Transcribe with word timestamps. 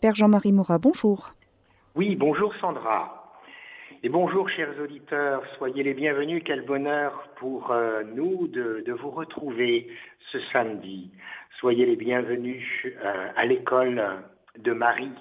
Père 0.00 0.14
Jean-Marie 0.14 0.52
Moura, 0.52 0.78
bonjour. 0.78 1.34
Oui, 1.94 2.16
bonjour 2.16 2.54
Sandra. 2.58 3.34
Et 4.02 4.08
bonjour 4.08 4.48
chers 4.48 4.80
auditeurs, 4.80 5.42
soyez 5.58 5.82
les 5.82 5.92
bienvenus, 5.92 6.42
quel 6.42 6.64
bonheur 6.64 7.28
pour 7.36 7.70
euh, 7.70 8.02
nous 8.14 8.48
de, 8.48 8.92
vous 8.92 9.10
retrouver 9.10 9.88
ce 10.32 10.38
samedi. 10.54 11.10
Soyez 11.58 11.84
les 11.84 11.96
bienvenus 11.96 12.64
euh, 12.86 13.28
à 13.36 13.44
l'école 13.44 14.02
de 14.58 14.72
Marie. 14.72 15.12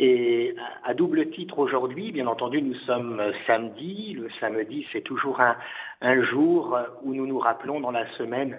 Et 0.00 0.56
à 0.82 0.94
double 0.94 1.30
titre 1.30 1.60
aujourd'hui, 1.60 2.10
bien 2.10 2.26
entendu, 2.26 2.60
nous 2.60 2.74
sommes 2.86 3.22
samedi. 3.46 4.14
Le 4.14 4.28
samedi, 4.40 4.84
c'est 4.92 5.02
toujours 5.02 5.40
un, 5.40 5.56
un, 6.00 6.24
jour 6.24 6.76
où 7.02 7.14
nous 7.14 7.26
nous 7.28 7.38
rappelons 7.38 7.78
dans 7.78 7.92
la 7.92 8.10
semaine 8.16 8.58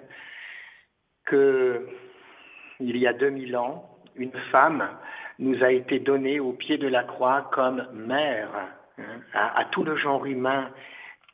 que 1.26 1.86
il 2.78 2.96
y 2.96 3.06
a 3.06 3.12
2000 3.12 3.58
ans, 3.58 3.84
une 4.16 4.32
femme 4.50 4.88
nous 5.40 5.64
a 5.64 5.72
été 5.72 5.98
donnée 5.98 6.38
au 6.38 6.52
pied 6.52 6.78
de 6.78 6.86
la 6.86 7.02
croix 7.02 7.50
comme 7.52 7.84
mère 7.92 8.48
Hein, 9.00 9.20
à, 9.32 9.64
tout 9.66 9.84
le 9.84 9.96
genre 9.96 10.26
humain, 10.26 10.70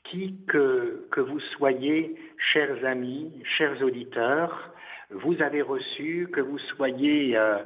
qui 0.05 0.37
que, 0.47 1.07
que 1.11 1.21
vous 1.21 1.41
soyez, 1.57 2.15
chers 2.53 2.85
amis, 2.85 3.33
chers 3.57 3.83
auditeurs, 3.83 4.73
vous 5.11 5.41
avez 5.43 5.63
reçu, 5.63 6.29
que 6.33 6.41
vous 6.41 6.59
soyez 6.59 7.37
euh, 7.37 7.59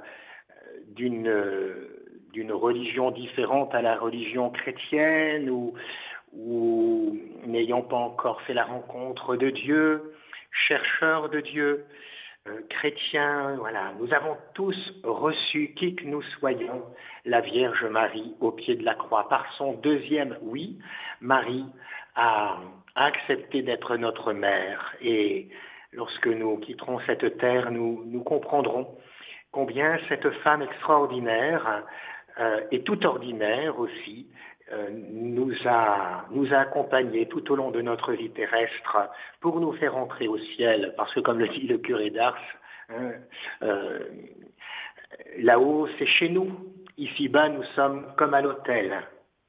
d'une 0.94 2.52
religion 2.52 3.10
différente 3.10 3.74
à 3.74 3.82
la 3.82 3.96
religion 3.96 4.50
chrétienne 4.50 5.50
ou, 5.50 5.74
ou 6.32 7.18
n'ayant 7.46 7.82
pas 7.82 7.96
encore 7.96 8.40
fait 8.42 8.54
la 8.54 8.64
rencontre 8.64 9.36
de 9.36 9.50
Dieu, 9.50 10.14
chercheur 10.50 11.28
de 11.28 11.40
Dieu, 11.40 11.84
chrétiens, 12.68 13.56
voilà, 13.58 13.92
nous 13.98 14.12
avons 14.14 14.36
tous 14.54 14.76
reçu, 15.04 15.74
qui 15.76 15.94
que 15.94 16.04
nous 16.04 16.22
soyons, 16.38 16.84
la 17.24 17.40
Vierge 17.40 17.84
Marie 17.84 18.34
au 18.40 18.50
pied 18.52 18.76
de 18.76 18.84
la 18.84 18.94
croix. 18.94 19.28
Par 19.28 19.46
son 19.58 19.74
deuxième 19.74 20.38
oui, 20.42 20.78
Marie 21.20 21.66
a, 22.14 22.58
accepté 22.96 23.62
d'être 23.62 23.96
notre 23.96 24.32
mère. 24.32 24.94
Et 25.00 25.48
lorsque 25.92 26.26
nous 26.26 26.56
quitterons 26.58 26.98
cette 27.06 27.38
terre, 27.38 27.70
nous, 27.70 28.22
comprendrons 28.24 28.98
combien 29.52 29.98
cette 30.08 30.30
femme 30.42 30.62
extraordinaire 30.62 31.84
euh, 32.38 32.60
et 32.70 32.82
tout 32.82 33.04
ordinaire 33.06 33.78
aussi 33.78 34.26
euh, 34.28 34.49
nous 35.12 35.52
a, 35.64 36.26
nous 36.30 36.52
a 36.52 36.58
accompagnés 36.58 37.26
tout 37.26 37.50
au 37.50 37.56
long 37.56 37.70
de 37.70 37.80
notre 37.80 38.12
vie 38.12 38.30
terrestre 38.30 38.96
pour 39.40 39.60
nous 39.60 39.72
faire 39.72 39.96
entrer 39.96 40.28
au 40.28 40.38
ciel, 40.38 40.94
parce 40.96 41.12
que 41.14 41.20
comme 41.20 41.38
le 41.38 41.48
dit 41.48 41.66
le 41.66 41.78
curé 41.78 42.10
d'Ars, 42.10 42.38
hein, 42.90 43.12
euh, 43.62 44.00
là-haut 45.38 45.88
c'est 45.98 46.06
chez 46.06 46.28
nous, 46.28 46.50
ici-bas 46.98 47.48
nous 47.48 47.64
sommes 47.74 48.06
comme 48.16 48.34
à 48.34 48.40
l'hôtel 48.40 49.02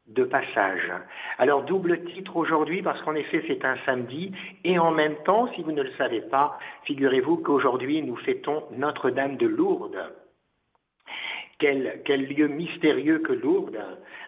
de 0.08 0.23
passage. 0.23 0.91
Alors 1.38 1.63
double 1.63 2.03
titre 2.06 2.35
aujourd'hui 2.35 2.81
parce 2.81 3.02
qu'en 3.02 3.16
effet 3.16 3.44
c'est 3.47 3.63
un 3.63 3.78
samedi 3.85 4.31
et 4.63 4.80
en 4.80 4.91
même 4.91 5.16
temps, 5.23 5.52
si 5.53 5.61
vous 5.61 5.72
ne 5.72 5.83
le 5.83 5.91
savez 5.97 6.22
pas, 6.22 6.58
figurez-vous 6.83 7.38
qu'aujourd'hui 7.38 8.02
nous 8.02 8.17
fêtons 8.17 8.63
Notre-Dame 8.72 9.38
de 9.38 9.47
Lourdes. 9.47 10.11
Quel, 11.62 12.26
lieu 12.26 12.48
mystérieux 12.48 13.20
que 13.20 13.34
Lourdes, 13.34 13.78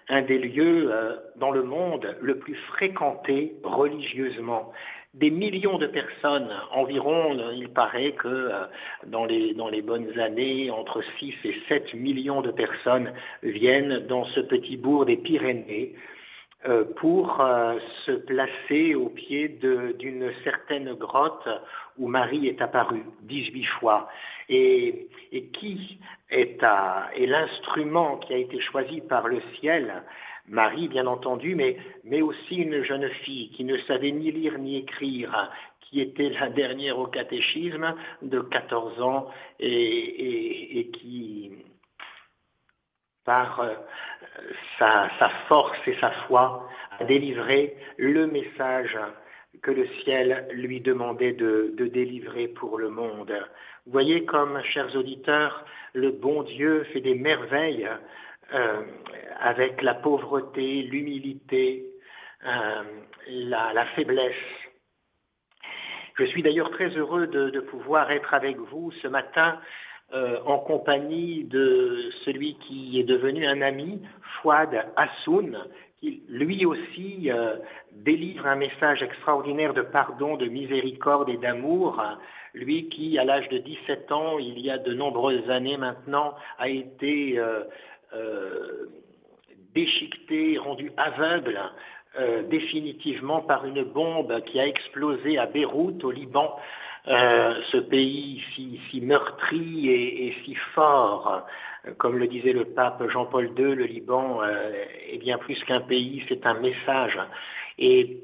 un 0.08 0.22
des 0.22 0.38
lieux 0.38 0.92
euh, 0.92 1.16
dans 1.36 1.50
le 1.50 1.64
monde 1.64 2.16
le 2.22 2.38
plus 2.38 2.54
fréquenté 2.68 3.56
religieusement. 3.64 4.72
Des 5.16 5.32
millions 5.32 5.80
de 5.80 5.88
personnes, 5.88 6.52
environ, 6.72 7.36
il 7.56 7.70
paraît 7.70 8.12
que 8.12 8.28
euh, 8.28 8.66
dans, 9.08 9.26
les, 9.26 9.56
dans 9.56 9.68
les 9.68 9.82
bonnes 9.82 10.20
années, 10.20 10.70
entre 10.70 11.04
6 11.18 11.34
et 11.46 11.56
7 11.68 11.96
millions 11.96 12.42
de 12.42 12.52
personnes 12.52 13.12
viennent 13.42 14.06
dans 14.06 14.26
ce 14.26 14.42
petit 14.42 14.78
bourg 14.78 15.06
des 15.06 15.18
Pyrénées 15.18 15.96
euh, 16.68 16.84
pour 16.98 17.44
se 18.06 18.12
placer 18.12 18.94
au 18.94 19.10
pied 19.10 19.48
d'une 19.98 20.32
certaine 20.44 20.94
grotte 20.94 21.50
où 21.98 22.08
Marie 22.08 22.48
est 22.48 22.62
apparue 22.62 23.06
18 23.24 23.64
fois. 23.80 24.08
Et, 24.50 25.08
qui 25.54 26.00
est, 26.30 26.62
l'instrument 27.18 28.18
qui 28.18 28.34
a 28.34 28.38
été 28.38 28.60
choisi 28.62 29.02
par 29.02 29.28
le 29.28 29.42
ciel? 29.60 30.04
Marie, 30.48 30.90
bien 30.90 31.08
entendu, 31.08 31.56
mais, 31.56 32.22
aussi 32.22 32.56
une 32.56 32.84
jeune 32.84 33.10
fille 33.24 33.50
qui 33.52 33.64
ne 33.64 33.78
savait 33.80 34.12
ni 34.12 34.32
lire 34.32 34.58
ni 34.58 34.78
écrire, 34.78 35.52
qui 35.82 36.02
était 36.02 36.30
la 36.30 36.50
dernière 36.50 37.00
au 37.00 37.08
catéchisme 37.08 37.96
de 38.22 38.42
14 38.42 39.02
ans 39.02 39.30
et, 39.60 40.90
qui, 40.94 41.52
par 43.24 43.62
euh, 43.62 43.74
sa, 44.80 45.10
force 45.48 45.78
et 45.88 45.96
sa 46.02 46.12
foi, 46.28 46.68
a 47.00 47.04
délivré 47.06 47.76
le 47.98 48.28
message 48.28 48.98
que 49.62 49.72
le 49.72 49.88
ciel 50.04 50.48
lui 50.52 50.82
demandait 50.82 51.34
de, 51.34 51.74
délivrer 51.78 52.48
pour 52.48 52.78
le 52.78 52.90
monde. 52.90 53.34
Voyez 53.86 54.24
comme, 54.24 54.62
chers 54.64 54.96
auditeurs, 54.96 55.66
le 55.94 56.12
bon 56.12 56.44
Dieu 56.44 56.86
fait 56.94 57.02
des 57.02 57.16
merveilles 57.16 57.90
euh, 58.54 58.82
avec 59.42 59.82
la 59.82 59.94
pauvreté, 59.94 60.84
l'humilité, 60.84 61.86
euh, 62.46 62.84
la, 63.28 63.86
faiblesse. 63.88 64.34
Je 66.18 66.24
suis 66.26 66.42
d'ailleurs 66.42 66.72
très 66.72 66.90
heureux 66.92 67.28
de, 67.28 67.60
pouvoir 67.60 68.10
être 68.12 68.34
avec 68.34 68.56
vous 68.58 68.92
ce 69.02 69.08
matin 69.10 69.60
euh, 70.14 70.40
en 70.46 70.60
compagnie 70.60 71.44
de 71.44 72.10
celui 72.24 72.56
qui 72.60 73.02
est 73.02 73.04
devenu 73.04 73.46
un 73.46 73.62
ami, 73.62 74.02
Fouad 74.42 74.86
Hassoun, 74.96 75.58
lui 76.30 76.66
aussi 76.66 77.32
euh, 77.32 77.56
délivre 77.92 78.46
un 78.48 78.56
message 78.56 79.02
extraordinaire 79.02 79.74
de 79.74 79.82
pardon, 79.82 80.36
de 80.36 80.46
miséricorde 80.46 81.30
et 81.30 81.38
d'amour. 81.38 82.02
Lui 82.54 82.90
qui, 82.90 83.18
à 83.18 83.24
l'âge 83.24 83.50
de 83.50 83.58
17 83.58 84.12
ans, 84.12 84.38
il 84.38 84.60
y 84.60 84.70
a 84.70 84.78
de 84.78 84.94
nombreuses 84.94 85.50
années 85.50 85.78
maintenant, 85.78 86.36
a 86.60 86.70
été 86.70 87.40
euh, 87.40 87.64
euh, 88.14 88.90
déchiqueté, 89.74 90.58
rendu 90.58 90.92
aveugle 90.98 91.60
définitivement 92.48 93.42
par 93.42 93.66
une 93.66 93.84
bombe 93.84 94.40
qui 94.42 94.60
a 94.60 94.68
explosé 94.68 95.40
à 95.40 95.48
Beyrouth, 95.48 96.04
au 96.04 96.12
Liban. 96.12 96.56
ce 97.08 97.78
pays 97.78 98.40
si, 98.56 99.02
meurtri 99.02 99.90
et, 99.90 100.36
si 100.46 100.54
fort 100.76 101.44
comme 101.98 102.18
le 102.18 102.28
disait 102.28 102.54
le 102.54 102.66
pape 102.66 103.04
Jean-Paul 103.10 103.52
II, 103.58 103.76
le 103.76 103.86
Liban 103.86 104.42
euh, 104.42 104.72
est 105.12 105.18
bien 105.18 105.38
plus 105.38 105.62
qu'un 105.66 105.82
pays, 105.82 106.24
c'est 106.30 106.46
un 106.46 106.56
message. 106.56 107.20
Et 107.78 108.22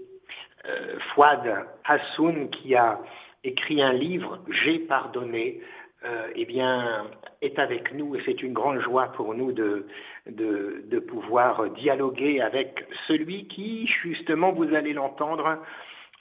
euh, 0.65 0.97
Fouad 1.13 1.65
Hassoun, 1.85 2.49
qui 2.49 2.75
a 2.75 2.99
écrit 3.43 3.81
un 3.81 3.93
livre, 3.93 4.39
J'ai 4.49 4.79
pardonné, 4.79 5.61
euh, 6.05 6.29
eh 6.35 6.45
bien, 6.45 7.07
est 7.41 7.59
avec 7.59 7.93
nous 7.93 8.15
et 8.15 8.21
c'est 8.25 8.41
une 8.41 8.53
grande 8.53 8.79
joie 8.79 9.07
pour 9.13 9.33
nous 9.33 9.51
de, 9.51 9.85
pouvoir 11.07 11.69
dialoguer 11.71 12.41
avec 12.41 12.85
celui 13.07 13.47
qui, 13.47 13.87
justement, 13.87 14.51
vous 14.51 14.73
allez 14.73 14.93
l'entendre, 14.93 15.57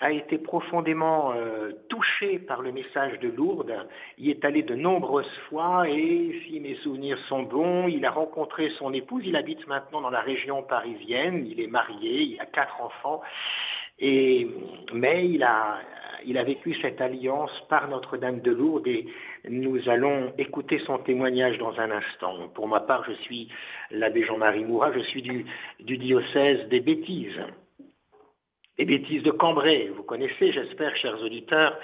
a 0.01 0.13
été 0.13 0.39
profondément 0.39 1.33
euh, 1.33 1.73
touché 1.89 2.39
par 2.39 2.63
le 2.63 2.71
message 2.71 3.19
de 3.19 3.29
Lourdes. 3.29 3.75
Il 4.17 4.31
est 4.31 4.45
allé 4.45 4.63
de 4.63 4.75
nombreuses 4.75 5.27
fois 5.49 5.89
et, 5.89 6.41
si 6.47 6.61
mes 6.61 6.77
souvenirs 6.77 7.19
sont 7.29 7.43
bons, 7.43 7.89
il 7.89 8.05
a 8.05 8.11
rencontré 8.11 8.71
son 8.79 8.93
épouse. 8.93 9.25
Il 9.27 9.35
habite 9.35 9.67
maintenant 9.67 10.01
dans 10.01 10.11
la 10.11 10.21
région 10.21 10.63
parisienne. 10.63 11.45
Il 11.47 11.61
est 11.61 11.67
marié, 11.67 12.23
il 12.23 12.41
a 12.41 12.47
quatre 12.47 12.81
enfants. 12.81 13.23
Et, 13.99 14.47
mais 14.93 15.29
il 15.29 15.43
a, 15.43 15.81
il 16.25 16.39
a 16.39 16.45
vécu 16.45 16.77
cette 16.81 17.01
alliance 17.01 17.51
par 17.69 17.89
Notre-Dame 17.89 18.41
de 18.41 18.53
Lourdes 18.53 18.87
et 18.87 19.07
nous 19.49 19.89
allons 19.89 20.33
écouter 20.39 20.81
son 20.87 20.99
témoignage 20.99 21.59
dans 21.59 21.79
un 21.81 21.91
instant. 21.91 22.49
Pour 22.55 22.69
ma 22.69 22.79
part, 22.79 23.05
je 23.09 23.15
suis 23.23 23.49
l'abbé 23.91 24.25
Jean-Marie 24.25 24.65
Mourat, 24.65 24.93
je 24.93 25.01
suis 25.01 25.23
du, 25.23 25.45
du 25.81 25.99
diocèse 25.99 26.69
des 26.69 26.79
bêtises 26.79 27.41
les 28.79 28.85
bêtises 28.85 29.23
de 29.23 29.31
Cambrai. 29.31 29.91
Vous 29.95 30.05
connaissez, 30.05 30.53
j'espère, 30.53 30.97
chers 30.97 31.21
auditeurs, 31.23 31.77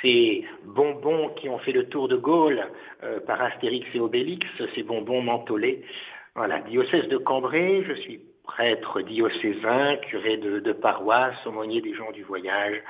ces 0.00 0.44
bonbons 0.64 1.28
qui 1.30 1.48
ont 1.48 1.58
fait 1.58 1.72
le 1.72 1.88
tour 1.88 2.08
de 2.08 2.16
Gaulle 2.16 2.62
euh, 3.02 3.20
par 3.20 3.40
Astérix 3.42 3.86
et 3.94 4.00
Obélix, 4.00 4.46
ces 4.74 4.82
bonbons 4.82 5.22
mentholés. 5.22 5.84
Voilà, 6.34 6.60
diocèse 6.60 7.08
de 7.08 7.18
Cambrai, 7.18 7.84
je 7.86 7.94
suis 7.94 8.20
prêtre 8.44 9.02
diocésain, 9.02 9.96
curé 9.96 10.38
de, 10.38 10.72
paroisse, 10.72 11.36
aumônier 11.44 11.82
des 11.82 11.94
gens 11.94 12.12
du 12.12 12.22
voyage. 12.22 12.80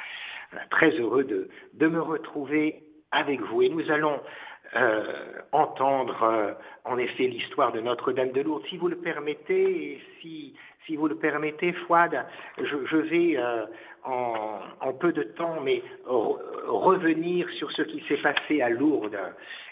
très 0.71 0.91
heureux 0.91 1.25
de, 1.25 1.49
de 1.75 1.87
me 1.89 2.01
retrouver 2.01 2.83
avec 3.11 3.41
vous. 3.41 3.63
Et 3.63 3.69
nous 3.69 3.91
allons 3.91 4.21
euh, 4.77 5.03
entendre 5.53 6.23
euh, 6.23 6.53
en 6.85 6.99
effet 6.99 7.27
l'histoire 7.27 7.73
de 7.73 7.81
Notre-Dame 7.81 8.33
de 8.33 8.43
Lourdes. 8.43 8.65
Si 8.69 8.77
vous 8.77 8.89
le 8.89 8.97
permettez, 8.97 10.01
si, 10.21 10.55
si 10.87 10.97
vous 10.97 11.09
le 11.09 11.17
permettez, 11.17 11.73
Fouad, 11.73 12.25
je, 12.59 12.97
vais 12.97 13.37
euh, 13.37 13.67
en, 14.05 14.93
peu 14.99 15.13
de 15.13 15.23
temps, 15.23 15.61
mais 15.63 15.83
revenir 16.07 17.49
sur 17.59 17.71
ce 17.73 17.83
qui 17.83 18.03
s'est 18.09 18.17
passé 18.19 18.63
à 18.63 18.71
Lourdes 18.71 19.19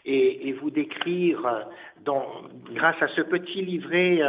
et, 0.04 0.52
vous 0.60 0.70
décrire, 0.70 1.66
grâce 2.72 3.02
à 3.02 3.08
ce 3.08 3.22
petit 3.22 3.62
livret, 3.62 4.20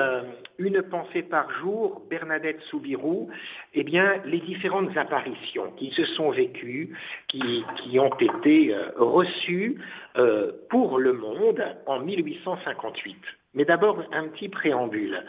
Une 0.57 0.81
pensée 0.81 1.21
par 1.21 1.51
jour, 1.59 2.01
Bernadette 2.09 2.61
Soubirou, 2.71 3.29
eh 3.75 3.83
bien, 3.83 4.15
les 4.25 4.39
différentes 4.39 4.95
apparitions 4.97 5.71
qui 5.77 5.91
se 5.91 6.03
sont 6.05 6.31
vécues, 6.31 6.97
qui, 7.27 7.63
qui 7.75 7.99
ont 7.99 8.15
été 8.15 8.75
reçues 8.95 9.77
euh, 10.17 10.51
pour 10.71 10.97
le 10.97 11.13
monde 11.13 11.63
en 11.85 11.99
1858. 11.99 13.15
Mais 13.53 13.65
d'abord, 13.65 14.01
un 14.11 14.27
petit 14.29 14.49
préambule. 14.49 15.23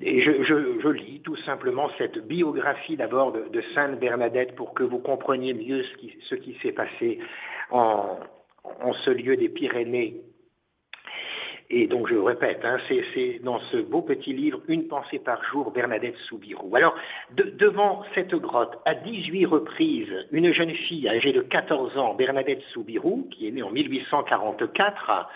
Et 0.00 0.22
je, 0.22 0.88
lis 0.88 1.20
tout 1.24 1.36
simplement 1.44 1.90
cette 1.98 2.18
biographie 2.26 2.96
d'abord 2.96 3.32
de, 3.32 3.62
Sainte 3.74 3.98
Bernadette 3.98 4.54
pour 4.54 4.74
que 4.74 4.84
vous 4.84 4.98
compreniez 4.98 5.54
mieux 5.54 5.84
ce 6.30 6.36
qui, 6.36 6.56
s'est 6.62 6.72
passé 6.72 7.18
en, 7.70 8.18
ce 9.04 9.10
lieu 9.10 9.36
des 9.36 9.48
Pyrénées 9.48 10.22
et 11.74 11.86
donc 11.86 12.06
je 12.06 12.16
répète, 12.16 12.60
hein, 12.64 12.76
c'est 12.88 13.40
dans 13.42 13.58
ce 13.70 13.78
beau 13.78 14.02
petit 14.02 14.34
livre 14.34 14.60
Une 14.68 14.88
pensée 14.88 15.18
par 15.18 15.42
jour, 15.42 15.70
Bernadette 15.70 16.18
Soubirou. 16.28 16.76
Alors, 16.76 16.94
devant 17.32 18.04
cette 18.14 18.34
grotte, 18.34 18.78
à 18.84 18.94
18 18.94 19.46
reprises, 19.46 20.12
une 20.32 20.52
jeune 20.52 20.74
fille 20.74 21.08
âgée 21.08 21.32
de 21.32 21.40
14 21.40 21.96
ans, 21.96 22.12
Bernadette 22.12 22.60
Soubirou, 22.74 23.26
qui 23.30 23.48
est 23.48 23.52
née 23.52 23.62
en 23.62 23.70
1844 23.70 25.30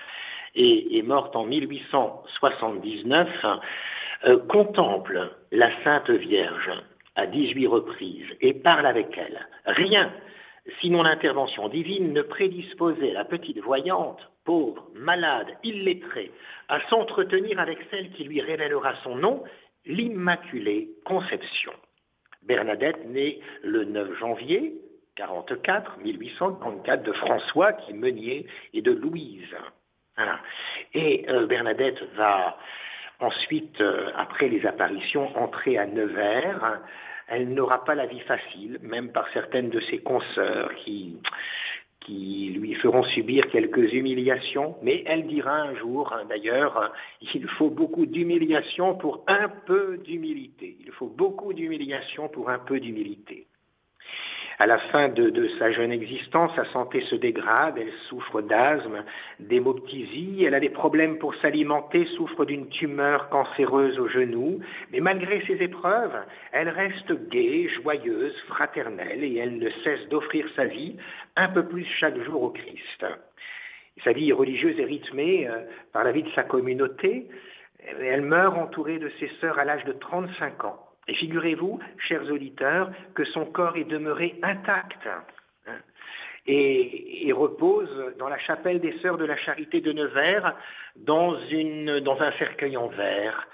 et 0.56 0.98
est 0.98 1.02
morte 1.02 1.34
en 1.36 1.46
1879, 1.46 3.28
euh, 4.24 4.38
contemple 4.48 5.30
la 5.52 5.70
Sainte 5.84 6.10
Vierge 6.10 6.72
à 7.14 7.26
18 7.26 7.66
reprises 7.66 8.26
et 8.40 8.54
parle 8.54 8.86
avec 8.86 9.16
elle. 9.16 9.46
Rien, 9.66 10.12
sinon 10.80 11.02
l'intervention 11.02 11.68
divine, 11.68 12.12
ne 12.12 12.22
prédisposait 12.22 13.12
la 13.12 13.24
petite 13.24 13.58
voyante 13.60 14.20
pauvre, 14.44 14.86
malade, 14.94 15.48
illettré, 15.64 16.30
à 16.68 16.80
s'entretenir 16.88 17.58
avec 17.58 17.78
celle 17.90 18.10
qui 18.12 18.24
lui 18.24 18.40
révélera 18.40 18.94
son 19.02 19.16
nom, 19.16 19.42
l'Immaculée 19.84 20.90
Conception. 21.04 21.72
Bernadette 22.42 23.04
née 23.06 23.40
le 23.62 23.84
9 23.84 24.18
janvier 24.18 24.74
44, 25.16 25.98
1844 25.98 27.02
de 27.02 27.12
François 27.12 27.72
qui 27.72 27.94
Meunier 27.94 28.46
et 28.72 28.82
de 28.82 28.92
Louise. 28.92 29.54
Et 30.94 31.26
euh, 31.28 31.46
Bernadette 31.46 32.02
va 32.14 32.56
ensuite, 33.20 33.80
euh, 33.80 34.10
après 34.16 34.48
les 34.48 34.66
apparitions, 34.66 35.36
entrer 35.36 35.78
à 35.78 35.86
Nevers. 35.86 36.80
Elle 37.28 37.48
n'aura 37.54 37.84
pas 37.84 37.94
la 37.94 38.06
vie 38.06 38.20
facile, 38.20 38.78
même 38.82 39.10
par 39.10 39.26
certaines 39.32 39.68
de 39.70 39.80
ses 39.80 39.98
consoeurs 39.98 40.72
qui, 40.76 41.16
qui 42.00 42.52
lui 42.56 42.74
feront 42.74 43.02
subir 43.02 43.48
quelques 43.50 43.92
humiliations, 43.92 44.76
mais 44.82 45.02
elle 45.06 45.26
dira 45.26 45.52
un 45.52 45.74
jour, 45.74 46.12
hein, 46.12 46.24
d'ailleurs, 46.28 46.92
il 47.34 47.48
faut 47.58 47.70
beaucoup 47.70 48.06
d'humiliation 48.06 48.94
pour 48.94 49.24
un 49.26 49.48
peu 49.48 49.98
d'humilité. 49.98 50.76
Il 50.80 50.92
faut 50.92 51.08
beaucoup 51.08 51.52
d'humiliation 51.52 52.28
pour 52.28 52.48
un 52.48 52.60
peu 52.60 52.78
d'humilité. 52.78 53.46
À 54.58 54.66
la 54.66 54.78
fin 54.78 55.08
de, 55.10 55.50
sa 55.58 55.70
jeune 55.70 55.92
existence, 55.92 56.50
sa 56.56 56.64
santé 56.72 57.02
se 57.10 57.14
dégrade, 57.14 57.76
elle 57.78 57.92
souffre 58.08 58.40
d'asthme, 58.40 59.04
d'hémoptysie, 59.38 60.44
elle 60.46 60.54
a 60.54 60.60
des 60.60 60.70
problèmes 60.70 61.18
pour 61.18 61.34
s'alimenter, 61.36 62.06
souffre 62.16 62.46
d'une 62.46 62.68
tumeur 62.68 63.28
cancéreuse 63.28 63.98
au 63.98 64.08
genou, 64.08 64.60
mais 64.92 65.00
malgré 65.00 65.44
ces 65.46 65.62
épreuves, 65.62 66.16
elle 66.52 66.70
reste 66.70 67.12
gaie, 67.28 67.68
joyeuse, 67.68 68.34
fraternelle, 68.48 69.22
et 69.22 69.36
elle 69.36 69.58
ne 69.58 69.68
cesse 69.84 70.08
d'offrir 70.08 70.46
sa 70.56 70.64
vie 70.64 70.96
un 71.36 71.48
peu 71.48 71.66
plus 71.66 71.84
chaque 71.84 72.18
jour 72.22 72.42
au 72.42 72.50
Christ. 72.50 73.04
Sa 74.04 74.12
vie 74.12 74.32
religieuse 74.32 74.78
est 74.80 74.84
rythmée 74.84 75.48
euh, 75.48 75.64
par 75.92 76.02
la 76.04 76.12
vie 76.12 76.22
de 76.22 76.30
sa 76.34 76.44
communauté. 76.44 77.28
Elle 78.00 78.22
meurt 78.22 78.56
entourée 78.56 78.98
de 78.98 79.10
ses 79.20 79.30
sœurs 79.40 79.58
à 79.58 79.64
l'âge 79.64 79.84
de 79.84 79.92
35 79.92 80.64
ans. 80.64 80.85
Et 81.08 81.14
figurez-vous, 81.14 81.78
chers 82.08 82.24
auditeurs, 82.30 82.90
que 83.14 83.24
son 83.24 83.46
corps 83.46 83.76
est 83.76 83.84
demeuré 83.84 84.34
intact 84.42 85.06
hein, 85.06 85.22
et, 86.46 87.32
repose 87.32 88.14
dans 88.18 88.28
la 88.28 88.38
chapelle 88.38 88.80
des 88.80 88.98
Sœurs 88.98 89.18
de 89.18 89.24
la 89.24 89.36
Charité 89.36 89.80
de 89.80 89.92
Nevers 89.92 90.56
dans, 90.96 91.34
un 91.34 92.32
cercueil 92.38 92.76
en 92.76 92.88
verre. 92.88 93.46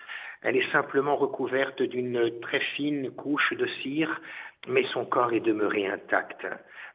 Elle 0.43 0.57
est 0.57 0.73
simplement 0.73 1.17
recouverte 1.17 1.83
d'une 1.83 2.41
très 2.41 2.61
fine 2.77 3.11
couche 3.11 3.53
de 3.55 3.67
cire, 3.83 4.21
mais 4.69 4.85
son 4.93 5.05
corps 5.05 5.33
est 5.33 5.41
demeuré 5.41 5.87
intact 5.87 6.47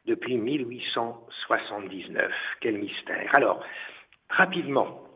depuis 0.06 0.38
1879. 0.38 2.32
Quel 2.60 2.78
mystère. 2.78 3.30
Alors, 3.34 3.62
rapidement, 4.30 5.07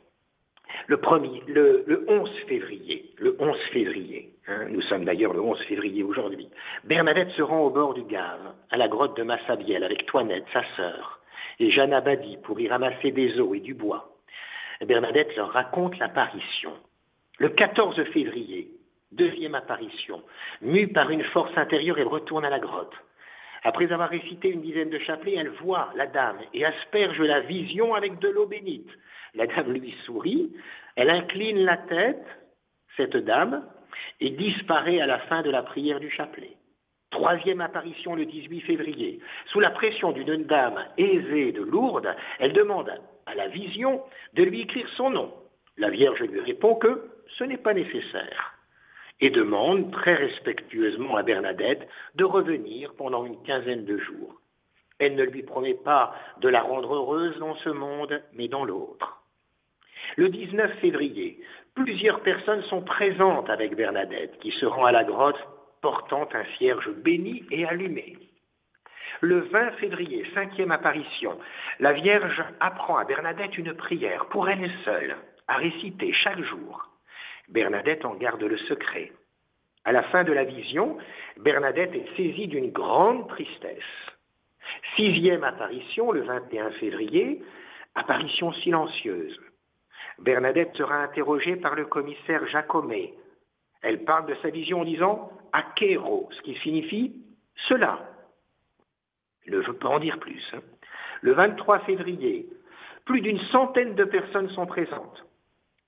le, 0.86 0.96
premier, 0.96 1.42
le, 1.46 2.04
11 2.08 2.30
février, 2.48 3.10
le 3.18 3.36
11 3.38 3.56
février, 3.72 4.30
hein, 4.48 4.66
nous 4.70 4.82
sommes 4.82 5.04
d'ailleurs 5.04 5.32
le 5.32 5.40
11 5.40 5.60
février 5.62 6.02
aujourd'hui, 6.02 6.48
Bernadette 6.84 7.30
se 7.30 7.42
rend 7.42 7.60
au 7.60 7.70
bord 7.70 7.94
du 7.94 8.02
Gave, 8.04 8.54
à 8.70 8.76
la 8.76 8.88
grotte 8.88 9.16
de 9.16 9.22
Massabielle, 9.22 9.84
avec 9.84 10.06
Toinette, 10.06 10.46
sa 10.52 10.62
sœur, 10.76 11.20
et 11.58 11.70
Jeanne 11.70 11.92
Abadi 11.92 12.38
pour 12.38 12.60
y 12.60 12.68
ramasser 12.68 13.10
des 13.10 13.38
eaux 13.40 13.54
et 13.54 13.60
du 13.60 13.74
bois. 13.74 14.16
Bernadette 14.84 15.36
leur 15.36 15.50
raconte 15.50 15.98
l'apparition. 15.98 16.72
Le 17.38 17.48
14 17.48 18.02
février, 18.12 18.68
deuxième 19.12 19.54
apparition, 19.54 20.22
mue 20.60 20.88
par 20.88 21.10
une 21.10 21.24
force 21.24 21.56
intérieure, 21.56 21.98
elle 21.98 22.08
retourne 22.08 22.44
à 22.44 22.50
la 22.50 22.58
grotte. 22.58 22.94
Après 23.64 23.92
avoir 23.92 24.08
récité 24.08 24.48
une 24.48 24.62
dizaine 24.62 24.90
de 24.90 24.98
chapelets, 24.98 25.36
elle 25.36 25.50
voit 25.50 25.92
la 25.94 26.06
dame 26.06 26.38
et 26.52 26.64
asperge 26.64 27.20
la 27.20 27.40
vision 27.40 27.94
avec 27.94 28.18
de 28.18 28.28
l'eau 28.28 28.46
bénite. 28.46 28.90
La 29.34 29.46
dame 29.46 29.72
lui 29.72 29.94
sourit, 30.04 30.52
elle 30.96 31.10
incline 31.10 31.64
la 31.64 31.76
tête, 31.76 32.26
cette 32.96 33.16
dame, 33.16 33.64
et 34.20 34.30
disparaît 34.30 35.00
à 35.00 35.06
la 35.06 35.18
fin 35.20 35.42
de 35.42 35.50
la 35.50 35.62
prière 35.62 36.00
du 36.00 36.10
chapelet. 36.10 36.56
Troisième 37.10 37.60
apparition 37.60 38.14
le 38.14 38.24
18 38.24 38.62
février. 38.62 39.20
Sous 39.46 39.60
la 39.60 39.70
pression 39.70 40.12
d'une 40.12 40.44
dame 40.44 40.82
aisée 40.96 41.52
de 41.52 41.62
Lourdes, 41.62 42.14
elle 42.40 42.52
demande 42.52 42.90
à 43.26 43.34
la 43.34 43.48
vision 43.48 44.02
de 44.34 44.42
lui 44.42 44.62
écrire 44.62 44.88
son 44.96 45.10
nom. 45.10 45.32
La 45.76 45.90
Vierge 45.90 46.20
lui 46.20 46.40
répond 46.40 46.74
que 46.74 47.10
ce 47.38 47.44
n'est 47.44 47.58
pas 47.58 47.74
nécessaire 47.74 48.52
et 49.20 49.30
demande 49.30 49.92
très 49.92 50.14
respectueusement 50.14 51.16
à 51.16 51.22
Bernadette 51.22 51.88
de 52.14 52.24
revenir 52.24 52.94
pendant 52.94 53.24
une 53.24 53.42
quinzaine 53.42 53.84
de 53.84 53.98
jours. 53.98 54.40
Elle 54.98 55.16
ne 55.16 55.24
lui 55.24 55.42
promet 55.42 55.74
pas 55.74 56.14
de 56.40 56.48
la 56.48 56.62
rendre 56.62 56.94
heureuse 56.94 57.38
dans 57.38 57.56
ce 57.56 57.70
monde, 57.70 58.22
mais 58.34 58.48
dans 58.48 58.64
l'autre. 58.64 59.22
Le 60.16 60.28
19 60.28 60.78
février, 60.80 61.40
plusieurs 61.74 62.20
personnes 62.20 62.62
sont 62.64 62.82
présentes 62.82 63.48
avec 63.50 63.74
Bernadette, 63.74 64.38
qui 64.40 64.50
se 64.52 64.66
rend 64.66 64.84
à 64.84 64.92
la 64.92 65.04
grotte 65.04 65.38
portant 65.80 66.28
un 66.32 66.44
cierge 66.56 66.88
béni 66.90 67.44
et 67.50 67.66
allumé. 67.66 68.16
Le 69.20 69.40
20 69.40 69.72
février, 69.72 70.26
cinquième 70.34 70.70
apparition, 70.70 71.38
la 71.80 71.92
Vierge 71.92 72.42
apprend 72.60 72.96
à 72.96 73.04
Bernadette 73.04 73.56
une 73.58 73.74
prière 73.74 74.26
pour 74.26 74.48
elle 74.48 74.70
seule, 74.84 75.16
à 75.48 75.56
réciter 75.56 76.12
chaque 76.12 76.42
jour. 76.42 76.91
Bernadette 77.52 78.06
en 78.06 78.14
garde 78.14 78.42
le 78.42 78.56
secret. 78.56 79.12
À 79.84 79.92
la 79.92 80.02
fin 80.04 80.24
de 80.24 80.32
la 80.32 80.44
vision, 80.44 80.96
Bernadette 81.36 81.94
est 81.94 82.16
saisie 82.16 82.48
d'une 82.48 82.70
grande 82.70 83.28
tristesse. 83.28 83.82
Sixième 84.96 85.44
apparition, 85.44 86.12
le 86.12 86.22
21 86.22 86.70
février, 86.72 87.42
apparition 87.94 88.52
silencieuse. 88.54 89.38
Bernadette 90.18 90.74
sera 90.76 91.02
interrogée 91.02 91.56
par 91.56 91.74
le 91.74 91.84
commissaire 91.84 92.46
Jacomet. 92.48 93.12
Elle 93.82 94.04
parle 94.04 94.26
de 94.26 94.36
sa 94.40 94.48
vision 94.48 94.80
en 94.80 94.84
disant 94.84 95.30
Akero, 95.52 96.30
ce 96.32 96.42
qui 96.42 96.54
signifie 96.62 97.20
cela. 97.68 98.08
Ne 99.46 99.58
veut 99.58 99.76
pas 99.76 99.88
en 99.88 99.98
dire 99.98 100.18
plus. 100.20 100.42
Hein. 100.54 100.60
Le 101.20 101.32
23 101.32 101.80
février, 101.80 102.46
plus 103.04 103.20
d'une 103.20 103.40
centaine 103.50 103.94
de 103.94 104.04
personnes 104.04 104.48
sont 104.50 104.66
présentes. 104.66 105.26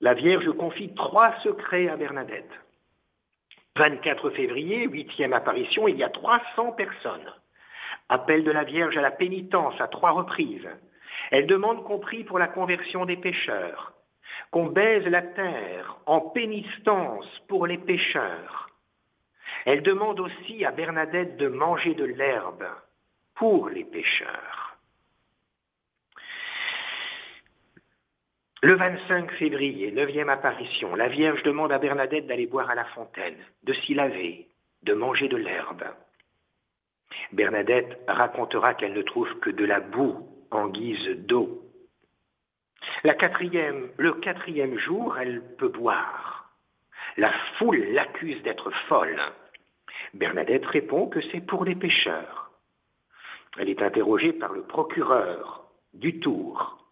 La 0.05 0.13
Vierge 0.13 0.51
confie 0.51 0.93
trois 0.93 1.33
secrets 1.41 1.89
à 1.89 1.97
Bernadette. 1.97 2.51
24 3.75 4.29
février, 4.29 4.85
huitième 4.85 5.33
apparition, 5.33 5.87
il 5.87 5.97
y 5.97 6.03
a 6.03 6.09
300 6.09 6.73
personnes. 6.73 7.33
Appel 8.09 8.43
de 8.43 8.51
la 8.51 8.65
Vierge 8.65 8.95
à 8.97 9.01
la 9.01 9.09
pénitence 9.09 9.73
à 9.81 9.87
trois 9.87 10.11
reprises. 10.11 10.69
Elle 11.31 11.47
demande 11.47 11.83
qu'on 11.85 11.97
prie 11.97 12.23
pour 12.23 12.37
la 12.37 12.47
conversion 12.47 13.07
des 13.07 13.17
pécheurs 13.17 13.93
qu'on 14.51 14.67
baise 14.67 15.05
la 15.07 15.23
terre 15.23 15.97
en 16.05 16.21
pénitence 16.21 17.25
pour 17.47 17.65
les 17.65 17.79
pécheurs. 17.79 18.69
Elle 19.65 19.81
demande 19.81 20.19
aussi 20.19 20.63
à 20.65 20.71
Bernadette 20.71 21.37
de 21.37 21.47
manger 21.47 21.95
de 21.95 22.05
l'herbe 22.05 22.67
pour 23.33 23.69
les 23.69 23.85
pécheurs. 23.85 24.64
Le 28.65 28.73
25 28.73 29.31
février, 29.33 29.91
neuvième 29.91 30.29
apparition, 30.29 30.95
la 30.95 31.07
Vierge 31.07 31.43
demande 31.43 31.71
à 31.71 31.77
Bernadette 31.77 32.25
d'aller 32.25 32.47
boire 32.47 32.71
à 32.71 32.73
la 32.73 32.85
fontaine, 32.85 33.37
de 33.61 33.73
s'y 33.73 33.93
laver, 33.93 34.47
de 34.81 34.95
manger 34.95 35.27
de 35.27 35.37
l'herbe. 35.37 35.83
Bernadette 37.31 37.99
racontera 38.07 38.73
qu'elle 38.73 38.93
ne 38.93 39.03
trouve 39.03 39.31
que 39.37 39.51
de 39.51 39.65
la 39.65 39.81
boue 39.81 40.27
en 40.49 40.69
guise 40.69 41.09
d'eau. 41.27 41.61
Le 43.03 43.13
quatrième 44.13 44.79
jour, 44.79 45.15
elle 45.19 45.43
peut 45.57 45.69
boire. 45.69 46.49
La 47.17 47.31
foule 47.59 47.85
l'accuse 47.91 48.41
d'être 48.41 48.71
folle. 48.89 49.21
Bernadette 50.15 50.65
répond 50.65 51.05
que 51.05 51.21
c'est 51.31 51.45
pour 51.45 51.65
les 51.65 51.75
pécheurs. 51.75 52.49
Elle 53.59 53.69
est 53.69 53.83
interrogée 53.83 54.33
par 54.33 54.53
le 54.53 54.63
procureur 54.63 55.69
du 55.93 56.19
Tour. 56.19 56.84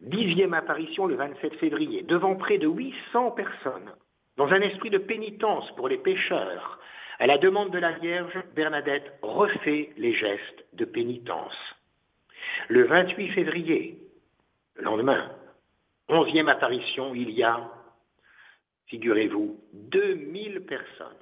Dixième 0.00 0.54
apparition 0.54 1.06
le 1.06 1.14
27 1.14 1.56
février, 1.56 2.02
devant 2.02 2.34
près 2.36 2.56
de 2.56 2.66
800 2.66 3.32
personnes, 3.32 3.92
dans 4.36 4.48
un 4.48 4.60
esprit 4.62 4.88
de 4.88 4.98
pénitence 4.98 5.70
pour 5.76 5.88
les 5.88 5.98
pécheurs. 5.98 6.78
À 7.18 7.26
la 7.26 7.36
demande 7.36 7.70
de 7.70 7.78
la 7.78 7.92
Vierge, 7.92 8.32
Bernadette 8.54 9.12
refait 9.20 9.90
les 9.98 10.14
gestes 10.14 10.64
de 10.72 10.86
pénitence. 10.86 11.54
Le 12.68 12.84
28 12.84 13.28
février, 13.32 13.98
le 14.76 14.84
lendemain, 14.84 15.30
onzième 16.08 16.48
apparition, 16.48 17.14
il 17.14 17.30
y 17.30 17.42
a, 17.42 17.70
figurez-vous, 18.86 19.60
2000 19.74 20.62
personnes. 20.62 21.16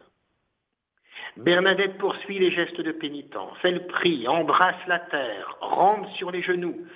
Bernadette 1.36 1.98
poursuit 1.98 2.38
les 2.38 2.52
gestes 2.52 2.80
de 2.80 2.92
pénitence. 2.92 3.56
Elle 3.64 3.88
prie, 3.88 4.28
embrasse 4.28 4.86
la 4.86 5.00
terre, 5.00 5.56
rampe 5.60 6.08
sur 6.16 6.30
les 6.30 6.42
genoux. 6.42 6.86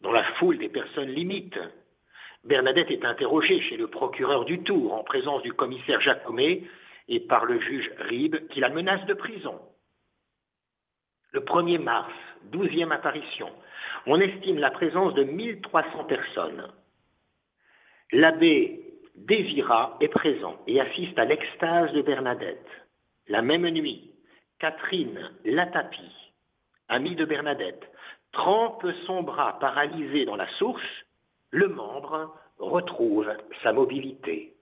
Dans 0.00 0.12
la 0.12 0.24
foule 0.34 0.58
des 0.58 0.68
personnes 0.68 1.10
limites, 1.10 1.58
Bernadette 2.44 2.90
est 2.90 3.04
interrogée 3.04 3.60
chez 3.62 3.76
le 3.76 3.88
procureur 3.88 4.44
du 4.44 4.62
Tour 4.62 4.94
en 4.94 5.02
présence 5.02 5.42
du 5.42 5.52
commissaire 5.52 6.00
Jacomet 6.00 6.62
et 7.08 7.20
par 7.20 7.44
le 7.44 7.60
juge 7.60 7.90
Ribes 7.98 8.46
qui 8.48 8.60
la 8.60 8.68
menace 8.68 9.04
de 9.06 9.14
prison. 9.14 9.60
Le 11.32 11.40
1er 11.40 11.78
mars, 11.78 12.12
douzième 12.44 12.92
apparition, 12.92 13.50
on 14.06 14.20
estime 14.20 14.58
la 14.58 14.70
présence 14.70 15.14
de 15.14 15.24
1300 15.24 16.04
personnes. 16.04 16.72
L'abbé 18.12 18.84
Désira 19.16 19.98
est 20.00 20.08
présent 20.08 20.62
et 20.66 20.80
assiste 20.80 21.18
à 21.18 21.24
l'extase 21.24 21.92
de 21.92 22.02
Bernadette. 22.02 22.66
La 23.26 23.42
même 23.42 23.68
nuit, 23.68 24.12
Catherine 24.58 25.30
Latapi, 25.44 26.10
amie 26.88 27.16
de 27.16 27.24
Bernadette, 27.24 27.90
trempe 28.32 28.86
son 29.06 29.22
bras 29.22 29.58
paralysé 29.58 30.24
dans 30.24 30.36
la 30.36 30.48
source, 30.58 30.82
le 31.50 31.68
membre 31.68 32.34
retrouve 32.58 33.30
sa 33.62 33.72
mobilité. 33.72 34.54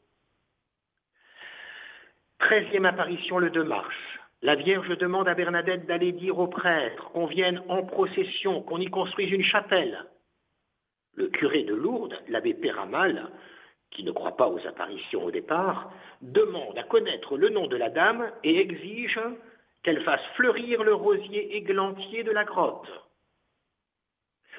Treizième 2.39 2.87
apparition 2.87 3.39
le 3.39 3.51
2 3.51 3.65
mars. 3.65 3.95
La 4.43 4.55
Vierge 4.55 4.97
demande 4.99 5.29
à 5.29 5.35
Bernadette 5.35 5.87
d'aller 5.87 6.13
dire 6.13 6.39
aux 6.39 6.47
prêtres 6.47 7.11
qu'on 7.13 7.27
vienne 7.27 7.63
en 7.69 7.83
procession, 7.83 8.63
qu'on 8.63 8.81
y 8.81 8.87
construise 8.87 9.33
une 9.33 9.43
chapelle. 9.43 10.05
Le 11.15 11.29
curé 11.29 11.65
de 11.65 11.75
Lourdes, 11.75 12.19
l'abbé 12.29 12.53
Péramal, 12.53 13.31
qui 13.91 14.05
ne 14.05 14.13
croit 14.13 14.37
pas 14.37 14.49
aux 14.49 14.65
apparitions 14.67 15.25
au 15.25 15.31
départ, 15.31 15.91
demande 16.21 16.77
à 16.77 16.83
connaître 16.83 17.39
le 17.39 17.49
nom 17.49 17.67
de 17.67 17.77
la 17.77 17.89
dame 17.89 18.31
et 18.45 18.61
exige 18.61 19.19
qu'elle 19.83 20.03
fasse 20.03 20.25
fleurir 20.35 20.85
le 20.85 20.95
rosier 20.95 21.57
églantier 21.57 22.23
de 22.23 22.33
la 22.33 22.45
grotte. 22.45 22.89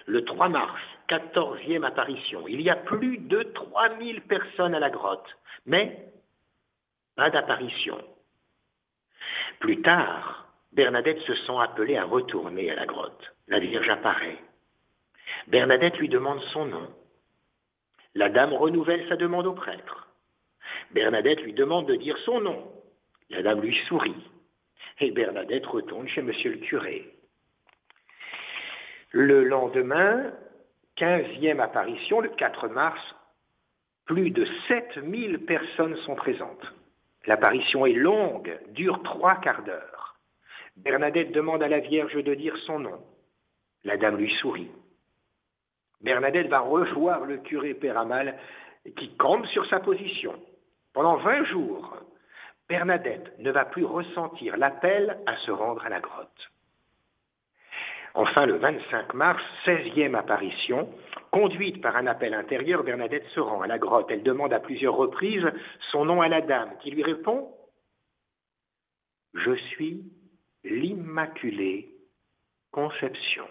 Le 0.08 0.24
3 0.24 0.48
mars, 0.48 0.82
quatorzième 1.08 1.84
apparition, 1.84 2.48
il 2.48 2.62
y 2.62 2.70
a 2.70 2.78
plus 2.78 3.18
de 3.18 3.44
3000 3.44 4.22
personnes 4.22 4.74
à 4.74 4.80
la 4.80 4.90
grotte, 4.90 5.38
mais 5.66 6.08
pas 7.18 7.30
d'apparition. 7.30 7.98
Plus 9.60 9.82
tard, 9.82 10.48
Bernadette 10.72 11.20
se 11.20 11.36
sent 11.36 11.58
appelée 11.60 11.98
à 11.98 12.06
retourner 12.06 12.72
à 12.72 12.76
la 12.76 12.86
grotte. 12.86 13.34
La 13.50 13.60
Vierge 13.60 13.90
apparaît. 13.90 14.38
Bernadette 15.48 15.98
lui 15.98 16.08
demande 16.08 16.42
son 16.54 16.66
nom. 16.66 16.90
La 18.16 18.30
dame 18.30 18.54
renouvelle 18.54 19.08
sa 19.10 19.18
demande 19.18 19.48
au 19.48 19.54
prêtre. 19.54 20.08
Bernadette 20.92 21.42
lui 21.42 21.54
demande 21.54 21.88
de 21.88 21.96
dire 21.96 22.18
son 22.20 22.40
nom. 22.40 22.72
La 23.30 23.42
dame 23.42 23.62
lui 23.62 23.78
sourit. 23.90 24.32
Et 25.00 25.12
Bernadette 25.12 25.66
retourne 25.66 26.08
chez 26.08 26.22
monsieur 26.22 26.52
le 26.52 26.60
curé. 26.60 27.17
Le 29.12 29.44
lendemain, 29.44 30.32
quinzième 30.96 31.60
apparition, 31.60 32.20
le 32.20 32.30
4 32.30 32.68
mars, 32.68 33.00
plus 34.06 34.32
de 34.32 34.46
7000 34.68 35.46
personnes 35.46 35.96
sont 36.06 36.16
présentes. 36.16 36.74
L'apparition 37.26 37.86
est 37.86 37.94
longue, 37.94 38.58
dure 38.70 39.02
trois 39.04 39.36
quarts 39.36 39.64
d'heure. 39.64 40.16
Bernadette 40.78 41.32
demande 41.32 41.64
à 41.64 41.68
la 41.68 41.80
Vierge 41.80 42.16
de 42.16 42.34
dire 42.34 42.56
son 42.66 42.80
nom. 42.80 43.02
La 43.84 43.98
dame 43.98 44.18
lui 44.18 44.34
sourit. 44.36 44.72
Bernadette 46.02 46.48
va 46.48 46.60
revoir 46.60 47.26
le 47.26 47.38
curé 47.38 47.74
Péramal 47.74 48.38
qui 48.96 49.16
campe 49.18 49.46
sur 49.48 49.68
sa 49.68 49.80
position. 49.80 50.34
Pendant 50.94 51.18
20 51.18 51.46
jours, 51.46 51.98
Bernadette 52.70 53.38
ne 53.40 53.52
va 53.52 53.66
plus 53.66 53.86
ressentir 53.86 54.58
l'appel 54.58 55.18
à 55.26 55.36
se 55.38 55.52
rendre 55.52 55.86
à 55.86 55.90
la 55.90 56.00
grotte. 56.00 56.52
Enfin, 58.20 58.48
le 58.48 58.58
25 58.58 59.14
mars, 59.14 59.44
16e 59.64 60.16
apparition, 60.16 60.92
conduite 61.30 61.84
par 61.84 61.96
un 61.98 62.08
appel 62.08 62.34
intérieur, 62.34 62.84
Bernadette 62.84 63.28
se 63.36 63.40
rend 63.40 63.62
à 63.62 63.68
la 63.68 63.78
grotte. 63.78 64.08
Elle 64.10 64.24
demande 64.24 64.54
à 64.54 64.60
plusieurs 64.60 64.96
reprises 64.96 65.46
son 65.92 66.06
nom 66.06 66.22
à 66.22 66.28
la 66.28 66.42
dame, 66.42 66.72
qui 66.82 66.90
lui 66.90 67.04
répond 67.04 67.54
Je 69.36 69.54
suis 69.54 70.02
l'Immaculée 70.64 71.92
Conception. 72.72 73.46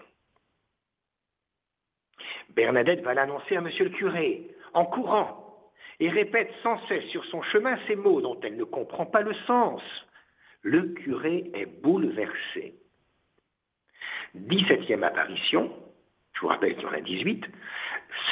Bernadette 2.49 3.03
va 3.03 3.13
l'annoncer 3.13 3.55
à 3.55 3.61
monsieur 3.61 3.85
le 3.85 3.91
curé, 3.91 4.53
en 4.73 4.83
courant, 4.83 5.71
et 6.01 6.09
répète 6.09 6.51
sans 6.61 6.77
cesse 6.89 7.05
sur 7.05 7.23
son 7.27 7.41
chemin 7.41 7.79
ces 7.87 7.95
mots 7.95 8.19
dont 8.19 8.37
elle 8.41 8.57
ne 8.57 8.65
comprend 8.65 9.05
pas 9.05 9.21
le 9.21 9.33
sens. 9.45 9.81
Le 10.61 10.87
curé 10.87 11.51
est 11.53 11.67
bouleversé. 11.67 12.75
17e 14.37 15.03
apparition, 15.03 15.71
je 16.33 16.41
vous 16.41 16.47
rappelle 16.47 16.75
qu'il 16.75 16.83
y 16.83 16.87
en 16.87 16.93
a 16.93 17.01
18, 17.01 17.45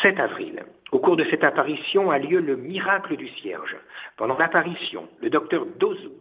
7 0.04 0.20
avril. 0.20 0.64
Au 0.92 1.00
cours 1.00 1.18
de 1.18 1.26
cette 1.26 1.44
apparition 1.44 2.12
a 2.12 2.20
lieu 2.20 2.40
le 2.40 2.56
miracle 2.56 3.18
du 3.18 3.28
cierge. 3.30 3.76
Pendant 4.18 4.38
l'apparition, 4.38 5.10
le 5.22 5.30
docteur 5.30 5.66
Dozou 5.78 6.14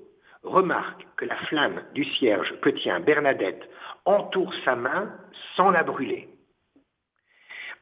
remarque 0.43 1.07
que 1.17 1.25
la 1.25 1.37
flamme 1.37 1.83
du 1.95 2.05
cierge 2.05 2.53
que 2.61 2.71
tient 2.71 3.00
Bernadette 3.00 3.69
entoure 4.05 4.53
sa 4.64 4.76
main 4.76 5.11
sans 5.57 5.71
la 5.71 5.83
brûler. 5.83 6.29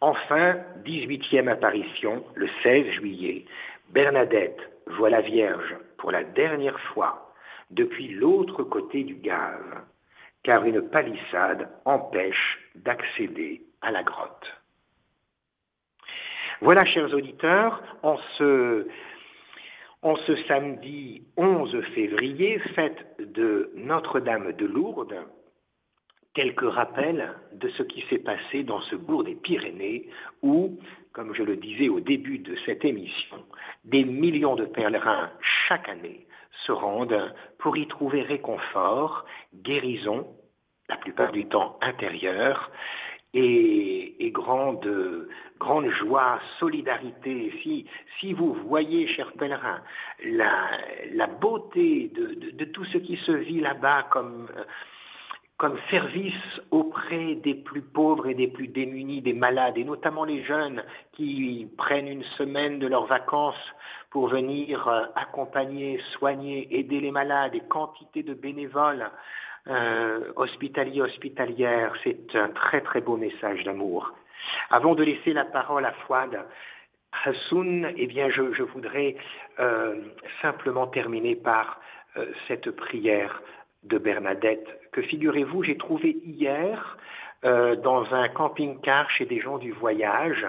Enfin, 0.01 0.57
18e 0.85 1.49
apparition, 1.49 2.25
le 2.35 2.49
16 2.63 2.87
juillet, 2.95 3.45
Bernadette 3.91 4.59
voit 4.87 5.11
la 5.11 5.21
Vierge 5.21 5.77
pour 5.99 6.11
la 6.11 6.25
dernière 6.25 6.79
fois 6.93 7.33
depuis 7.71 8.09
l'autre 8.09 8.63
côté 8.65 9.05
du 9.05 9.15
gaz, 9.15 9.61
car 10.43 10.65
une 10.65 10.83
palissade 10.89 11.69
empêche 11.85 12.59
d'accéder 12.75 13.63
à 13.81 13.91
la 13.91 14.03
grotte. 14.03 14.63
Voilà, 16.61 16.85
chers 16.85 17.13
auditeurs, 17.13 17.83
en 18.03 18.17
ce, 18.39 18.87
samedi 20.47 21.23
11 21.37 21.81
février, 21.95 22.59
fête 22.75 23.05
de 23.19 23.73
Notre-Dame 23.75 24.53
de 24.53 24.67
Lourdes, 24.67 25.27
quelques 26.35 26.71
rappels 26.71 27.35
de 27.53 27.69
ce 27.71 27.83
qui 27.83 28.05
s'est 28.09 28.19
passé 28.19 28.63
dans 28.63 28.81
ce 28.83 28.97
bourg 28.97 29.25
des 29.25 29.35
Pyrénées 29.35 30.09
où, 30.43 30.79
comme 31.13 31.35
je 31.35 31.43
le 31.43 31.57
disais 31.57 31.89
au 31.89 32.01
début 32.01 32.39
de 32.39 32.57
cette 32.65 32.85
émission, 32.85 33.45
des 33.85 34.05
millions 34.05 34.57
de 34.57 34.65
pèlerins 34.65 35.31
chaque 35.69 35.89
année 35.89 36.27
se 36.67 36.73
rendent 36.73 37.35
pour 37.59 37.77
y 37.77 37.87
trouver 37.87 38.23
réconfort, 38.23 39.25
guérison, 39.55 40.27
la 40.89 40.97
plupart 40.97 41.33
du 41.33 41.47
temps 41.47 41.79
intérieure, 41.81 42.71
et, 43.35 44.31
grande, 44.33 45.29
grande 45.59 45.89
joie, 45.91 46.39
solidarité. 46.59 47.53
Si, 47.63 47.87
si 48.21 48.33
vous 48.35 48.53
voyez, 48.53 49.07
chers 49.09 49.33
pèlerins, 49.33 49.83
la, 50.25 50.69
la 51.15 51.27
beauté 51.27 52.11
de, 52.15 52.35
de, 52.35 52.51
de, 52.51 52.65
tout 52.67 52.85
ce 52.87 52.99
qui 52.99 53.17
se 53.17 53.33
vit 53.33 53.61
là-bas 53.61 54.05
comme 54.11 54.49
comme 55.63 55.79
service 55.93 56.61
auprès 56.73 57.37
des 57.37 57.55
plus 57.55 57.83
pauvres 57.83 58.27
et 58.27 58.35
des 58.35 58.49
plus 58.49 58.67
démunis, 58.67 59.23
des 59.23 59.33
malades, 59.33 59.79
et 59.79 59.85
notamment 59.85 60.25
les 60.25 60.43
jeunes 60.43 60.83
qui 61.13 61.69
prennent 61.79 62.09
une 62.09 62.25
semaine 62.37 62.81
de 62.81 62.89
leurs 62.89 63.07
vacances 63.07 63.65
pour 64.11 64.27
venir 64.27 64.89
euh, 64.89 65.05
accompagner, 65.15 66.01
soigner, 66.15 66.67
aider 66.77 66.99
les 66.99 67.13
malades, 67.13 67.55
et 67.55 67.61
quantité 67.61 68.25
de 68.25 68.35
bénévoles 68.35 69.09
euh, 69.69 70.33
hospitaliers, 70.35 71.01
hospitalières. 71.01 71.93
C'est 72.03 72.35
un 72.35 72.49
très 72.49 72.81
très 72.81 73.01
beau 73.01 73.17
message 73.17 73.63
d'amour. 73.63 74.13
Avant 74.71 74.97
de 74.97 75.05
laisser 75.05 75.33
la 75.33 75.45
parole 75.45 75.85
à 75.85 75.93
Fouad 75.93 76.45
Hassoun, 77.25 77.89
eh 77.97 78.09
bien, 78.09 78.31
je, 78.31 78.63
voudrais 78.65 79.15
euh, 79.61 79.95
simplement 80.41 80.89
terminer 80.89 81.37
par 81.37 81.81
euh, 82.17 82.27
cette 82.49 82.69
prière 82.73 83.41
de 83.85 83.99
Bernadette 83.99 84.82
que, 84.93 85.03
figurez-vous, 85.03 85.63
j'ai 85.65 85.77
trouvée 85.77 86.17
hier 86.25 86.97
euh, 87.45 87.77
dans 87.77 88.05
un 88.15 88.29
camping-car 88.29 89.11
chez 89.11 89.25
des 89.25 89.41
gens 89.41 89.59
du 89.59 89.73
voyage 89.73 90.47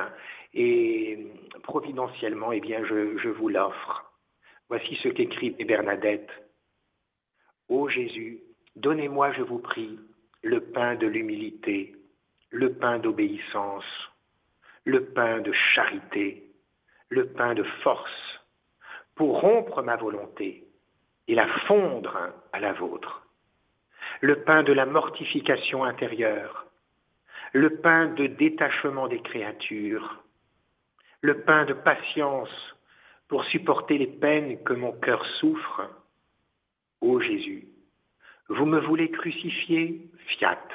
et 0.53 1.27
providentiellement, 1.63 2.51
eh 2.51 2.59
bien, 2.59 2.83
je, 2.85 3.17
je 3.17 3.29
vous 3.29 3.50
l'offre. 3.50 4.12
Voici 4.69 4.95
ce 5.01 5.09
qu'écrit 5.09 5.51
Bernadette. 5.51 6.29
Ô 7.69 7.89
Jésus, 7.89 8.39
donnez-moi, 8.75 9.31
je 9.33 9.41
vous 9.41 9.59
prie, 9.59 10.00
le 10.43 10.59
pain 10.59 10.95
de 10.95 11.07
l'humilité, 11.07 11.95
le 12.51 12.73
pain 12.73 13.00
d'obéissance, 13.00 13.85
le 14.85 15.05
pain 15.05 15.39
de 15.39 15.51
charité, 15.73 16.43
le 17.09 17.27
pain 17.27 17.53
de 17.55 17.63
force, 17.83 18.39
pour 19.15 19.41
rompre 19.41 19.81
ma 19.81 19.95
volonté 19.95 20.67
et 21.27 21.35
la 21.35 21.47
fondre 21.67 22.31
à 22.51 22.59
la 22.59 22.73
vôtre, 22.73 23.22
le 24.23 24.41
pain 24.41 24.63
de 24.63 24.71
la 24.71 24.85
mortification 24.85 25.83
intérieure, 25.83 26.65
le 27.51 27.81
pain 27.81 28.07
de 28.07 28.27
détachement 28.27 29.09
des 29.09 29.19
créatures, 29.21 30.23
le 31.19 31.41
pain 31.41 31.65
de 31.65 31.73
patience 31.73 32.73
pour 33.27 33.43
supporter 33.43 33.97
les 33.97 34.07
peines 34.07 34.63
que 34.63 34.71
mon 34.71 34.93
cœur 34.93 35.25
souffre. 35.41 35.89
Ô 37.01 37.19
Jésus, 37.19 37.67
vous 38.47 38.65
me 38.65 38.79
voulez 38.79 39.11
crucifier, 39.11 40.09
fiat. 40.29 40.69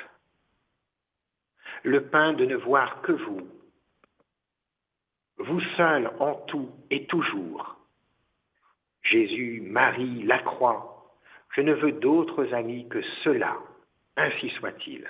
Le 1.85 2.05
pain 2.05 2.35
de 2.35 2.45
ne 2.45 2.57
voir 2.57 3.01
que 3.01 3.13
vous, 3.13 3.49
vous 5.39 5.61
seul 5.79 6.11
en 6.21 6.35
tout 6.35 6.71
et 6.91 7.07
toujours. 7.07 7.79
Jésus, 9.01 9.63
Marie, 9.65 10.23
la 10.25 10.39
croix, 10.41 10.98
je 11.59 11.63
ne 11.65 11.73
veux 11.73 11.91
d'autres 11.91 12.55
amis 12.55 12.87
que 12.89 13.03
cela, 13.25 13.57
ainsi 14.17 14.49
soit-il. 14.61 15.05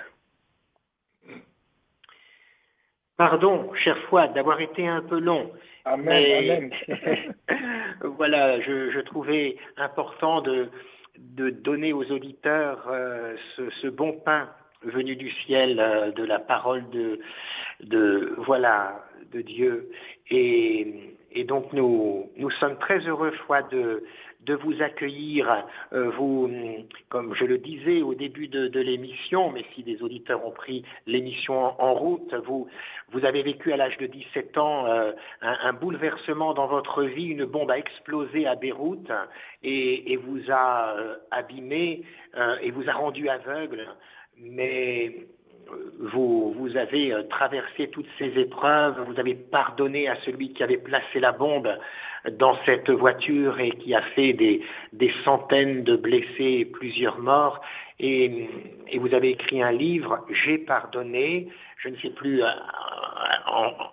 Pardon, 3.17 3.71
chère 3.75 3.99
foi, 4.09 4.27
d'avoir 4.29 4.59
été 4.59 4.87
un 4.87 5.03
peu 5.03 5.19
long. 5.19 5.51
Amen, 5.85 6.71
voilà, 8.01 8.59
je, 8.61 8.99
trouvais 9.01 9.57
important 9.77 10.41
de, 10.41 10.69
de 11.19 11.51
donner 11.51 11.93
aux 11.93 12.05
auditeurs 12.11 12.83
euh, 12.89 13.35
ce, 13.55 13.87
bon 13.87 14.13
pain 14.13 14.49
venu 14.81 15.15
du 15.15 15.29
ciel, 15.45 15.79
euh, 15.79 16.11
de 16.11 16.23
la 16.23 16.39
parole 16.39 16.89
de, 16.89 17.19
de, 17.81 18.33
voilà, 18.37 19.05
de 19.31 19.41
Dieu. 19.41 19.91
Et, 20.31 21.15
et 21.31 21.43
donc 21.43 21.73
nous, 21.73 22.31
nous 22.37 22.49
sommes 22.51 22.79
très 22.79 22.99
heureux, 23.01 23.33
foi, 23.45 23.61
de, 23.63 24.03
de 24.41 24.55
vous 24.55 24.81
accueillir, 24.81 25.65
euh, 25.93 26.09
vous, 26.11 26.49
comme 27.09 27.35
je 27.35 27.45
le 27.45 27.57
disais 27.57 28.01
au 28.01 28.13
début 28.13 28.47
de, 28.47 28.79
l'émission, 28.79 29.51
mais 29.51 29.65
si 29.75 29.83
des 29.83 30.01
auditeurs 30.01 30.45
ont 30.45 30.51
pris 30.51 30.85
l'émission 31.05 31.79
en 31.81 31.93
route, 31.93 32.33
vous, 32.45 32.67
avez 33.23 33.43
vécu 33.43 33.73
à 33.73 33.77
l'âge 33.77 33.97
de 33.97 34.05
17 34.07 34.57
ans 34.57 34.85
euh, 34.87 35.11
un, 35.41 35.73
bouleversement 35.73 36.53
dans 36.53 36.67
votre 36.67 37.03
vie, 37.03 37.25
une 37.25 37.45
bombe 37.45 37.69
a 37.69 37.77
explosé 37.77 38.47
à 38.47 38.55
Beyrouth 38.55 39.11
et, 39.63 40.15
vous 40.17 40.39
a 40.49 40.95
euh, 40.97 41.15
abîmé 41.31 42.03
et 42.61 42.71
vous 42.71 42.87
a 42.89 42.93
rendu 42.93 43.27
aveugle. 43.27 43.87
Mais 44.37 45.27
vous, 45.99 46.53
vous 46.57 46.77
avez 46.77 47.13
euh, 47.13 47.23
traversé 47.23 47.89
toutes 47.89 48.07
ces 48.17 48.37
épreuves, 48.39 48.99
vous 49.07 49.19
avez 49.19 49.35
pardonné 49.35 50.07
à 50.07 50.15
celui 50.25 50.53
qui 50.53 50.63
avait 50.63 50.77
placé 50.77 51.19
la 51.19 51.31
bombe 51.31 51.69
dans 52.31 52.57
cette 52.65 52.89
voiture 52.89 53.59
et 53.59 53.71
qui 53.71 53.93
a 53.93 54.01
fait 54.01 54.33
des, 54.33 54.61
des 54.93 55.11
centaines 55.23 55.83
de 55.83 55.95
blessés 55.95 56.59
et 56.59 56.65
plusieurs 56.65 57.19
morts. 57.19 57.61
Et, 57.99 58.49
et, 58.87 58.97
vous 58.97 59.13
avez 59.13 59.31
écrit 59.31 59.61
un 59.61 59.71
livre, 59.71 60.25
J'ai 60.43 60.57
pardonné, 60.57 61.49
je 61.77 61.89
ne 61.89 61.97
sais 61.97 62.11
plus 62.11 62.41
à, 62.43 62.55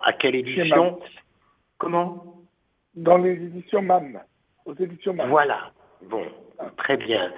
à, 0.01 0.13
quelle 0.13 0.35
édition. 0.35 0.99
Comment? 1.77 2.41
Dans 2.95 3.17
les 3.17 3.33
éditions 3.33 3.81
MAM, 3.81 4.19
aux 4.65 4.73
éditions 4.75 5.13
MAM. 5.13 5.29
Voilà, 5.29 5.71
bon, 6.03 6.25
très 6.77 6.97
bien. 6.97 7.31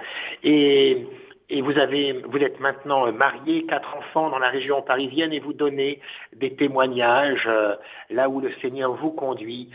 Et 0.44 1.06
et 1.50 1.60
vous, 1.62 1.76
avez, 1.78 2.12
vous 2.12 2.38
êtes 2.38 2.60
maintenant 2.60 3.10
marié, 3.12 3.66
quatre 3.66 3.96
enfants 3.96 4.30
dans 4.30 4.38
la 4.38 4.48
région 4.48 4.82
parisienne 4.82 5.32
et 5.32 5.40
vous 5.40 5.52
donnez 5.52 6.00
des 6.34 6.54
témoignages 6.54 7.46
euh, 7.46 7.74
là 8.08 8.28
où 8.28 8.40
le 8.40 8.52
Seigneur 8.62 8.94
vous 8.94 9.10
conduit 9.10 9.68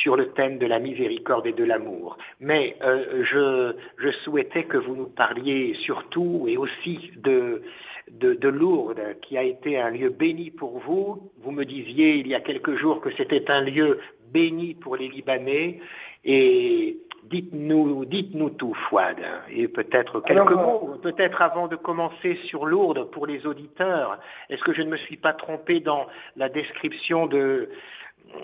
sur 0.00 0.16
le 0.16 0.28
thème 0.32 0.58
de 0.58 0.66
la 0.66 0.78
miséricorde 0.78 1.46
et 1.46 1.52
de 1.52 1.64
l'amour. 1.64 2.16
Mais 2.40 2.76
euh, 2.82 3.24
je, 3.24 3.76
je, 3.98 4.10
souhaitais 4.24 4.64
que 4.64 4.76
vous 4.76 4.94
nous 4.94 5.08
parliez 5.08 5.74
surtout 5.84 6.46
et 6.48 6.56
aussi 6.56 7.10
de, 7.16 7.62
de, 8.10 8.34
de, 8.34 8.48
Lourdes, 8.48 9.16
qui 9.22 9.36
a 9.36 9.42
été 9.42 9.78
un 9.80 9.90
lieu 9.90 10.10
béni 10.10 10.52
pour 10.52 10.78
vous. 10.78 11.30
Vous 11.42 11.50
me 11.50 11.64
disiez 11.64 12.16
il 12.16 12.28
y 12.28 12.34
a 12.34 12.40
quelques 12.40 12.76
jours 12.76 13.00
que 13.00 13.10
c'était 13.16 13.50
un 13.50 13.62
lieu 13.62 13.98
béni 14.32 14.74
pour 14.74 14.96
les 14.96 15.08
Libanais. 15.08 15.80
Et 16.26 16.98
Dites-nous, 17.30 18.04
dites-nous 18.04 18.50
tout, 18.50 18.74
Fouad, 18.88 19.16
et 19.50 19.66
peut-être 19.66 20.20
quelques 20.20 20.52
mots, 20.52 20.96
peut-être 21.02 21.42
avant 21.42 21.66
de 21.66 21.74
commencer 21.74 22.38
sur 22.44 22.66
Lourdes 22.66 23.10
pour 23.10 23.26
les 23.26 23.46
auditeurs. 23.46 24.20
Est-ce 24.48 24.62
que 24.62 24.72
je 24.72 24.82
ne 24.82 24.90
me 24.90 24.96
suis 24.96 25.16
pas 25.16 25.32
trompé 25.32 25.80
dans 25.80 26.06
la 26.36 26.48
description 26.48 27.26
de, 27.26 27.68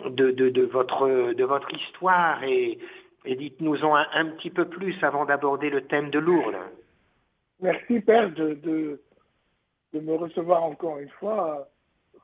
de, 0.09 0.63
votre, 0.65 1.33
de 1.33 1.45
votre 1.45 1.73
histoire 1.73 2.43
et, 2.43 2.79
dites-nous-en 3.25 3.95
un, 3.95 4.27
petit 4.31 4.51
peu 4.51 4.65
plus 4.65 4.97
avant 5.03 5.27
d'aborder 5.27 5.71
le 5.71 5.83
thème 5.83 6.11
de 6.11 6.19
Lourdes? 6.19 6.59
Merci, 7.61 8.01
Père, 8.01 8.33
de, 8.33 8.55
de, 8.55 10.01
me 10.01 10.15
recevoir 10.17 10.65
encore 10.65 10.99
une 10.99 11.11
fois 11.21 11.69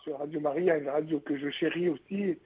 sur 0.03 0.19
Radio 0.19 0.41
Maria, 0.41 0.77
une 0.77 0.89
radio 0.89 1.21
que 1.21 1.37
je 1.37 1.51
chéris 1.51 1.89
aussi 1.89 2.37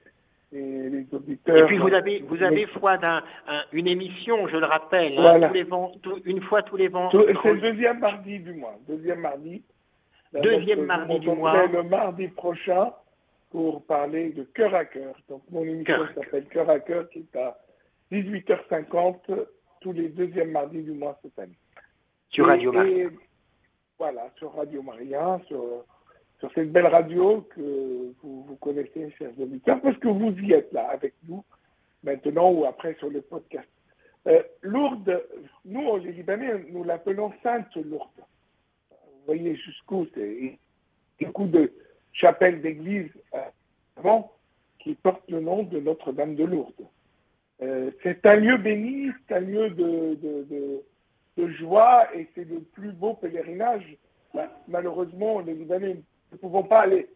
et 0.53 0.89
les 0.89 1.05
auditeurs. 1.11 1.57
Et 1.57 1.65
puis 1.65 1.77
vous 1.77 1.93
avez, 1.93 2.19
vous 2.27 2.41
avez 2.43 2.65
foi 2.67 2.97
d'un, 2.97 3.23
une 3.71 3.87
émission, 3.87 4.47
je 4.47 4.57
le 4.57 4.65
rappelle, 4.65 5.17
hein, 5.17 5.39
tous 6.01 6.15
les 6.15 6.31
une 6.31 6.41
fois 6.41 6.61
tous 6.61 6.77
les 6.77 6.87
vents. 6.87 7.09
C'est 7.11 7.33
le 7.33 7.61
deuxième 7.61 7.99
mardi 7.99 8.39
du 8.39 8.53
mois. 8.53 8.75
Deuxième 8.87 9.19
mardi. 9.19 9.63
Deuxième 10.33 10.85
mardi 10.85 11.19
du 11.19 11.29
mois. 11.29 11.67
Le 11.67 11.83
mardi 11.83 12.27
prochain 12.27 12.91
pour 13.51 13.85
parler 13.85 14.29
de 14.29 14.43
cœur 14.43 14.73
à 14.73 14.85
cœur. 14.85 15.15
Donc 15.29 15.43
mon 15.51 15.63
émission 15.63 16.07
s'appelle 16.15 16.45
Cœur 16.45 16.69
à 16.69 16.79
cœur 16.79 17.07
qui 17.09 17.19
est 17.19 17.37
à 17.37 17.57
18h50 18.11 19.45
tous 19.81 19.91
les 19.91 20.09
deuxièmes 20.09 20.51
mardis 20.51 20.81
du 20.81 20.91
mois 20.91 21.19
cette 21.21 21.37
année. 21.37 21.57
Sur 22.29 22.47
Radio 22.47 22.71
Maria. 22.71 23.09
Voilà, 23.99 24.29
sur 24.37 24.55
Radio 24.55 24.81
Maria, 24.81 25.39
sur 25.47 25.85
sur 26.43 26.51
cette 26.55 26.73
belle 26.73 26.87
radio 26.87 27.47
que 27.55 28.11
vous, 28.21 28.43
vous 28.43 28.55
connaissez, 28.57 29.09
chers 29.17 29.31
auditeurs, 29.39 29.79
parce 29.79 29.97
que 29.97 30.09
vous 30.09 30.37
y 30.41 30.51
êtes 30.51 30.73
là 30.73 30.89
avec 30.89 31.13
nous, 31.25 31.41
maintenant 32.03 32.51
ou 32.51 32.65
après 32.65 32.95
sur 32.95 33.09
le 33.09 33.21
podcast. 33.21 33.69
Euh, 34.27 34.43
Lourdes, 34.61 35.23
nous, 35.63 35.95
les 35.99 36.11
Libanais, 36.11 36.65
nous 36.69 36.83
l'appelons 36.83 37.31
Sainte 37.43 37.73
Lourdes. 37.77 38.09
Vous 38.89 39.25
voyez 39.25 39.55
jusqu'où 39.55 40.05
c'est 40.13 40.59
beaucoup 41.21 41.45
de 41.45 41.71
chapelles 42.11 42.61
d'église 42.61 43.09
euh, 43.35 43.39
avant 43.95 44.33
qui 44.79 44.95
portent 44.95 45.31
le 45.31 45.39
nom 45.39 45.63
de 45.63 45.79
Notre-Dame 45.79 46.35
de 46.35 46.43
Lourdes. 46.43 46.87
Euh, 47.61 47.89
c'est 48.03 48.25
un 48.25 48.35
lieu 48.35 48.57
béni, 48.57 49.11
c'est 49.29 49.35
un 49.35 49.39
lieu 49.39 49.69
de, 49.69 50.83
joie 51.57 52.13
et 52.13 52.27
c'est 52.35 52.43
le 52.43 52.59
plus 52.59 52.91
beau 52.91 53.13
pèlerinage. 53.13 53.95
Malheureusement, 54.67 55.39
les 55.39 55.53
Libanais 55.53 55.95
ne 56.33 56.37
pouvons 56.37 56.63
pas 56.63 56.81
aller 56.81 57.07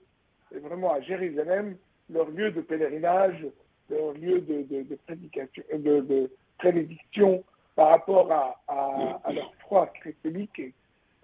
vraiment 0.51 0.93
à 0.93 1.01
Jérusalem, 1.01 1.77
leur 2.09 2.29
lieu 2.29 2.51
de 2.51 2.61
pèlerinage, 2.61 3.45
leur 3.89 4.13
lieu 4.13 4.41
de, 4.41 4.95
prédication, 5.05 5.63
de, 5.73 6.31
prédiction 6.57 7.43
par 7.75 7.89
rapport 7.89 8.31
à, 8.31 9.31
leur 9.31 9.53
foi 9.67 9.87
chrétienne 9.87 10.47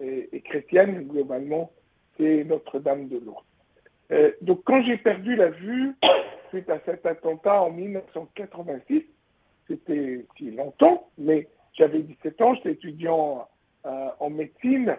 et, 0.00 0.40
chrétienne, 0.42 1.06
globalement, 1.08 1.70
c'est 2.16 2.44
Notre-Dame 2.44 3.08
de 3.08 3.18
Lourdes. 3.18 3.44
Euh, 4.12 4.32
donc 4.42 4.62
quand 4.64 4.82
j'ai 4.82 4.98
perdu 4.98 5.34
la 5.34 5.48
vue 5.48 5.94
suite 6.50 6.68
à 6.68 6.78
cet 6.84 7.06
attentat 7.06 7.62
en 7.62 7.70
1986, 7.70 9.02
c'était 9.66 10.26
si 10.36 10.50
longtemps, 10.50 11.08
mais 11.16 11.48
j'avais 11.72 12.00
17 12.00 12.40
ans, 12.42 12.54
j'étais 12.54 12.72
étudiant 12.72 13.48
euh, 13.86 14.08
en 14.20 14.30
médecine, 14.30 14.96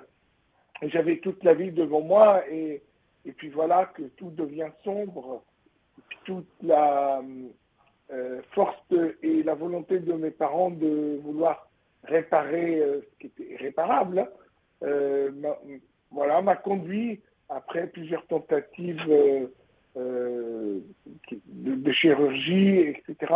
j'avais 0.81 1.17
toute 1.17 1.43
la 1.43 1.53
vie 1.53 1.71
devant 1.71 2.01
moi 2.01 2.43
et, 2.49 2.81
et 3.25 3.31
puis 3.31 3.49
voilà 3.49 3.85
que 3.85 4.03
tout 4.03 4.29
devient 4.31 4.69
sombre, 4.83 5.43
toute 6.25 6.49
la 6.61 7.21
euh, 8.11 8.41
force 8.51 8.77
et 9.23 9.41
la 9.41 9.55
volonté 9.55 9.97
de 9.99 10.13
mes 10.13 10.29
parents 10.29 10.69
de 10.69 11.19
vouloir 11.23 11.67
réparer 12.03 12.79
euh, 12.79 13.01
ce 13.01 13.19
qui 13.19 13.27
était 13.27 13.53
irréparable, 13.53 14.29
euh, 14.83 15.31
voilà, 16.11 16.39
m'a 16.43 16.55
conduit, 16.55 17.19
après 17.49 17.87
plusieurs 17.87 18.25
tentatives 18.27 19.01
de, 19.95 20.91
chirurgie, 21.91 22.79
etc., 22.79 23.33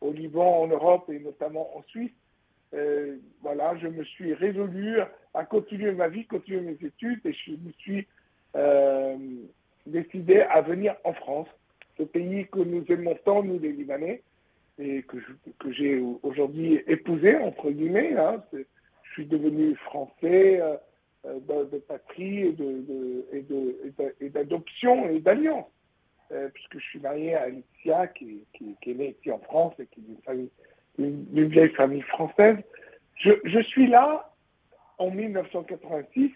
au 0.00 0.12
Liban, 0.12 0.62
en 0.62 0.66
Europe 0.68 1.10
et 1.10 1.18
notamment 1.18 1.76
en 1.76 1.82
Suisse. 1.82 2.12
voilà, 3.42 3.76
je 3.76 3.88
me 3.88 4.04
suis 4.04 4.32
résolu 4.32 5.00
à 5.34 5.44
continuer 5.44 5.92
ma 5.92 6.08
vie, 6.08 6.26
continuer 6.26 6.60
mes 6.60 6.86
études 6.86 7.20
et 7.24 7.32
je 7.32 7.52
me 7.52 7.72
suis 7.78 8.06
décidé 9.86 10.40
à 10.40 10.60
venir 10.60 10.94
en 11.04 11.12
France, 11.12 11.48
ce 11.98 12.04
pays 12.04 12.46
que 12.50 12.60
nous 12.60 12.84
aimons 12.88 13.18
tant, 13.24 13.42
nous 13.42 13.58
les 13.58 13.72
Libanais, 13.72 14.22
et 14.78 15.02
que, 15.02 15.16
que 15.58 15.72
j'ai 15.72 16.02
aujourd'hui 16.22 16.82
épousé, 16.86 17.36
entre 17.36 17.70
guillemets. 17.70 18.14
Hein. 18.16 18.42
Je 18.52 19.12
suis 19.12 19.26
devenu 19.26 19.76
français 19.76 20.60
euh, 20.60 20.76
euh, 21.26 21.64
de, 21.64 21.78
patrie 21.78 22.54
et, 24.20 24.28
d'adoption 24.30 25.08
et 25.08 25.20
d'alliance, 25.20 25.66
euh, 26.32 26.48
puisque 26.52 26.78
je 26.78 26.84
suis 26.84 26.98
marié 26.98 27.34
à 27.34 27.42
Alicia, 27.42 28.08
qui, 28.08 28.44
est 28.60 28.94
née 28.94 29.16
ici 29.18 29.30
en 29.30 29.38
France 29.38 29.74
et 29.78 29.86
qui 29.86 30.00
est 30.28 30.50
d'une 30.98 31.48
vieille 31.48 31.70
famille 31.70 32.02
française. 32.02 32.58
Je, 33.16 33.62
suis 33.62 33.86
là 33.86 34.33
en 35.04 35.10
1986. 35.10 36.32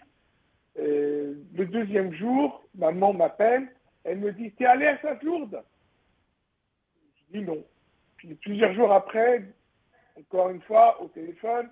le 0.75 1.65
deuxième 1.65 2.13
jour, 2.13 2.63
maman 2.75 3.13
m'appelle, 3.13 3.67
elle 4.03 4.19
me 4.19 4.31
dit, 4.31 4.51
t'es 4.51 4.65
allé 4.65 4.87
à 4.87 4.99
Sainte-Lourde 5.01 5.61
Je 7.15 7.39
dis 7.39 7.45
non. 7.45 7.63
Puis 8.17 8.35
plusieurs 8.35 8.73
jours 8.73 8.91
après, 8.91 9.43
encore 10.19 10.49
une 10.49 10.61
fois, 10.61 11.01
au 11.01 11.07
téléphone, 11.07 11.69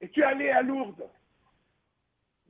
es-tu 0.00 0.22
allé 0.22 0.50
à 0.50 0.62
Lourdes? 0.62 1.06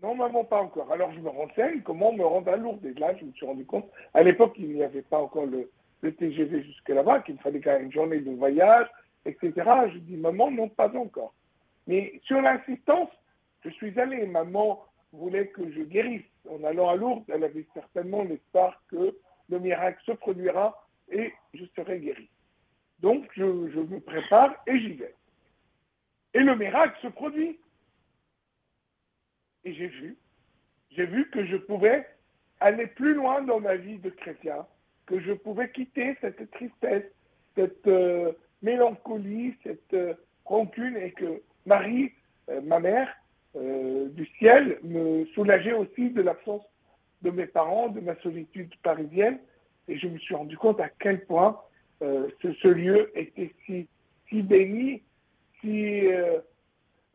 Non, 0.02 0.14
maman, 0.14 0.44
pas 0.44 0.60
encore. 0.60 0.92
Alors 0.92 1.12
je 1.12 1.20
me 1.20 1.28
renseigne 1.28 1.80
comment 1.82 2.12
me 2.12 2.24
rendre 2.24 2.52
à 2.52 2.56
Lourdes? 2.56 2.84
Et 2.84 2.94
là, 2.94 3.16
je 3.16 3.24
me 3.24 3.32
suis 3.32 3.46
rendu 3.46 3.64
compte, 3.64 3.90
à 4.14 4.22
l'époque, 4.22 4.54
il 4.58 4.74
n'y 4.74 4.82
avait 4.82 5.02
pas 5.02 5.18
encore 5.18 5.46
le, 5.46 5.70
TGV 6.02 6.62
jusque 6.62 6.88
là-bas, 6.88 7.20
qu'il 7.20 7.38
fallait 7.38 7.60
quand 7.60 7.72
même 7.72 7.86
une 7.86 7.92
journée 7.92 8.20
de 8.20 8.30
voyage, 8.30 8.86
etc. 9.24 9.52
Je 9.92 9.98
dis, 9.98 10.16
maman, 10.16 10.52
non, 10.52 10.68
pas 10.68 10.94
encore. 10.96 11.34
Mais 11.88 12.20
sur 12.24 12.40
l'insistance, 12.40 13.08
je 13.66 13.70
suis 13.74 13.98
allé. 13.98 14.26
Maman 14.26 14.84
voulait 15.12 15.48
que 15.48 15.70
je 15.72 15.82
guérisse. 15.82 16.22
En 16.48 16.62
allant 16.62 16.88
à 16.88 16.96
Lourdes, 16.96 17.24
elle 17.28 17.44
avait 17.44 17.66
certainement 17.74 18.22
l'espoir 18.22 18.80
que 18.88 19.16
le 19.48 19.58
miracle 19.58 20.00
se 20.06 20.12
produira 20.12 20.86
et 21.10 21.32
je 21.54 21.64
serai 21.74 21.98
guéri. 21.98 22.30
Donc, 23.00 23.28
je, 23.34 23.44
me 23.44 24.00
prépare 24.00 24.54
et 24.66 24.78
j'y 24.78 24.94
vais. 24.94 25.14
Et 26.34 26.40
le 26.40 26.54
miracle 26.56 26.98
se 27.02 27.08
produit. 27.08 27.58
Et 29.64 29.74
j'ai 29.74 29.88
vu, 29.88 30.16
j'ai 30.90 31.06
vu 31.06 31.28
que 31.30 31.44
je 31.44 31.56
pouvais 31.56 32.06
aller 32.60 32.86
plus 32.86 33.14
loin 33.14 33.42
dans 33.42 33.60
ma 33.60 33.74
vie 33.74 33.98
de 33.98 34.10
chrétien, 34.10 34.66
que 35.06 35.20
je 35.20 35.32
pouvais 35.32 35.70
quitter 35.72 36.16
cette 36.20 36.50
tristesse, 36.52 37.10
cette 37.56 37.86
euh, 37.88 38.32
mélancolie, 38.62 39.56
cette 39.64 39.92
euh, 39.94 40.14
rancune, 40.44 40.96
et 40.96 41.10
que 41.10 41.42
Marie, 41.66 42.12
euh, 42.48 42.60
ma 42.62 42.78
mère, 42.78 43.12
du 43.56 44.26
ciel, 44.38 44.78
me 44.82 45.24
soulageait 45.26 45.72
aussi 45.72 46.10
de 46.10 46.20
l'absence 46.20 46.62
de 47.22 47.30
mes 47.30 47.46
parents, 47.46 47.88
de 47.88 48.00
ma 48.00 48.14
solitude 48.20 48.72
parisienne. 48.82 49.38
Et 49.88 49.98
je 49.98 50.08
me 50.08 50.18
suis 50.18 50.34
rendu 50.34 50.56
compte 50.56 50.80
à 50.80 50.88
quel 50.88 51.24
point 51.26 51.60
euh, 52.02 52.28
ce, 52.42 52.68
lieu 52.68 53.10
était 53.18 53.54
si, 53.66 54.42
béni, 54.42 55.02
si, 55.60 56.06
euh, 56.06 56.40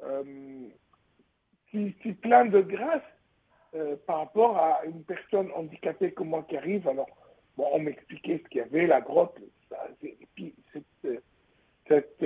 euh, 0.03 0.23
si, 1.69 1.93
si, 2.01 2.13
plein 2.13 2.45
de 2.45 2.61
grâce 2.61 3.03
par 4.05 4.17
rapport 4.17 4.57
à 4.57 4.81
une 4.85 5.01
personne 5.03 5.49
handicapée 5.55 6.11
comme 6.11 6.27
moi 6.27 6.45
qui 6.49 6.57
arrive. 6.57 6.85
Alors, 6.89 7.09
bon, 7.55 7.67
on 7.71 7.79
m'expliquait 7.79 8.41
ce 8.43 8.49
qu'il 8.49 8.59
y 8.59 8.63
avait, 8.63 8.85
la 8.85 8.99
grotte, 8.99 9.39
et 10.03 10.17
puis 10.35 10.53
cette 11.87 12.25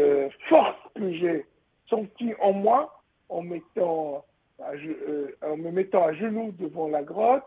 force 0.49 0.79
que 0.95 1.13
j'ai 1.13 1.45
sentie 1.87 2.33
en 2.39 2.53
moi 2.53 2.94
en, 3.29 3.41
mettant 3.41 4.25
en 4.59 5.57
me 5.57 5.71
mettant 5.71 6.03
à 6.03 6.13
genoux 6.13 6.53
devant 6.57 6.87
la 6.87 7.03
grotte, 7.03 7.43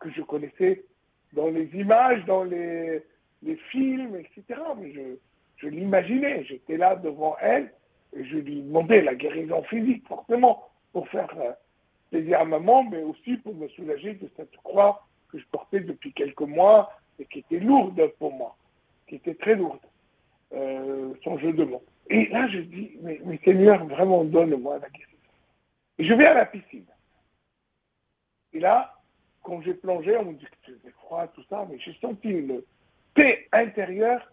que 0.00 0.10
je 0.10 0.22
connaissais 0.22 0.84
dans 1.32 1.48
les 1.48 1.68
images, 1.74 2.24
dans 2.26 2.44
les, 2.44 3.02
les 3.42 3.56
films, 3.70 4.16
etc. 4.16 4.60
Mais 4.78 4.92
je, 4.92 5.00
je 5.56 5.68
l'imaginais, 5.68 6.44
j'étais 6.44 6.76
là 6.76 6.96
devant 6.96 7.36
elle 7.40 7.72
et 8.14 8.24
je 8.24 8.36
lui 8.36 8.62
demandais 8.62 9.00
la 9.00 9.14
guérison 9.14 9.62
physique, 9.62 10.06
forcément, 10.06 10.68
pour 10.92 11.08
faire 11.08 11.32
euh, 11.40 11.52
plaisir 12.10 12.40
à 12.40 12.44
maman, 12.44 12.84
mais 12.84 13.02
aussi 13.02 13.36
pour 13.38 13.54
me 13.54 13.68
soulager 13.68 14.14
de 14.14 14.28
cette 14.36 14.56
croix 14.58 15.06
que 15.30 15.38
je 15.38 15.44
portais 15.50 15.80
depuis 15.80 16.12
quelques 16.12 16.42
mois 16.42 16.92
et 17.18 17.24
qui 17.24 17.38
était 17.38 17.60
lourde 17.60 18.12
pour 18.18 18.32
moi, 18.32 18.56
qui 19.08 19.14
était 19.16 19.34
très 19.34 19.54
lourde, 19.54 19.80
euh, 20.52 21.14
son 21.24 21.38
jeu 21.38 21.52
de 21.52 21.64
mots. 21.64 21.82
Et 22.10 22.26
là, 22.26 22.48
je 22.48 22.58
dis, 22.58 22.92
mais, 23.00 23.20
mais 23.24 23.38
Seigneur, 23.44 23.86
vraiment, 23.86 24.24
donne-moi 24.24 24.78
la 24.78 24.88
guérison. 24.90 25.11
Je 26.02 26.14
vais 26.14 26.26
à 26.26 26.34
la 26.34 26.46
piscine. 26.46 26.86
Et 28.52 28.60
là, 28.60 29.00
quand 29.42 29.60
j'ai 29.62 29.74
plongé, 29.74 30.16
on 30.16 30.24
me 30.26 30.32
dit 30.34 30.44
que 30.44 30.72
c'était 30.72 30.90
froid, 30.90 31.26
tout 31.28 31.44
ça, 31.48 31.66
mais 31.70 31.78
j'ai 31.78 31.96
senti 32.00 32.28
une, 32.28 32.62
paix 33.14 33.48
intérieure 33.52 34.30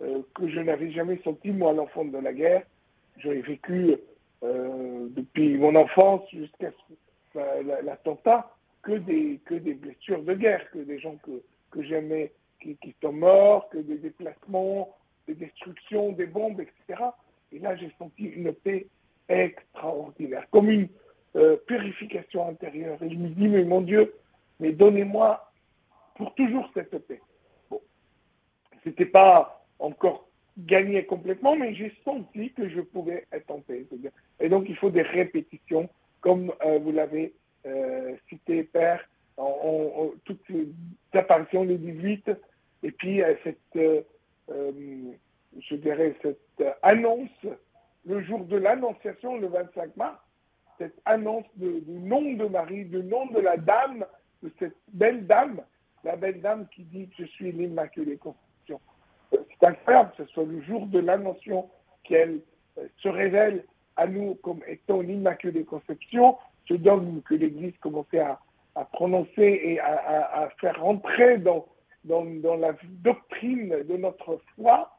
euh, 0.00 0.22
que 0.34 0.48
je 0.48 0.60
n'avais 0.60 0.90
jamais 0.90 1.20
senti, 1.24 1.50
moi, 1.50 1.72
l'enfant 1.72 2.04
de 2.04 2.18
la 2.18 2.32
guerre. 2.32 2.62
J'ai 3.18 3.40
vécu 3.42 3.96
euh, 4.42 5.06
depuis 5.10 5.56
mon 5.58 5.74
enfance 5.74 6.22
jusqu'à 6.30 6.72
l'attentat 7.82 8.50
que 8.82 8.92
des, 8.92 9.40
que 9.44 9.54
des 9.54 9.74
blessures 9.74 10.22
de 10.22 10.34
guerre, 10.34 10.68
que 10.70 10.78
des 10.78 10.98
gens 10.98 11.16
que, 11.16 11.42
que 11.70 11.82
j'aimais 11.82 12.32
qui, 12.60 12.76
qui, 12.76 12.94
sont 13.02 13.12
morts, 13.12 13.68
que 13.68 13.78
des 13.78 13.98
déplacements, 13.98 14.96
des 15.26 15.34
destructions, 15.34 16.12
des 16.12 16.26
bombes, 16.26 16.60
etc. 16.60 17.02
Et 17.52 17.58
là, 17.58 17.76
j'ai 17.76 17.92
senti 17.98 18.24
une 18.24 18.52
paix 18.52 18.86
extraordinaire, 19.28 20.46
comme 20.50 20.70
une 20.70 20.88
euh, 21.36 21.56
purification 21.66 22.48
intérieure. 22.48 23.02
Et 23.02 23.10
je 23.10 23.16
me 23.16 23.28
dis, 23.28 23.48
mais 23.48 23.64
mon 23.64 23.80
Dieu, 23.80 24.14
mais 24.60 24.72
donnez-moi 24.72 25.50
pour 26.16 26.34
toujours 26.34 26.68
cette 26.74 26.98
paix 27.06 27.20
c'était 28.84 29.06
pas 29.06 29.64
encore 29.78 30.28
gagné 30.58 31.04
complètement, 31.04 31.56
mais 31.56 31.74
j'ai 31.74 31.94
senti 32.04 32.52
que 32.52 32.68
je 32.68 32.80
pouvais 32.80 33.26
être 33.32 33.50
en 33.50 33.60
paix. 33.60 33.86
Et 34.40 34.48
donc, 34.48 34.66
il 34.68 34.76
faut 34.76 34.90
des 34.90 35.02
répétitions, 35.02 35.88
comme 36.20 36.52
euh, 36.64 36.78
vous 36.78 36.92
l'avez 36.92 37.32
euh, 37.66 38.14
cité, 38.28 38.64
Père, 38.64 39.00
en, 39.36 40.10
toutes 40.24 40.42
ces 40.46 40.68
apparitions, 41.14 41.62
les 41.62 41.78
18, 41.78 42.30
et 42.82 42.90
puis 42.90 43.22
cette, 43.44 43.58
je 44.48 45.74
dirais, 45.76 46.14
cette 46.22 46.62
annonce, 46.82 47.30
le 48.04 48.22
jour 48.22 48.44
de 48.44 48.56
l'annonciation, 48.56 49.38
le 49.38 49.46
25 49.46 49.96
mars, 49.96 50.18
cette 50.82 51.00
annonce 51.04 51.44
du 51.54 51.82
nom 51.86 52.32
de 52.32 52.44
Marie, 52.46 52.84
du 52.86 53.04
nom 53.04 53.26
de 53.26 53.38
la 53.38 53.56
dame, 53.56 54.04
de 54.42 54.50
cette 54.58 54.76
belle 54.92 55.26
dame, 55.28 55.60
la 56.02 56.16
belle 56.16 56.40
dame 56.40 56.66
qui 56.74 56.82
dit 56.82 57.08
je 57.16 57.24
suis 57.24 57.52
l'Immaculée 57.52 58.18
c'est 59.30 59.66
incroyable 59.66 60.10
que 60.16 60.24
ce 60.24 60.32
soit 60.32 60.44
le 60.44 60.60
jour 60.62 60.86
de 60.86 60.98
l'annonce 60.98 61.38
qu'elle 62.04 62.40
euh, 62.78 62.86
se 62.98 63.08
révèle 63.08 63.64
à 63.96 64.08
nous 64.08 64.34
comme 64.42 64.60
étant 64.66 65.00
l'Immaculée 65.00 65.64
Conception, 65.64 66.36
ce 66.66 66.74
dogme 66.74 67.20
que 67.22 67.34
l'Église 67.34 67.76
commençait 67.78 68.18
à, 68.18 68.40
prononcer 68.92 69.60
et 69.62 69.80
à, 69.80 70.48
faire 70.60 70.80
rentrer 70.80 71.38
dans, 71.38 71.66
dans, 72.04 72.56
la 72.56 72.74
doctrine 73.04 73.84
de 73.88 73.96
notre 73.96 74.40
foi. 74.56 74.98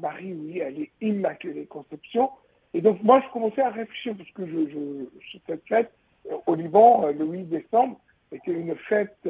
Marie, 0.00 0.32
oui, 0.32 0.58
elle 0.58 0.80
est 0.80 0.90
Immaculée 1.00 1.66
Conception. 1.66 2.30
Et 2.74 2.80
donc 2.80 3.02
moi, 3.02 3.22
je 3.26 3.32
commençais 3.32 3.62
à 3.62 3.70
réfléchir, 3.70 4.14
parce 4.16 4.30
que 4.30 4.46
je, 4.46 5.40
cette 5.46 5.66
fête 5.66 5.90
euh, 6.30 6.36
au 6.46 6.54
Liban, 6.54 7.06
euh, 7.06 7.12
le 7.12 7.24
8 7.24 7.44
décembre, 7.44 7.98
était 8.32 8.52
une 8.52 8.76
fête 8.76 9.28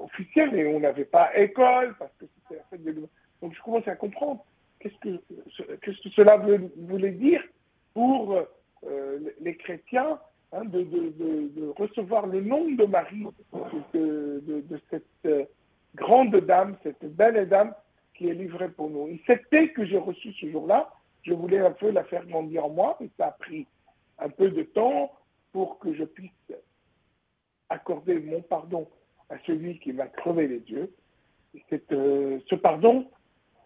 officielle 0.00 0.54
et 0.54 0.66
on 0.66 0.80
n'avait 0.80 1.06
pas 1.06 1.34
école, 1.34 1.94
parce 1.98 2.12
que 2.18 2.26
c'était 2.26 2.60
la 2.60 2.64
fête 2.68 2.84
de 2.84 3.08
donc 3.42 3.54
je 3.54 3.62
commence 3.62 3.86
à 3.88 3.96
comprendre 3.96 4.44
qu'est-ce 4.80 4.98
que, 5.00 5.20
qu'est-ce 5.76 6.02
que 6.02 6.10
cela 6.10 6.36
voulait 6.76 7.12
dire 7.12 7.42
pour 7.94 8.36
euh, 8.84 9.18
les 9.40 9.56
chrétiens 9.56 10.18
hein, 10.52 10.64
de, 10.64 10.82
de, 10.82 11.68
recevoir 11.76 12.26
le 12.26 12.40
nom 12.40 12.70
de 12.70 12.84
Marie, 12.84 13.26
de, 13.94 14.80
cette 14.90 15.04
euh, 15.24 15.44
grande 15.94 16.36
dame, 16.36 16.76
cette 16.82 17.04
belle 17.16 17.48
dame 17.48 17.74
qui 18.14 18.28
est 18.28 18.34
livrée 18.34 18.68
pour 18.68 18.90
nous. 18.90 19.08
Et 19.08 19.20
paix 19.50 19.70
que 19.70 19.84
j'ai 19.84 19.98
reçue 19.98 20.32
ce 20.34 20.50
jour-là, 20.50 20.92
je 21.26 21.34
voulais 21.34 21.58
un 21.58 21.72
peu 21.72 21.90
la 21.90 22.04
faire 22.04 22.24
grandir 22.26 22.64
en 22.64 22.70
moi, 22.70 22.96
et 23.00 23.10
ça 23.18 23.26
a 23.26 23.32
pris 23.32 23.66
un 24.18 24.28
peu 24.28 24.50
de 24.50 24.62
temps 24.62 25.12
pour 25.52 25.78
que 25.78 25.92
je 25.92 26.04
puisse 26.04 26.30
accorder 27.68 28.20
mon 28.20 28.42
pardon 28.42 28.88
à 29.28 29.34
celui 29.46 29.78
qui 29.80 29.92
m'a 29.92 30.06
crevé 30.06 30.46
les 30.46 30.62
yeux. 30.70 30.94
Euh, 31.92 32.38
ce 32.48 32.54
pardon, 32.54 33.10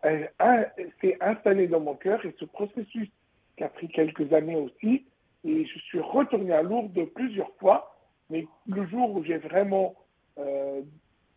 s'est 0.03 1.19
installé 1.21 1.69
dans 1.69 1.81
mon 1.81 1.95
cœur 1.95 2.25
et 2.25 2.35
ce 2.39 2.47
processus 2.47 3.09
qui 3.57 3.65
a 3.65 3.69
pris 3.69 3.89
quelques 3.89 4.33
années 4.33 4.57
aussi, 4.57 5.05
et 5.45 5.67
je 5.67 5.79
suis 5.81 6.01
retourné 6.01 6.53
à 6.53 6.63
Lourdes 6.63 7.05
plusieurs 7.15 7.53
fois, 7.57 7.95
mais 8.31 8.47
le 8.67 8.87
jour 8.87 9.11
où 9.11 9.25
j'ai 9.25 9.39
vraiment 9.39 9.95
euh, 10.39 10.81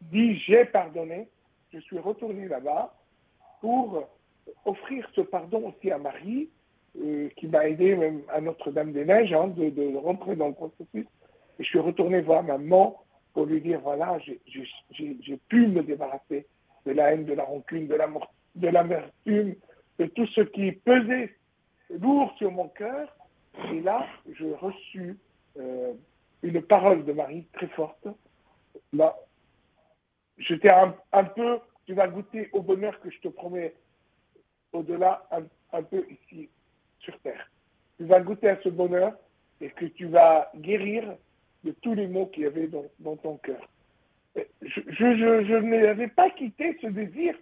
dit 0.02 0.38
j'ai 0.38 0.66
pardonné, 0.66 1.28
je 1.74 1.80
suis 1.80 2.00
retourné 2.00 2.48
là-bas 2.48 2.96
pour 3.60 4.08
offrir 4.66 5.08
ce 5.16 5.22
pardon 5.22 5.70
aussi 5.70 5.92
à 5.92 5.98
Marie, 5.98 6.50
euh, 7.02 7.30
qui 7.38 7.48
m'a 7.48 7.68
aidé 7.68 7.96
même 7.96 8.22
à 8.30 8.40
Notre-Dame-des-Neiges 8.40 9.34
hein, 9.34 9.48
de, 9.48 9.98
rentrer 9.98 10.36
dans 10.36 10.50
le 10.50 10.54
processus. 10.54 11.08
Et 11.60 11.64
je 11.64 11.66
suis 11.66 11.80
retourné 11.80 12.22
voir 12.22 12.44
maman 12.44 13.02
pour 13.34 13.48
lui 13.48 13.62
dire, 13.62 13.80
voilà, 13.80 14.20
j'ai 14.20 15.38
pu 15.50 15.68
me 15.68 15.82
débarrasser 15.82 16.46
de 16.86 16.92
la 16.92 17.14
haine, 17.14 17.26
de 17.26 17.34
la 17.34 17.46
rancune, 17.46 17.88
de 17.88 18.68
l'amertume, 18.68 19.56
de, 19.98 20.06
tout 20.06 20.28
ce 20.28 20.42
qui 20.42 20.72
pesait 20.72 21.36
lourd 22.00 22.32
sur 22.38 22.52
mon 22.52 22.68
cœur. 22.68 23.16
Et 23.72 23.82
là, 23.82 24.06
j'ai 24.38 24.54
reçu 24.54 25.18
euh, 25.58 25.94
une 26.44 26.62
parole 26.62 27.06
de 27.06 27.14
Marie 27.14 27.48
très 27.54 27.68
forte. 27.70 28.08
Là, 28.92 29.16
j'étais 30.38 30.70
un, 30.70 30.96
un, 31.12 31.24
peu, 31.24 31.58
tu 31.88 31.96
vas 31.96 32.08
goûter 32.08 32.50
au 32.54 32.62
bonheur 32.62 33.00
que 33.00 33.10
je 33.10 33.20
te 33.20 33.30
promets 33.30 33.74
au-delà, 34.74 35.28
un, 35.72 35.84
peu 35.84 36.06
ici 36.10 36.50
sur 37.00 37.18
Terre. 37.20 37.50
Tu 37.98 38.06
vas 38.06 38.20
goûter 38.20 38.50
à 38.50 38.62
ce 38.62 38.70
bonheur 38.70 39.14
et 39.62 39.70
que 39.70 39.86
tu 39.86 40.08
vas 40.08 40.52
guérir 40.56 41.16
de 41.64 41.72
tous 41.72 41.94
les 41.94 42.08
maux 42.08 42.26
qu'il 42.28 42.44
y 42.44 42.48
avait 42.48 42.68
dans, 43.00 43.16
ton 43.18 43.38
cœur. 43.38 43.70
Je, 44.36 44.82
je, 44.88 45.56
n'avais 45.56 46.08
pas 46.08 46.30
quitté 46.32 46.78
ce 46.82 46.88
désir 46.88 47.36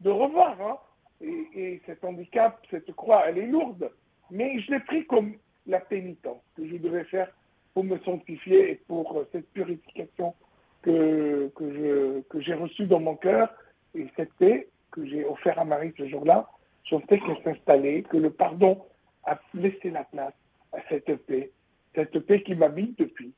de 0.00 0.10
revoir. 0.10 0.60
Hein. 0.60 0.78
Et, 1.20 1.46
et, 1.54 1.82
cet 1.86 2.04
handicap, 2.04 2.60
cette 2.70 2.92
croix, 2.92 3.24
elle 3.26 3.38
est 3.38 3.46
lourde. 3.46 3.90
Mais 4.30 4.60
je 4.60 4.72
l'ai 4.72 4.80
pris 4.80 5.06
comme 5.06 5.36
la 5.66 5.80
pénitence 5.80 6.42
que 6.56 6.66
je 6.66 6.76
devais 6.76 7.04
faire 7.04 7.30
pour 7.74 7.84
me 7.84 7.98
sanctifier 8.00 8.72
et 8.72 8.74
pour 8.74 9.24
cette 9.32 9.48
purification 9.52 10.34
que, 10.82 11.50
que 11.56 12.40
j'ai 12.40 12.54
reçue 12.54 12.86
dans 12.86 13.00
mon 13.00 13.14
cœur. 13.14 13.52
Et 13.94 14.06
cette 14.16 14.32
paix 14.34 14.68
que 14.90 15.06
j'ai 15.06 15.24
offert 15.24 15.58
à 15.58 15.64
Marie 15.64 15.92
ce 15.96 16.08
jour-là, 16.08 16.48
sentais 16.88 17.18
qu'elle 17.18 17.42
s'installait, 17.42 18.02
que 18.02 18.16
le 18.16 18.30
pardon 18.30 18.84
a 19.24 19.38
laissé 19.54 19.90
la 19.90 20.04
place 20.04 20.34
à 20.72 20.78
cette 20.88 21.14
paix, 21.26 21.50
cette 21.94 22.18
paix 22.20 22.42
qui 22.42 22.54
m'habite 22.54 22.98
depuis. 22.98 23.32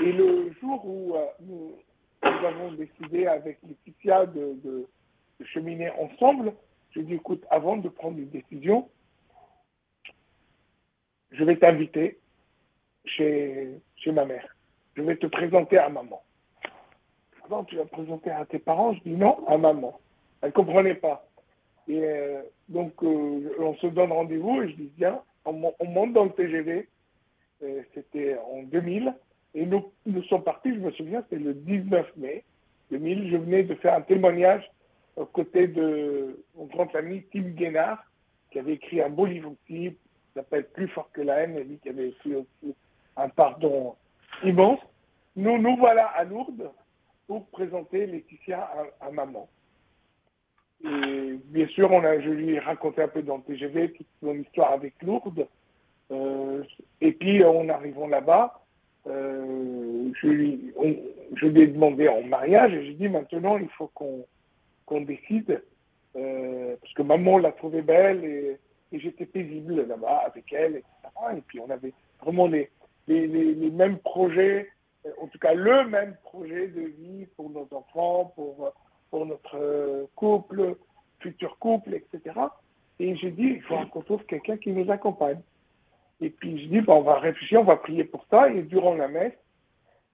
Et 0.00 0.12
le 0.12 0.52
jour 0.60 0.84
où 0.84 1.16
euh, 1.16 1.26
nous, 1.40 1.72
avons 2.22 2.72
décidé 2.72 3.26
avec 3.26 3.58
Laetitia 3.66 4.26
de, 4.26 4.86
cheminer 5.44 5.90
ensemble, 5.90 6.52
je 6.90 7.00
dis 7.00 7.14
écoute, 7.14 7.44
avant 7.50 7.76
de 7.76 7.88
prendre 7.88 8.18
une 8.18 8.28
décision, 8.28 8.88
je 11.30 11.44
vais 11.44 11.56
t'inviter 11.56 12.18
chez, 13.04 13.80
ma 14.06 14.24
mère. 14.24 14.56
Je 14.94 15.02
vais 15.02 15.16
te 15.16 15.26
présenter 15.26 15.78
à 15.78 15.88
maman. 15.88 16.22
Non, 17.50 17.64
tu 17.64 17.76
vas 17.76 17.86
présenter 17.86 18.30
à 18.30 18.44
tes 18.44 18.58
parents 18.58 18.92
Je 18.94 19.00
dis 19.00 19.16
non, 19.16 19.46
à 19.46 19.56
maman. 19.56 19.98
Elle 20.42 20.48
ne 20.48 20.54
comprenait 20.54 20.94
pas. 20.94 21.27
Et 21.88 22.04
euh, 22.04 22.42
donc, 22.68 22.92
euh, 23.02 23.54
on 23.58 23.74
se 23.76 23.86
donne 23.86 24.12
rendez-vous 24.12 24.62
et 24.62 24.68
je 24.68 24.76
dis, 24.76 24.92
viens, 24.98 25.20
on, 25.44 25.54
monte 25.86 26.12
dans 26.12 26.24
le 26.24 26.30
TGV. 26.30 26.86
Euh, 27.62 27.82
c'était 27.94 28.36
en 28.52 28.62
2000. 28.64 29.14
Et 29.54 29.64
nous, 29.64 29.90
nous 30.04 30.22
sommes 30.24 30.44
partis, 30.44 30.74
je 30.74 30.80
me 30.80 30.90
souviens, 30.92 31.22
c'était 31.22 31.42
le 31.42 31.54
19 31.54 32.16
mai 32.18 32.44
2000. 32.90 33.30
Je 33.30 33.36
venais 33.38 33.62
de 33.62 33.74
faire 33.76 33.94
un 33.94 34.02
témoignage 34.02 34.70
aux 35.16 35.24
côtés 35.24 35.66
de 35.66 36.44
mon 36.54 36.66
grand 36.66 36.94
ami 36.94 37.24
Tim 37.32 37.40
Guénard, 37.40 38.04
qui 38.50 38.58
avait 38.58 38.74
écrit 38.74 39.00
un 39.00 39.08
beau 39.08 39.24
livre 39.24 39.50
aussi, 39.50 39.90
qui 39.90 39.96
s'appelle 40.34 40.68
Plus 40.68 40.88
fort 40.88 41.10
que 41.12 41.22
la 41.22 41.40
haine, 41.40 41.56
et 41.56 41.64
lui 41.64 41.78
qui 41.78 41.88
avait 41.88 42.10
écrit 42.10 42.36
aussi 42.36 42.74
un 43.16 43.28
pardon 43.30 43.96
immense. 44.44 44.80
Nous, 45.34 45.58
nous 45.58 45.76
voilà 45.76 46.06
à 46.08 46.24
Lourdes 46.24 46.70
pour 47.26 47.46
présenter 47.46 48.06
Laetitia 48.06 48.70
à 49.00 49.10
maman. 49.10 49.48
Et 50.84 51.38
bien 51.46 51.66
sûr, 51.68 51.90
on 51.90 52.04
a, 52.04 52.20
je 52.20 52.30
lui 52.30 52.54
ai 52.54 52.58
raconté 52.58 53.02
un 53.02 53.08
peu 53.08 53.22
dans 53.22 53.38
le 53.38 53.42
TGV 53.42 53.92
toute 53.92 54.06
mon 54.22 54.34
histoire 54.34 54.72
avec 54.72 54.94
Lourdes. 55.02 55.46
Euh, 56.10 56.62
et 57.00 57.12
puis, 57.12 57.44
en 57.44 57.68
arrivant 57.68 58.06
là-bas, 58.06 58.60
euh, 59.06 60.10
je, 60.20 60.26
lui, 60.26 60.74
je 61.34 61.46
lui 61.46 61.62
ai 61.62 61.66
demandé 61.66 62.08
en 62.08 62.22
mariage 62.22 62.72
et 62.74 62.84
j'ai 62.86 62.94
dit 62.94 63.08
maintenant, 63.08 63.58
il 63.58 63.68
faut 63.70 63.88
qu'on 63.88 64.24
qu'on 64.86 65.02
décide. 65.02 65.62
Euh, 66.16 66.76
parce 66.80 66.94
que 66.94 67.02
maman 67.02 67.38
l'a 67.38 67.52
trouvée 67.52 67.82
belle 67.82 68.24
et, 68.24 68.58
et 68.90 68.98
j'étais 68.98 69.26
paisible 69.26 69.86
là-bas 69.86 70.22
avec 70.26 70.50
elle, 70.52 70.76
etc. 70.76 71.36
Et 71.36 71.40
puis, 71.42 71.60
on 71.60 71.68
avait 71.68 71.92
vraiment 72.22 72.46
les, 72.46 72.70
les, 73.06 73.26
les, 73.26 73.54
les 73.54 73.70
mêmes 73.70 73.98
projets, 73.98 74.70
en 75.20 75.26
tout 75.26 75.38
cas 75.38 75.52
le 75.52 75.86
même 75.88 76.16
projet 76.24 76.68
de 76.68 76.80
vie 76.80 77.26
pour 77.36 77.50
nos 77.50 77.68
enfants, 77.72 78.32
pour 78.34 78.72
pour 79.10 79.26
notre 79.26 79.56
euh, 79.56 80.04
couple, 80.14 80.76
futur 81.20 81.58
couple, 81.58 81.94
etc. 81.94 82.38
Et 83.00 83.16
j'ai 83.16 83.30
dit, 83.30 83.54
il 83.56 83.62
faut 83.62 83.76
qu'on 83.86 84.02
trouve 84.02 84.24
quelqu'un 84.24 84.56
qui 84.56 84.70
nous 84.70 84.90
accompagne. 84.90 85.40
Et 86.20 86.30
puis 86.30 86.62
je 86.62 86.68
dis, 86.68 86.80
bon, 86.80 86.96
on 86.96 87.02
va 87.02 87.18
réfléchir, 87.18 87.60
on 87.60 87.64
va 87.64 87.76
prier 87.76 88.04
pour 88.04 88.24
ça. 88.30 88.50
Et 88.50 88.62
durant 88.62 88.94
la 88.94 89.08
messe, 89.08 89.34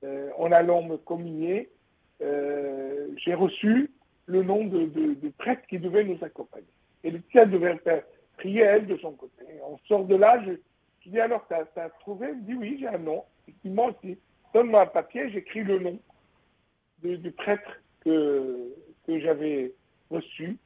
euh, 0.04 0.30
en 0.38 0.52
allant 0.52 0.82
me 0.82 0.96
communier, 0.96 1.70
euh, 2.22 3.08
j'ai 3.16 3.34
reçu 3.34 3.90
le 4.26 4.42
nom 4.42 4.64
de, 4.64 4.88
prêtre 5.38 5.66
qui 5.68 5.78
devait 5.78 6.04
nous 6.04 6.22
accompagner. 6.22 6.66
Et 7.02 7.10
le 7.10 7.20
tien 7.22 7.46
devait 7.46 7.78
prier 8.36 8.62
elle 8.62 8.86
de 8.86 8.96
son 8.98 9.12
côté. 9.12 9.44
On 9.66 9.78
sort 9.86 10.04
de 10.04 10.16
là, 10.16 10.42
je, 10.44 10.52
je 11.00 11.10
dis 11.10 11.20
alors, 11.20 11.46
tu 11.48 11.54
as, 11.54 11.88
trouvé? 12.00 12.28
Il 12.28 12.36
me 12.36 12.42
dit 12.42 12.54
oui, 12.54 12.76
j'ai 12.80 12.88
un 12.88 12.98
nom. 12.98 13.24
Effectivement, 13.42 13.90
donne-moi 14.54 14.82
un 14.82 14.86
papier, 14.86 15.30
j'écris 15.30 15.62
le 15.62 15.78
nom 15.78 15.98
du 17.02 17.30
prêtre 17.32 17.82
que, 18.04 18.72
j'avais 19.08 19.72
reçu. 20.10 20.58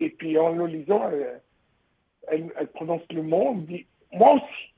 Et 0.00 0.10
puis 0.10 0.38
en 0.38 0.50
le 0.50 0.66
lisant, 0.66 1.10
elle, 2.28 2.68
prononce 2.74 3.02
le 3.10 3.22
mot, 3.22 3.52
elle 3.54 3.66
dit 3.66 3.86
Moi 4.12 4.34
aussi. 4.34 4.70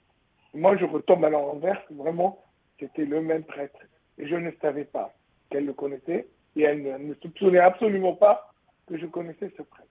Moi, 0.54 0.76
je 0.76 0.84
retombe 0.84 1.24
à 1.24 1.30
l'envers, 1.30 1.82
vraiment, 1.90 2.44
c'était 2.78 3.06
le 3.06 3.22
même 3.22 3.44
prêtre. 3.44 3.78
Et 4.18 4.26
je 4.26 4.36
ne 4.36 4.50
savais 4.60 4.84
pas 4.84 5.14
qu'elle 5.50 5.64
le 5.64 5.72
connaissait, 5.72 6.28
et 6.56 6.62
elle 6.62 6.82
ne, 6.82 7.14
soupçonnait 7.14 7.58
absolument 7.58 8.14
pas 8.14 8.52
que 8.86 8.98
je 8.98 9.06
connaissais 9.06 9.50
ce 9.56 9.62
prêtre. 9.62 9.88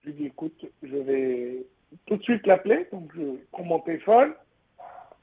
Je 0.00 0.06
lui 0.06 0.14
dis 0.14 0.26
Écoute, 0.26 0.64
je 0.82 0.96
vais 0.96 1.66
tout 2.06 2.16
de 2.16 2.22
suite 2.22 2.46
l'appeler. 2.46 2.86
Donc, 2.90 3.10
je 3.14 3.36
prends 3.52 3.64
mon 3.64 3.80
téléphone, 3.80 4.34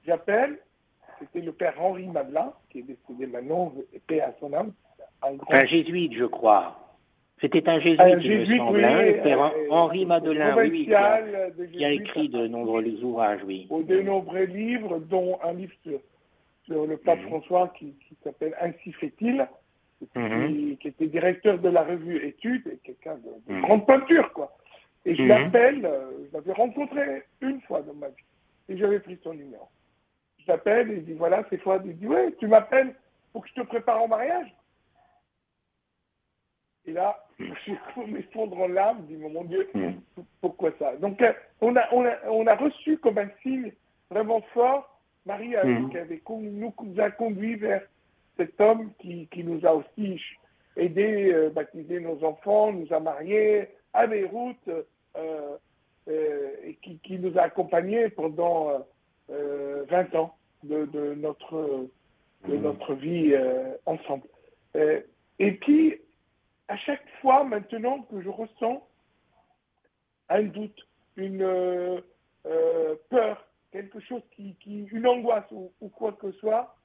j'appelle. 0.05 0.59
C'était 1.19 1.41
le 1.41 1.53
père 1.53 1.79
Henri 1.79 2.07
Madelin, 2.07 2.53
qui 2.69 2.79
est 2.79 2.83
décédé 2.83 3.27
maintenant, 3.27 3.73
et 3.93 3.99
paix 3.99 4.21
à 4.21 4.35
son 4.39 4.53
âme. 4.53 4.73
Un, 5.23 5.65
jésuite, 5.65 6.13
je 6.13 6.25
crois. 6.25 6.77
C'était 7.39 7.67
un 7.67 7.79
jésuite, 7.79 7.99
un 7.99 8.19
jésuite, 8.19 8.49
me 8.51 8.57
semble, 8.57 8.77
oui, 8.77 9.31
hein, 9.31 9.51
Henri 9.69 10.05
Madelin, 10.05 10.55
oui, 10.57 10.85
qui 10.85 10.93
a, 10.95 11.91
écrit 11.91 12.29
de 12.29 12.47
nombreux 12.47 12.83
ouvrages, 13.03 13.41
oui. 13.45 13.67
De 13.87 14.01
nombreux 14.01 14.43
livres, 14.43 14.99
dont 14.99 15.39
un 15.43 15.53
livre 15.53 15.73
sur, 16.67 16.85
le 16.85 16.97
pape 16.97 17.19
mhm. 17.19 17.27
François 17.27 17.73
qui, 17.77 17.95
s'appelle 18.23 18.55
Ainsi 18.61 18.93
fait-il, 18.93 19.47
mhm. 20.15 20.77
qui, 20.77 20.87
était 20.87 21.07
directeur 21.07 21.57
de 21.57 21.69
la 21.69 21.83
revue 21.83 22.23
Études, 22.25 22.67
et 22.67 22.77
quelqu'un 22.83 23.15
de, 23.15 23.53
mhm. 23.53 23.61
grande 23.61 23.85
peinture, 23.87 24.31
quoi. 24.33 24.55
Et 25.05 25.15
je 25.15 25.23
l'appelle, 25.23 25.83
euh, 25.83 26.11
je 26.27 26.37
l'avais 26.37 26.53
rencontré 26.53 27.23
une 27.41 27.59
fois 27.61 27.81
dans 27.81 27.95
ma 27.95 28.09
vie, 28.09 28.23
et 28.69 28.77
j'avais 28.77 28.99
pris 28.99 29.17
son 29.23 29.33
numéro. 29.33 29.67
Je 30.37 30.51
l'appelle 30.51 30.91
et 30.91 30.95
il 30.97 31.05
dit, 31.05 31.13
voilà, 31.13 31.43
c'est 31.49 31.57
toi. 31.57 31.81
Il 31.83 31.97
dit, 31.97 32.07
ouais, 32.07 32.33
tu 32.39 32.47
m'appelles 32.47 32.93
pour 33.33 33.43
que 33.43 33.49
je 33.49 33.61
te 33.61 33.65
prépare 33.65 34.03
au 34.03 34.07
mariage 34.07 34.47
et 36.85 36.91
là, 36.93 37.23
je 37.39 38.11
m'effondre 38.11 38.59
en 38.59 38.67
larmes, 38.67 39.05
je 39.09 39.15
dis, 39.15 39.21
mon 39.21 39.43
Dieu, 39.43 39.69
hmm. 39.73 39.91
pourquoi 40.41 40.71
ça? 40.79 40.95
Donc, 40.97 41.21
euh, 41.21 41.33
on 41.61 41.75
a, 41.75 41.83
on, 41.91 42.05
a, 42.05 42.15
on 42.29 42.47
a 42.47 42.55
reçu 42.55 42.97
comme 42.97 43.17
un 43.17 43.29
signe 43.43 43.71
vraiment 44.09 44.41
fort, 44.53 44.99
Marie 45.25 45.55
hmm. 45.55 45.89
qui 45.89 45.97
avait, 45.97 46.21
nous, 46.29 46.73
a 46.97 47.11
conduit 47.11 47.55
vers 47.55 47.83
cet 48.37 48.59
homme 48.59 48.91
qui, 48.99 49.27
qui 49.27 49.43
nous 49.43 49.65
a 49.65 49.73
aussi 49.73 50.19
aidé, 50.75 51.31
euh, 51.33 51.49
baptisé 51.49 51.99
nos 51.99 52.23
enfants, 52.23 52.71
nous 52.71 52.91
a 52.93 52.99
mariés 52.99 53.67
à 53.93 54.07
Beyrouth, 54.07 54.55
euh, 54.67 54.83
euh, 56.07 56.49
et 56.63 56.75
qui, 56.81 56.97
qui, 56.99 57.19
nous 57.19 57.37
a 57.37 57.43
accompagnés 57.43 58.09
pendant 58.09 58.85
20 59.29 60.15
ans 60.15 60.35
de, 60.63 60.85
de 60.85 61.13
notre, 61.15 61.87
de 62.47 62.55
hmm. 62.57 62.61
notre 62.61 62.93
vie 62.95 63.35
ensemble. 63.85 64.27
et 64.75 65.51
puis, 65.53 65.99
à 66.71 66.77
chaque 66.77 67.03
fois 67.21 67.43
maintenant 67.43 68.03
que 68.03 68.21
je 68.21 68.29
ressens 68.29 68.87
un 70.29 70.43
doute, 70.43 70.87
une 71.17 71.41
euh, 71.41 71.99
euh, 72.45 72.95
peur, 73.09 73.45
quelque 73.73 73.99
chose 73.99 74.21
qui, 74.31 74.55
une 74.93 75.05
angoisse 75.05 75.51
ou, 75.51 75.89
quoi 75.89 76.13
que 76.13 76.31
ce 76.31 76.37
soit, 76.39 76.77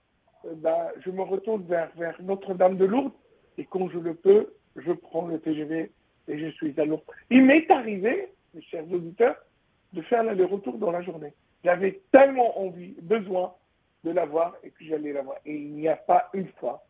euh, 0.44 0.55
bah, 0.57 0.90
je 1.05 1.11
me 1.12 1.22
retourne 1.22 1.64
vers, 1.66 1.92
Notre-Dame 2.20 2.77
de 2.77 2.85
Lourdes 2.85 3.12
et 3.59 3.64
quand 3.64 3.88
je 3.88 4.01
le 4.01 4.14
peux, 4.14 4.55
je 4.75 4.90
prends 4.90 5.29
le 5.29 5.38
TGV 5.38 5.92
et 6.27 6.38
je 6.38 6.49
suis 6.49 6.75
à 6.81 6.85
Lourdes. 6.85 7.05
Il 7.31 7.44
m'est 7.44 7.70
arrivé, 7.70 8.33
mes 8.55 8.62
chers 8.62 8.90
auditeurs, 8.92 9.37
de 9.92 10.03
faire 10.03 10.25
l'aller-retour 10.25 10.79
dans 10.79 10.90
la 10.90 11.03
journée. 11.03 11.33
J'avais 11.62 12.01
tellement 12.11 12.59
envie, 12.59 12.96
besoin 13.03 13.55
de 14.03 14.11
la 14.11 14.27
voir 14.27 14.57
et 14.64 14.70
puis 14.70 14.88
j'allais 14.88 15.12
la 15.12 15.22
voir. 15.22 15.37
Et 15.46 15.55
il 15.55 15.75
n'y 15.75 15.87
a 15.87 15.96
pas 15.96 16.29
une 16.33 16.49
fois 16.59 16.85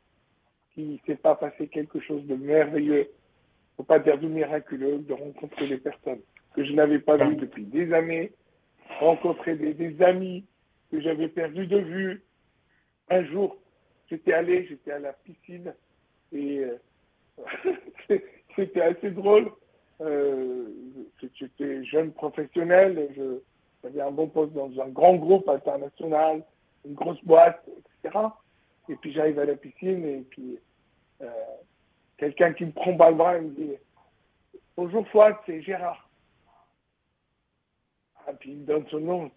qu'il 0.76 0.92
ne 0.92 0.98
s'est 1.06 1.16
pas 1.16 1.34
passé 1.34 1.68
quelque 1.68 1.98
chose 2.00 2.24
de 2.26 2.36
merveilleux, 2.36 3.08
faut 3.76 3.82
pas 3.82 3.98
dire 3.98 4.18
de 4.18 4.28
miraculeux, 4.28 4.98
de 4.98 5.12
rencontrer 5.12 5.68
des 5.68 5.78
personnes 5.78 6.20
que 6.54 6.64
je 6.64 6.72
n'avais 6.72 6.98
pas 6.98 7.16
vues 7.16 7.36
depuis 7.36 7.64
des 7.64 7.92
années, 7.92 8.32
rencontrer 9.00 9.56
des, 9.56 10.02
amis 10.02 10.44
que 10.90 11.00
j'avais 11.00 11.28
perdus 11.28 11.66
de 11.66 11.78
vue. 11.78 12.22
Un 13.10 13.24
jour, 13.24 13.56
j'étais 14.08 14.32
allé, 14.32 14.66
j'étais 14.66 14.92
à 14.92 14.98
la 14.98 15.12
piscine 15.12 15.74
et 16.32 16.60
euh, 16.60 16.78
c'était 18.56 18.80
assez 18.82 19.10
drôle. 19.10 19.50
Euh, 20.02 20.68
j'étais 21.38 21.84
jeune 21.84 22.12
professionnel, 22.12 23.08
j'avais 23.82 24.00
un 24.00 24.10
bon 24.10 24.26
poste 24.28 24.52
dans 24.52 24.70
un 24.80 24.88
grand 24.88 25.14
groupe 25.14 25.48
international, 25.48 26.42
une 26.84 26.94
grosse 26.94 27.22
boîte, 27.24 27.66
etc. 28.02 28.18
Et 28.88 28.96
puis 28.96 29.12
j'arrive 29.12 29.38
à 29.38 29.44
la 29.44 29.56
piscine 29.56 30.04
et 30.04 30.24
puis 30.30 30.58
euh, 31.22 31.26
quelqu'un 32.16 32.52
qui 32.52 32.66
me 32.66 32.72
prend 32.72 32.96
par 32.96 33.10
le 33.10 33.16
bras 33.16 33.36
et 33.36 33.40
me 33.40 33.50
dit 33.50 33.72
Bonjour 34.76 35.06
Fouad, 35.08 35.36
c'est 35.46 35.62
Gérard. 35.62 36.08
Ah, 38.26 38.32
puis 38.34 38.52
il 38.52 38.58
me 38.58 38.66
donne 38.66 38.86
son 38.88 39.00
nom, 39.00 39.30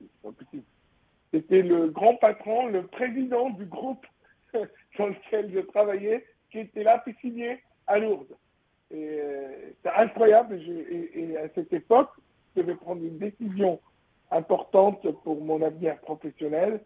C'était 1.32 1.62
le 1.62 1.88
grand 1.88 2.16
patron, 2.16 2.68
le 2.68 2.88
président 2.88 3.50
du 3.52 3.66
groupe 3.66 4.06
dans 4.54 5.08
lequel 5.08 5.52
je 5.54 5.60
travaillais, 5.60 6.26
qui 6.52 6.60
était 6.60 6.84
là, 6.84 6.98
piscinier 7.00 7.64
à 7.88 8.00
Lourdes. 8.00 8.36
Et 8.92 9.20
euh, 9.22 9.72
c'est 9.84 9.92
incroyable. 9.92 10.60
et, 10.60 11.38
à 11.38 11.48
cette 11.54 11.72
époque, 11.72 12.10
je 12.56 12.62
devais 12.62 12.76
prendre 12.76 13.04
une 13.04 13.20
décision 13.20 13.80
importante 14.32 15.10
pour 15.24 15.44
mon 15.44 15.62
avenir 15.62 15.98
professionnel. 16.00 16.82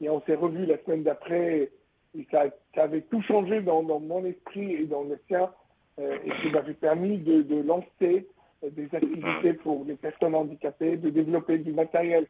Et 0.00 0.08
on 0.08 0.22
s'est 0.22 0.34
revu 0.34 0.64
la 0.66 0.78
semaine 0.84 1.02
d'après 1.02 1.70
et 2.18 2.26
ça, 2.30 2.46
avait 2.76 3.02
tout 3.02 3.22
changé 3.22 3.60
dans, 3.60 3.82
mon 3.82 4.24
esprit 4.24 4.74
et 4.74 4.84
dans 4.84 5.04
le 5.04 5.18
sien 5.28 5.50
euh, 6.00 6.18
et 6.24 6.30
qui 6.42 6.50
m'avait 6.50 6.74
permis 6.74 7.18
de, 7.18 7.62
lancer 7.62 8.26
euh, 8.64 8.70
des 8.70 8.88
activités 8.92 9.52
pour 9.54 9.84
les 9.84 9.94
personnes 9.94 10.34
handicapées, 10.34 10.96
de 10.96 11.10
développer 11.10 11.58
du 11.58 11.72
matériel 11.72 12.26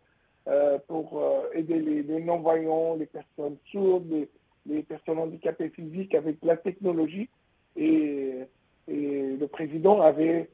euh, 0.46 0.78
pour 0.88 1.22
aider 1.54 1.78
les, 1.78 2.20
non-voyants, 2.20 2.96
les 2.96 3.06
personnes 3.06 3.56
sourdes, 3.70 4.28
les, 4.66 4.82
personnes 4.82 5.18
handicapées 5.18 5.70
physiques 5.70 6.14
avec 6.14 6.36
la 6.42 6.56
technologie. 6.56 7.28
Et, 7.76 8.44
le 8.90 9.46
président 9.46 10.00
avait 10.00 10.48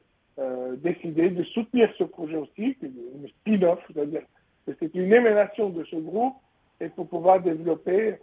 décidé 0.77 1.29
de 1.29 1.43
soutenir 1.43 1.89
ce 1.97 2.03
projet 2.03 2.35
aussi, 2.35 2.77
une 2.81 3.27
spin-off, 3.29 3.79
c'est-à-dire 3.87 4.21
que 4.65 4.73
c'est 4.79 4.93
une 4.93 5.13
émanation 5.13 5.69
de 5.69 5.83
ce 5.85 5.95
groupe, 5.95 6.35
et 6.81 6.89
pour 6.89 7.07
pouvoir 7.07 7.41
développer 7.41 8.15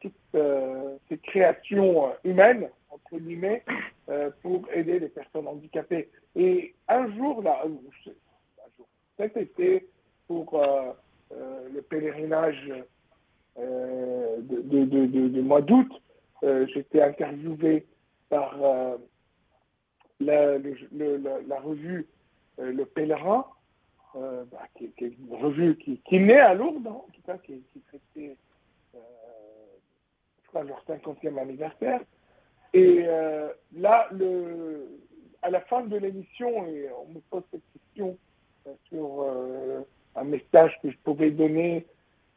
toutes 0.00 0.12
euh, 0.34 0.96
ces 1.08 1.18
créations 1.18 2.08
euh, 2.08 2.10
humaines, 2.24 2.68
entre 2.90 3.18
guillemets, 3.18 3.64
pour 4.42 4.68
aider 4.74 4.98
les 4.98 5.08
personnes 5.08 5.48
handicapées. 5.48 6.10
Et 6.36 6.74
un 6.88 7.10
jour, 7.16 7.42
là, 7.42 7.64
cet 9.16 9.36
été, 9.38 9.88
pour 10.26 10.62
le 11.30 11.80
pèlerinage 11.80 12.70
de, 13.56 15.40
mois 15.40 15.62
d'août, 15.62 15.90
j'étais 16.42 17.00
interviewé 17.00 17.86
par 18.28 18.58
la, 20.20 20.58
revue 21.60 22.06
Le 22.58 22.84
Pèlerin, 22.84 23.46
bah, 24.14 24.68
qui, 24.76 24.92
est 24.98 25.00
une 25.00 25.34
revue 25.34 25.78
qui, 25.78 26.02
qui 26.06 26.18
naît 26.18 26.40
à 26.40 26.52
Lourdes, 26.52 26.86
hein, 26.86 26.90
en 26.90 27.06
tout 27.14 27.38
qui, 27.46 27.62
qui 28.14 28.36
traitait 30.52 30.68
leur 30.68 30.84
50e 30.88 31.38
anniversaire. 31.38 32.00
Et 32.72 33.04
euh, 33.06 33.48
là, 33.76 34.08
le, 34.12 35.00
à 35.42 35.50
la 35.50 35.60
fin 35.60 35.82
de 35.82 35.96
l'émission, 35.96 36.66
et 36.66 36.88
on 37.04 37.12
me 37.12 37.20
pose 37.30 37.42
cette 37.50 37.62
question 37.72 38.16
euh, 38.66 38.72
sur 38.88 39.22
euh, 39.22 39.80
un 40.16 40.24
message 40.24 40.78
que 40.82 40.90
je 40.90 40.96
pouvais 41.04 41.30
donner, 41.30 41.86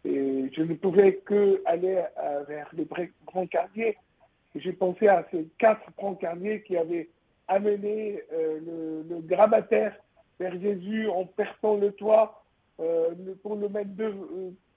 et 0.03 0.49
je 0.53 0.61
ne 0.61 0.75
pouvais 0.75 1.15
que 1.15 1.61
aller 1.65 2.03
vers 2.47 2.69
les 2.73 2.87
brancardiers. 3.25 3.97
J'ai 4.53 4.71
pensé 4.71 5.07
à 5.07 5.25
ces 5.31 5.47
quatre 5.57 5.91
brancardiers 5.97 6.61
qui 6.61 6.77
avaient 6.77 7.09
amené 7.47 8.21
le, 8.31 9.03
le, 9.09 9.19
grabataire 9.21 9.95
vers 10.39 10.59
Jésus 10.61 11.07
en 11.07 11.25
perçant 11.25 11.77
le 11.77 11.91
toit 11.91 12.45
pour 12.77 13.55
le 13.55 13.67
mettre 13.67 13.89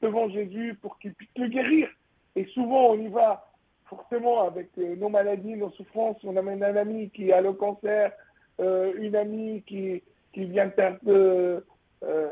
devant 0.01 0.31
Jésus 0.31 0.79
pour 0.81 0.99
qu'il 0.99 1.13
puisse 1.13 1.29
le 1.37 1.49
guérir. 1.49 1.91
Et 2.37 2.45
souvent, 2.47 2.91
on 2.91 3.01
y 3.01 3.09
va 3.09 3.49
forcément 3.89 4.43
avec 4.43 4.69
euh, 4.79 4.97
nos 4.97 5.09
maladies, 5.09 5.57
nos 5.57 5.71
souffrances. 5.71 6.23
On 6.25 6.37
amène 6.37 6.63
un 6.63 6.77
ami 6.77 7.11
qui 7.11 7.33
a 7.33 7.41
le 7.41 7.53
cancer, 7.53 8.13
euh, 8.61 8.93
une 8.99 9.17
amie 9.17 9.63
qui, 9.67 10.03
qui 10.33 10.45
vient 10.45 10.69
perdre 10.69 11.01
euh, 11.11 11.61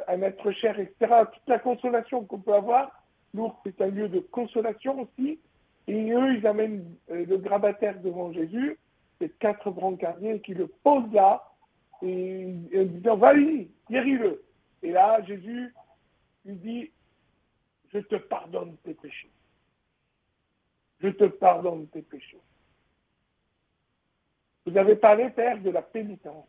un 0.09 0.23
être 0.23 0.51
cher, 0.53 0.79
etc. 0.79 0.95
Toute 1.33 1.49
la 1.49 1.59
consolation 1.59 2.25
qu'on 2.25 2.39
peut 2.39 2.55
avoir. 2.55 3.03
Lourdes, 3.35 3.57
c'est 3.65 3.81
un 3.81 3.89
lieu 3.89 4.09
de 4.09 4.21
consolation 4.21 5.01
aussi. 5.01 5.39
Et 5.89 6.13
eux, 6.13 6.37
ils 6.37 6.47
amènent 6.47 6.85
le 7.09 7.37
grabataire 7.37 8.01
devant 8.01 8.33
Jésus, 8.33 8.79
ces 9.21 9.29
quatre 9.29 9.71
brancardiers 9.71 10.41
qui 10.41 10.55
le 10.55 10.67
posent 10.83 11.13
là, 11.13 11.45
et, 12.03 12.47
en 12.75 12.85
disant, 12.85 13.17
vas-y, 13.17 13.69
guéris-le. 13.91 14.43
Et 14.83 14.91
là, 14.91 15.23
Jésus 15.23 15.73
lui 16.45 16.57
dit, 16.57 16.91
je 17.93 17.99
te 18.01 18.17
pardonne 18.17 18.77
tes 18.85 18.95
péchés 18.95 19.31
je 21.01 21.09
te 21.09 21.25
pardonne 21.25 21.87
tes 21.89 22.03
péchés. 22.03 22.41
Vous 24.67 24.77
avez 24.77 24.97
parlé, 24.97 25.31
Père, 25.31 25.61
de 25.61 25.71
la 25.71 25.83
pénitence. 25.83 26.47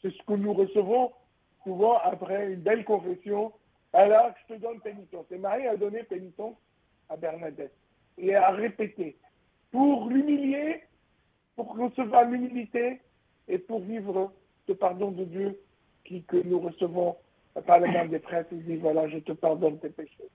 C'est 0.00 0.10
ce 0.10 0.22
que 0.22 0.34
nous 0.34 0.52
recevons 0.52 1.12
souvent 1.64 1.98
après 1.98 2.52
une 2.52 2.60
belle 2.60 2.84
confession. 2.84 3.52
Alors, 3.92 4.30
je 4.42 4.54
te 4.54 4.60
donne 4.60 4.80
pénitence. 4.80 5.26
Et 5.30 5.38
Marie 5.38 5.66
a 5.66 5.76
donné 5.76 6.04
pénitence 6.04 6.56
à 7.08 7.16
Bernadette 7.16 7.74
et 8.18 8.34
a 8.34 8.50
répété 8.50 9.16
pour 9.72 10.08
l'humilier, 10.08 10.82
pour 11.56 11.76
recevoir 11.76 12.28
l'humilité 12.28 13.00
et 13.48 13.58
pour 13.58 13.80
vivre 13.80 14.32
ce 14.68 14.72
pardon 14.72 15.10
de 15.10 15.24
Dieu 15.24 15.60
qui, 16.04 16.22
que 16.22 16.36
nous 16.36 16.60
recevons 16.60 17.16
par 17.66 17.80
la 17.80 17.90
main 17.90 18.06
des 18.06 18.20
prêtres. 18.20 18.50
Il 18.52 18.64
dit 18.64 18.76
voilà, 18.76 19.08
je 19.08 19.18
te 19.18 19.32
pardonne 19.32 19.78
tes 19.78 19.90
péchés. 19.90 20.30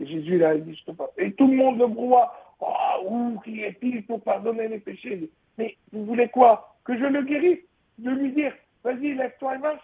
Jésus 0.00 0.38
l'a 0.38 0.56
dit, 0.56 0.74
je 0.74 0.84
te 0.84 0.90
pardonne. 0.92 1.14
Et 1.24 1.32
tout 1.32 1.46
le 1.48 1.56
monde 1.56 1.78
le 1.78 1.86
broie. 1.86 2.34
Oh, 2.60 3.34
qui 3.44 3.62
est-il 3.62 4.04
pour 4.06 4.22
pardonner 4.22 4.68
les 4.68 4.78
péchés? 4.78 5.30
Mais 5.58 5.76
vous 5.92 6.04
voulez 6.04 6.28
quoi? 6.28 6.76
Que 6.84 6.96
je 6.96 7.04
le 7.04 7.22
guérisse? 7.22 7.60
De 7.98 8.10
lui 8.10 8.32
dire, 8.32 8.52
vas-y, 8.84 9.14
lève-toi 9.14 9.56
et 9.56 9.58
marche 9.58 9.82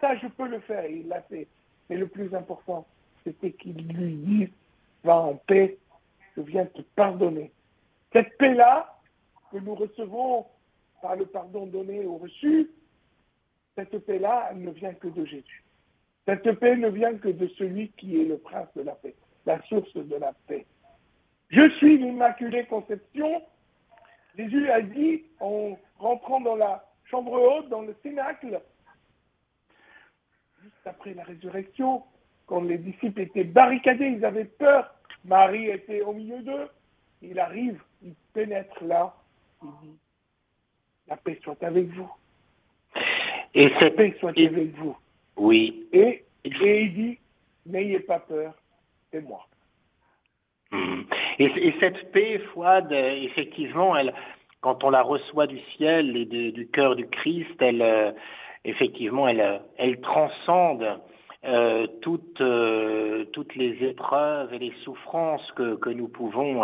Ça, 0.00 0.16
je 0.16 0.26
peux 0.28 0.48
le 0.48 0.60
faire. 0.60 0.86
il 0.86 1.08
l'a 1.08 1.22
fait. 1.22 1.46
Mais 1.88 1.96
le 1.96 2.06
plus 2.06 2.34
important, 2.34 2.86
c'était 3.24 3.52
qu'il 3.52 3.76
lui 3.88 4.14
dise, 4.14 4.48
va 5.04 5.16
en 5.16 5.34
paix, 5.34 5.78
je 6.36 6.42
viens 6.42 6.66
te 6.66 6.82
pardonner. 6.94 7.50
Cette 8.12 8.36
paix-là, 8.38 8.98
que 9.50 9.58
nous 9.58 9.74
recevons 9.74 10.46
par 11.02 11.16
le 11.16 11.26
pardon 11.26 11.66
donné 11.66 12.04
au 12.04 12.16
reçu, 12.18 12.70
cette 13.76 13.98
paix-là, 13.98 14.48
elle 14.50 14.62
ne 14.62 14.70
vient 14.70 14.94
que 14.94 15.08
de 15.08 15.24
Jésus. 15.24 15.64
Cette 16.26 16.52
paix 16.52 16.76
ne 16.76 16.88
vient 16.88 17.16
que 17.16 17.28
de 17.28 17.48
celui 17.58 17.88
qui 17.90 18.20
est 18.20 18.24
le 18.24 18.38
prince 18.38 18.68
de 18.76 18.82
la 18.82 18.94
paix, 18.94 19.14
la 19.46 19.60
source 19.62 19.94
de 19.96 20.16
la 20.16 20.32
paix. 20.46 20.66
Je 21.48 21.68
suis 21.76 21.98
l'Immaculée 21.98 22.66
Conception. 22.66 23.42
Jésus 24.36 24.70
a 24.70 24.80
dit 24.80 25.24
en 25.40 25.76
rentrant 25.98 26.40
dans 26.40 26.56
la 26.56 26.84
chambre 27.04 27.32
haute, 27.32 27.68
dans 27.68 27.82
le 27.82 27.96
cénacle, 28.02 28.60
juste 30.62 30.86
après 30.86 31.14
la 31.14 31.24
résurrection, 31.24 32.04
quand 32.46 32.62
les 32.62 32.78
disciples 32.78 33.22
étaient 33.22 33.44
barricadés, 33.44 34.06
ils 34.06 34.24
avaient 34.24 34.44
peur. 34.44 34.94
Marie 35.24 35.68
était 35.68 36.02
au 36.02 36.12
milieu 36.12 36.40
d'eux. 36.42 36.68
Il 37.22 37.38
arrive, 37.38 37.82
il 38.02 38.14
pénètre 38.32 38.82
là, 38.84 39.14
il 39.62 39.68
dit, 39.82 39.98
la 41.08 41.16
paix 41.16 41.38
soit 41.42 41.62
avec 41.62 41.88
vous. 41.88 42.10
Et 43.52 43.70
cette 43.78 43.96
paix 43.96 44.16
soit 44.20 44.30
avec 44.30 44.74
vous. 44.76 44.96
Oui. 45.40 45.88
Et, 45.94 46.22
il 46.44 46.94
dit, 46.94 47.18
n'ayez 47.64 48.00
pas 48.00 48.18
peur, 48.18 48.52
c'est 49.10 49.22
moi. 49.22 49.46
Hmm. 50.70 51.02
Et, 51.38 51.74
cette 51.80 52.12
paix, 52.12 52.38
Fouad, 52.52 52.92
effectivement, 52.92 53.96
elle, 53.96 54.12
quand 54.60 54.84
on 54.84 54.90
la 54.90 55.02
reçoit 55.02 55.46
du 55.46 55.58
ciel 55.76 56.14
et 56.14 56.26
du 56.26 56.68
cœur 56.68 56.94
du 56.94 57.06
Christ, 57.08 57.54
elle, 57.60 57.80
euh, 57.80 58.12
effectivement, 58.66 59.26
elle, 59.26 59.62
elle 59.78 60.00
transcende 60.02 61.00
euh, 61.46 61.86
toutes, 62.02 62.42
euh, 62.42 63.24
toutes 63.32 63.54
les 63.56 63.82
épreuves 63.82 64.52
et 64.52 64.58
les 64.58 64.74
souffrances 64.84 65.50
que, 65.52 65.76
que 65.76 65.88
nous 65.88 66.08
pouvons 66.08 66.62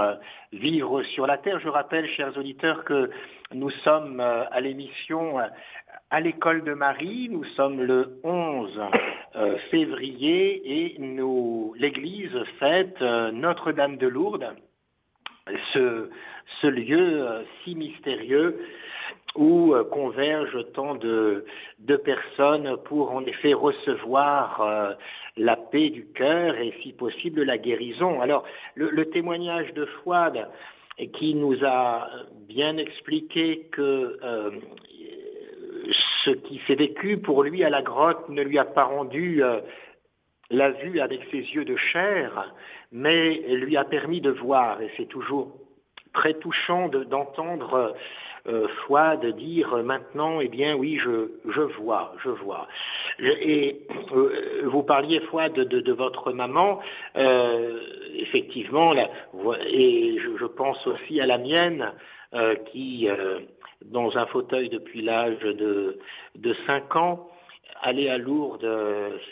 vivre 0.53 1.03
sur 1.15 1.27
la 1.27 1.39
terre. 1.39 1.61
Je 1.61 1.69
rappelle, 1.69 2.07
chers 2.11 2.37
auditeurs, 2.37 2.85
que 2.85 3.11
nous 3.55 3.71
sommes 3.85 4.21
à 4.21 4.61
l'émission 4.61 5.39
à 6.11 6.21
l'école 6.21 6.65
de 6.65 6.75
Marie. 6.75 7.29
Nous 7.31 7.45
sommes 7.57 7.81
le 7.81 8.21
11 8.23 8.81
euh, 9.37 9.59
février 9.71 10.63
et 10.65 10.99
nous, 10.99 11.75
l'Église 11.79 12.37
fête 12.59 12.97
euh, 13.03 13.31
Notre-Dame 13.33 13.97
de 13.97 14.07
Lourdes. 14.07 14.55
ce, 15.73 16.09
lieu 16.67 17.27
si 17.63 17.75
mystérieux 17.75 18.59
où 19.37 19.75
convergent 19.93 20.73
tant 20.73 20.95
de, 20.97 21.45
personnes 22.05 22.77
pour 22.85 23.13
en 23.13 23.25
effet 23.25 23.53
recevoir 23.53 24.97
la 25.37 25.57
paix 25.57 25.91
du 25.91 26.07
cœur 26.07 26.57
et 26.57 26.75
si 26.83 26.93
possible 26.93 27.45
la 27.45 27.59
guérison. 27.59 28.21
Alors 28.21 28.45
le, 28.75 28.91
le 28.91 29.11
témoignage 29.11 29.73
de 29.75 29.85
Fouad 29.85 30.49
qui 31.13 31.35
nous 31.35 31.63
a 31.65 32.09
bien 32.49 32.79
expliqué 32.79 33.69
que 33.73 34.19
euh, 34.23 34.51
ce 36.27 36.33
qui 36.33 36.61
s'est 36.67 36.75
vécu 36.75 37.17
pour 37.17 37.43
lui 37.43 37.65
à 37.65 37.71
la 37.71 37.81
grotte 37.81 38.29
ne 38.29 38.43
lui 38.43 38.59
a 38.59 38.65
pas 38.65 38.85
rendu 38.85 39.43
euh, 39.43 39.61
la 40.51 40.71
vue 40.71 41.01
avec 41.01 41.21
ses 41.31 41.39
yeux 41.39 41.65
de 41.65 41.77
chair, 41.77 42.53
mais 42.93 43.39
lui 43.49 43.77
a 43.77 43.85
permis 43.85 44.21
de 44.21 44.31
voir, 44.31 44.83
et 44.83 44.91
c'est 44.97 45.09
toujours 45.09 45.57
très 46.13 46.35
touchant 46.35 46.89
d'entendre 46.89 47.95
euh, 48.49 48.69
de 49.17 49.31
dire 49.33 49.77
maintenant, 49.83 50.41
eh 50.41 50.49
bien 50.49 50.77
oui, 50.77 50.99
je, 51.03 51.31
je 51.51 51.63
vois, 51.63 52.15
je 52.23 52.31
vois. 52.31 52.69
Et 53.19 53.81
euh, 54.13 54.63
vous 54.65 54.83
parliez, 54.83 55.21
foi, 55.21 55.49
de, 55.49 55.65
de, 55.65 55.93
votre 55.93 56.33
maman, 56.33 56.81
euh, 57.17 57.81
effectivement, 58.15 58.93
là, 58.93 59.11
et 59.69 60.19
je, 60.19 60.37
je, 60.39 60.47
pense 60.47 60.87
aussi 60.87 61.21
à 61.21 61.27
la 61.27 61.39
mienne, 61.39 61.93
qui, 62.71 63.09
dans 63.91 64.17
un 64.17 64.27
fauteuil 64.27 64.69
depuis 64.69 65.03
l'âge 65.03 65.39
de, 65.41 65.99
de 66.37 66.57
5 66.67 66.97
ans, 66.97 67.29
allait 67.83 68.09
à 68.09 68.19
Lourdes 68.19 68.69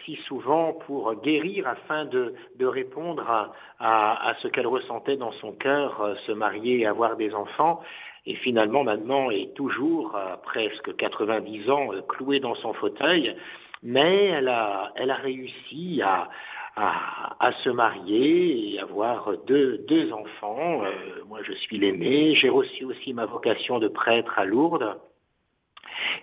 si 0.05 0.17
souvent 0.27 0.73
pour 0.73 1.15
guérir 1.23 1.67
afin 1.67 2.05
de, 2.05 2.35
répondre 2.61 3.53
à, 3.81 4.35
ce 4.43 4.49
qu'elle 4.49 4.67
ressentait 4.67 5.17
dans 5.17 5.33
son 5.33 5.53
cœur, 5.53 6.17
se 6.27 6.33
marier 6.33 6.87
avoir 6.87 7.17
des 7.17 7.35
enfants. 7.35 7.81
Et 8.27 8.37
finalement 8.37 8.85
maintenant 8.85 9.31
est 9.31 9.55
toujours 9.55 10.17
à 10.17 10.39
presque 10.39 10.97
90 10.97 11.71
ans 11.71 11.93
euh, 11.93 12.01
clouée 12.09 12.41
dans 12.41 12.55
son 12.55 12.73
fauteuil, 12.73 13.37
mais 13.83 14.29
elle 14.29 14.49
a 14.49 14.93
réussi 15.23 16.01
à, 16.03 16.31
à, 16.77 17.37
à, 17.41 17.53
se 17.63 17.71
marier 17.71 18.75
et 18.75 18.81
avoir 18.81 19.33
deux, 19.47 19.79
deux 19.89 20.13
enfants. 20.13 20.85
Euh, 20.85 20.91
moi, 21.29 21.41
je 21.43 21.53
suis 21.53 21.79
l'aîné. 21.79 22.35
J'ai 22.35 22.49
reçu 22.49 22.85
aussi 22.85 23.13
ma 23.13 23.27
vocation 23.27 23.79
de 23.79 23.89
prêtre 23.89 24.39
à 24.39 24.45
Lourdes. 24.45 24.99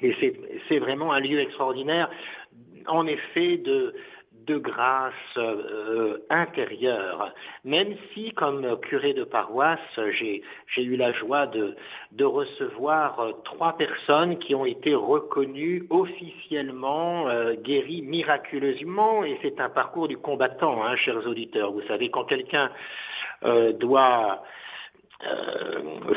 Et 0.01 0.15
c'est 0.67 0.79
vraiment 0.79 1.13
un 1.13 1.19
lieu 1.19 1.39
extraordinaire, 1.39 2.09
en 2.87 3.05
effet, 3.07 3.57
de, 3.57 3.93
de 4.45 4.57
grâce 4.57 5.13
euh, 5.37 6.17
intérieure, 6.29 7.33
même 7.63 7.95
si 8.13 8.31
comme 8.31 8.79
curé 8.81 9.13
de 9.13 9.23
paroisse, 9.23 9.79
j'ai 10.17 10.43
eu 10.77 10.95
la 10.95 11.11
joie 11.11 11.47
de, 11.47 11.75
de, 12.11 12.25
recevoir 12.25 13.19
euh, 13.19 13.31
trois 13.43 13.77
personnes 13.77 14.37
qui 14.39 14.55
ont 14.55 14.65
été 14.65 14.95
reconnues 14.95 15.85
officiellement, 15.89 17.27
euh, 17.29 17.55
guéries 17.55 18.01
miraculeusement, 18.01 19.23
et 19.23 19.37
c'est 19.41 19.59
un 19.59 19.69
parcours 19.69 20.07
du 20.07 20.17
combattant, 20.17 20.83
hein, 20.83 20.95
chers 20.95 21.25
auditeurs. 21.27 21.71
Vous 21.71 21.83
savez, 21.87 22.09
quand 22.09 22.25
quelqu'un 22.25 22.69
doit 23.79 24.43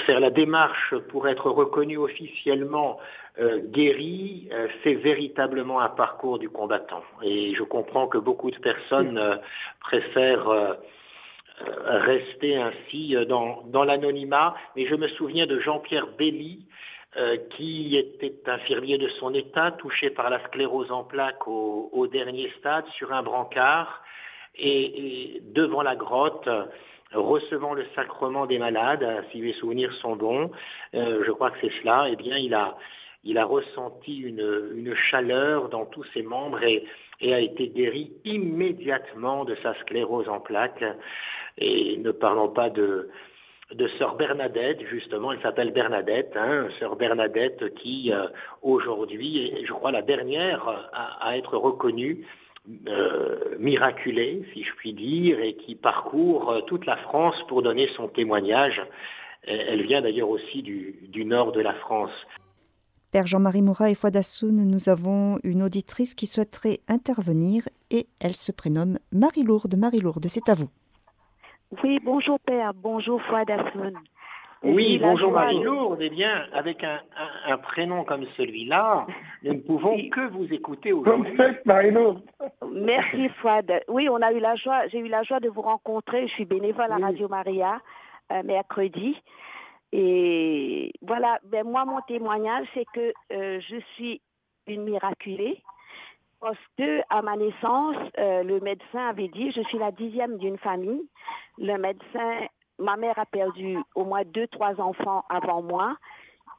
faire 0.06 0.20
la 0.20 0.30
démarche 0.30 0.94
pour 1.08 1.28
être 1.28 1.50
reconnu 1.50 1.96
officiellement 1.96 2.98
euh, 3.38 3.58
guéri, 3.58 4.48
euh, 4.52 4.68
c'est 4.82 4.94
véritablement 4.94 5.80
un 5.80 5.88
parcours 5.88 6.38
du 6.38 6.48
combattant. 6.48 7.02
Et 7.22 7.54
je 7.54 7.62
comprends 7.62 8.06
que 8.06 8.18
beaucoup 8.18 8.50
de 8.50 8.58
personnes 8.58 9.18
euh, 9.18 9.36
préfèrent 9.80 10.48
euh, 10.48 10.74
rester 11.86 12.56
ainsi 12.56 13.16
dans, 13.28 13.62
dans 13.66 13.84
l'anonymat. 13.84 14.54
Mais 14.76 14.86
je 14.86 14.94
me 14.94 15.08
souviens 15.08 15.46
de 15.46 15.58
Jean-Pierre 15.60 16.08
Belly, 16.18 16.66
qui 17.50 17.96
était 17.96 18.50
infirmier 18.50 18.98
de 18.98 19.08
son 19.20 19.32
état, 19.34 19.70
touché 19.70 20.10
par 20.10 20.30
la 20.30 20.44
sclérose 20.46 20.90
en 20.90 21.04
plaques 21.04 21.46
au, 21.46 21.88
au 21.92 22.08
dernier 22.08 22.50
stade 22.58 22.84
sur 22.96 23.12
un 23.12 23.22
brancard, 23.22 24.02
et, 24.56 25.36
et 25.36 25.42
devant 25.52 25.82
la 25.82 25.94
grotte, 25.94 26.48
recevant 27.14 27.74
le 27.74 27.84
sacrement 27.94 28.46
des 28.46 28.58
malades, 28.58 29.06
si 29.30 29.40
mes 29.40 29.52
souvenirs 29.54 29.92
sont 30.00 30.16
bons, 30.16 30.50
euh, 30.94 31.22
je 31.26 31.30
crois 31.30 31.50
que 31.50 31.58
c'est 31.60 31.72
cela, 31.80 32.06
eh 32.10 32.16
bien, 32.16 32.36
il 32.36 32.54
a, 32.54 32.76
il 33.24 33.38
a 33.38 33.44
ressenti 33.44 34.18
une, 34.18 34.94
chaleur 35.10 35.68
dans 35.68 35.86
tous 35.86 36.04
ses 36.14 36.22
membres 36.22 36.62
et, 36.62 36.84
a 37.22 37.40
été 37.40 37.68
guéri 37.68 38.12
immédiatement 38.24 39.44
de 39.44 39.54
sa 39.62 39.74
sclérose 39.80 40.28
en 40.28 40.40
plaques. 40.40 40.84
Et 41.56 41.96
ne 41.98 42.10
parlons 42.10 42.48
pas 42.48 42.68
de, 42.68 43.08
sœur 43.98 44.16
Bernadette, 44.16 44.82
justement, 44.90 45.32
elle 45.32 45.40
s'appelle 45.40 45.70
Bernadette, 45.70 46.32
hein, 46.36 46.68
sœur 46.78 46.96
Bernadette 46.96 47.74
qui 47.76 48.12
euh, 48.12 48.26
aujourd'hui 48.62 49.46
est, 49.46 49.64
je 49.64 49.72
crois, 49.72 49.90
la 49.90 50.02
dernière 50.02 50.90
à 51.20 51.38
être 51.38 51.56
reconnue 51.56 52.26
euh, 52.88 53.56
miraculée, 53.58 54.42
si 54.52 54.64
je 54.64 54.72
puis 54.76 54.92
dire, 54.92 55.38
et 55.40 55.54
qui 55.54 55.74
parcourt 55.74 56.50
euh, 56.50 56.60
toute 56.62 56.86
la 56.86 56.96
France 56.96 57.36
pour 57.48 57.62
donner 57.62 57.88
son 57.96 58.08
témoignage. 58.08 58.80
Elle 59.46 59.82
vient 59.82 60.00
d'ailleurs 60.00 60.30
aussi 60.30 60.62
du, 60.62 60.94
du, 61.08 61.26
nord 61.26 61.52
de 61.52 61.60
la 61.60 61.74
France. 61.74 62.10
Père 63.12 63.26
Jean-Marie 63.26 63.60
Moura 63.60 63.90
et 63.90 63.94
Foidassoun, 63.94 64.66
nous 64.66 64.88
avons 64.88 65.38
une 65.44 65.62
auditrice 65.62 66.14
qui 66.14 66.26
souhaiterait 66.26 66.78
intervenir 66.88 67.64
et 67.90 68.06
elle 68.20 68.34
se 68.34 68.52
prénomme 68.52 68.98
Marie-Lourde. 69.12 69.76
Marie-Lourde, 69.76 70.24
c'est 70.28 70.48
à 70.48 70.54
vous. 70.54 70.70
Oui, 71.82 71.98
bonjour 72.02 72.40
Père, 72.40 72.72
bonjour 72.74 73.20
Foidassoun. 73.28 73.92
Oui, 74.64 74.98
bonjour 74.98 75.30
Marie-Lourde. 75.30 75.98
Eh 76.00 76.08
bien, 76.08 76.46
avec 76.52 76.82
un, 76.82 77.00
un, 77.16 77.52
un 77.52 77.58
prénom 77.58 78.02
comme 78.04 78.24
celui-là, 78.36 79.06
nous 79.42 79.54
ne 79.54 79.58
pouvons 79.58 79.96
que 80.08 80.28
vous 80.30 80.52
écouter 80.52 80.92
aujourd'hui. 80.92 81.36
Marie-Lourde. 81.66 82.22
Merci 82.72 83.28
Fouad. 83.40 83.70
Oui, 83.88 84.08
on 84.08 84.22
a 84.22 84.32
eu 84.32 84.40
la 84.40 84.56
joie, 84.56 84.86
j'ai 84.88 84.98
eu 84.98 85.08
la 85.08 85.22
joie 85.22 85.40
de 85.40 85.50
vous 85.50 85.60
rencontrer. 85.60 86.26
Je 86.28 86.32
suis 86.32 86.44
bénévole 86.46 86.90
à 86.90 86.96
Radio 86.96 87.28
Maria 87.28 87.78
euh, 88.32 88.42
mercredi. 88.42 89.16
Et 89.92 90.92
voilà, 91.02 91.38
ben 91.44 91.64
moi, 91.64 91.84
mon 91.84 92.00
témoignage, 92.00 92.66
c'est 92.72 92.86
que 92.94 93.12
euh, 93.32 93.60
je 93.60 93.76
suis 93.94 94.22
une 94.66 94.84
miraculée. 94.84 95.62
Parce 96.40 96.58
que 96.76 97.00
à 97.10 97.22
ma 97.22 97.36
naissance, 97.36 97.96
euh, 98.18 98.42
le 98.42 98.60
médecin 98.60 99.08
avait 99.08 99.28
dit, 99.28 99.52
je 99.52 99.62
suis 99.62 99.78
la 99.78 99.92
dixième 99.92 100.36
d'une 100.38 100.58
famille. 100.58 101.02
Le 101.58 101.78
médecin 101.78 102.46
ma 102.78 102.96
mère 102.96 103.18
a 103.18 103.26
perdu 103.26 103.78
au 103.94 104.04
moins 104.04 104.24
deux, 104.24 104.46
trois 104.48 104.80
enfants 104.80 105.24
avant 105.28 105.62
moi. 105.62 105.96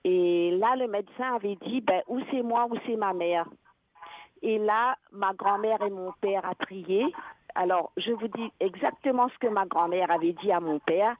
Et 0.04 0.52
là, 0.52 0.76
le 0.76 0.88
médecin 0.88 1.36
avait 1.36 1.58
dit, 1.66 1.82
ben, 1.82 2.02
ou 2.08 2.20
c'est 2.32 2.44
moi 2.44 2.68
ou 2.70 2.76
c'est 2.86 2.96
ma 2.96 3.14
mère? 3.14 3.48
Et 4.42 4.60
là, 4.60 4.96
ma 5.12 5.34
grand-mère 5.34 5.82
et 5.82 5.90
mon 5.90 6.12
père 6.22 6.46
a 6.46 6.54
prié. 6.56 7.06
Alors, 7.56 7.92
je 7.98 8.12
vous 8.12 8.28
dis 8.28 8.52
exactement 8.60 9.30
ce 9.30 9.38
que 9.40 9.48
ma 9.48 9.66
grand-mère 9.66 10.12
avait 10.12 10.34
dit 10.34 10.52
à 10.52 10.60
mon 10.60 10.80
père. 10.80 11.16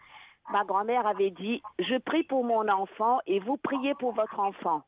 Ma 0.52 0.64
grand-mère 0.64 1.08
avait 1.08 1.32
dit, 1.32 1.64
je 1.80 1.98
prie 1.98 2.24
pour 2.24 2.44
mon 2.44 2.68
enfant 2.70 3.20
et 3.26 3.40
vous 3.40 3.58
priez 3.58 3.96
pour 3.96 4.14
votre 4.14 4.40
enfant. 4.40 4.84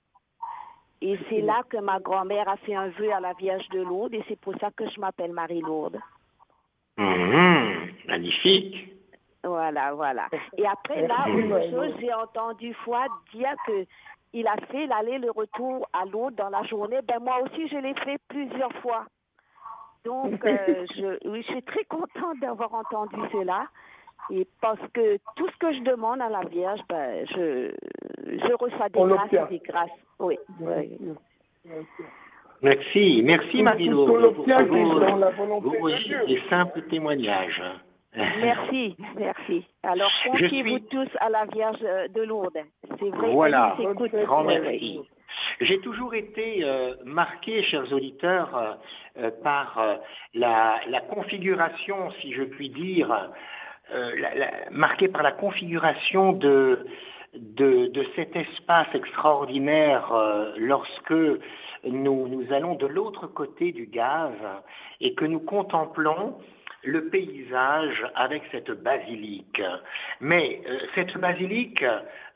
Et 1.02 1.18
c'est 1.30 1.42
là 1.42 1.64
que 1.70 1.78
ma 1.78 2.00
grand-mère 2.00 2.48
a 2.48 2.58
fait 2.58 2.76
un 2.76 2.90
vœu 2.90 3.12
à 3.12 3.20
la 3.20 3.34
Vierge 3.34 3.68
de 3.70 3.82
Lourdes 3.82 4.14
et 4.14 4.24
c'est 4.28 4.40
pour 4.40 4.54
ça 4.60 4.72
que 4.72 4.88
je 4.90 5.00
m'appelle 5.00 5.32
Marie-Lourdes. 5.32 6.00
Mmh, 6.98 8.08
magnifique. 8.08 8.97
Voilà, 9.48 9.94
voilà. 9.94 10.28
Et 10.58 10.66
après, 10.66 11.08
là, 11.08 11.26
autre 11.28 11.72
chose, 11.72 11.94
j'ai 12.00 12.14
entendu 12.14 12.74
Fouad 12.84 13.10
dire 13.34 13.56
que 13.66 13.86
il 14.34 14.48
a 14.48 14.56
fait 14.70 14.86
l'aller, 14.88 15.18
le 15.18 15.32
retour 15.32 15.88
à 15.94 16.06
l'eau 16.06 16.30
dans 16.32 16.50
la 16.50 16.64
journée. 16.64 17.00
Ben, 17.08 17.20
moi 17.22 17.40
aussi, 17.44 17.68
je 17.68 17.78
l'ai 17.78 17.94
fait 17.96 18.20
plusieurs 18.28 18.74
fois. 18.82 19.06
Donc, 20.06 20.46
euh, 20.46 20.86
je, 20.96 21.30
oui, 21.30 21.44
je 21.44 21.54
suis 21.54 21.64
très 21.64 21.84
contente 21.86 22.40
d'avoir 22.42 22.74
entendu 22.74 23.16
cela. 23.32 23.68
Et 24.30 24.46
parce 24.62 24.80
que 24.94 25.18
tout 25.36 25.48
ce 25.50 25.58
que 25.58 25.74
je 25.74 25.82
demande 25.84 26.22
à 26.22 26.30
la 26.30 26.42
Vierge, 26.42 26.82
ben, 26.90 27.26
je, 27.28 27.72
je 28.26 28.54
reçois 28.54 28.90
des 28.90 29.00
On 29.00 29.08
grâces 29.08 29.34
et 29.34 29.46
des 29.50 29.60
grâces. 29.60 29.90
Oui. 30.20 30.38
oui. 30.60 31.00
Merci, 32.62 33.22
merci 33.24 33.62
Marie-Laure 33.62 34.34
pour 34.34 34.46
vos, 34.46 35.60
vos 35.62 35.90
et 35.90 36.42
simples 36.50 36.82
témoignages. 36.90 37.62
Merci, 38.18 38.96
merci. 39.18 39.66
Alors, 39.84 40.12
confiez-vous 40.26 40.78
suis- 40.80 40.88
tous 40.88 41.08
à 41.20 41.30
la 41.30 41.46
Vierge 41.46 41.80
de 41.80 42.22
Lourdes. 42.24 42.58
C'est 43.00 43.10
vrai 43.10 43.32
Voilà. 43.32 43.76
écoute. 43.80 44.12
Grand 44.26 44.44
merci. 44.44 45.00
J'ai 45.62 45.80
toujours 45.80 46.14
été 46.16 46.64
euh, 46.64 46.96
marqué, 47.06 47.62
chers 47.64 47.92
auditeurs, 47.94 48.56
euh, 48.58 48.74
euh, 49.20 49.32
par 49.44 49.78
euh, 49.80 49.96
la, 50.34 50.80
la 50.90 51.02
configuration, 51.02 52.12
si 52.22 52.34
je 52.34 52.44
puis 52.44 52.70
dire, 52.70 53.12
euh, 53.94 54.12
la- 54.20 54.36
la- 54.36 54.52
marqué 54.72 55.08
par 55.08 55.24
la 55.24 55.32
configuration 55.32 56.32
de, 56.34 56.86
de, 57.36 57.88
de 57.88 58.06
cet 58.16 58.36
espace 58.36 58.88
extraordinaire 58.94 60.12
euh, 60.12 60.54
lorsque 60.58 61.14
nous, 61.84 62.28
nous 62.28 62.54
allons 62.54 62.76
de 62.76 62.88
l'autre 62.88 63.28
côté 63.28 63.72
du 63.72 63.86
gaz 63.86 64.34
et 65.02 65.14
que 65.14 65.26
nous 65.26 65.40
contemplons 65.40 66.38
le 66.84 67.10
paysage 67.10 68.06
avec 68.16 68.44
cette 68.52 68.72
basilique. 68.72 69.62
Mais 70.22 70.62
euh, 70.68 70.80
cette 70.96 71.18
basilique, 71.18 71.84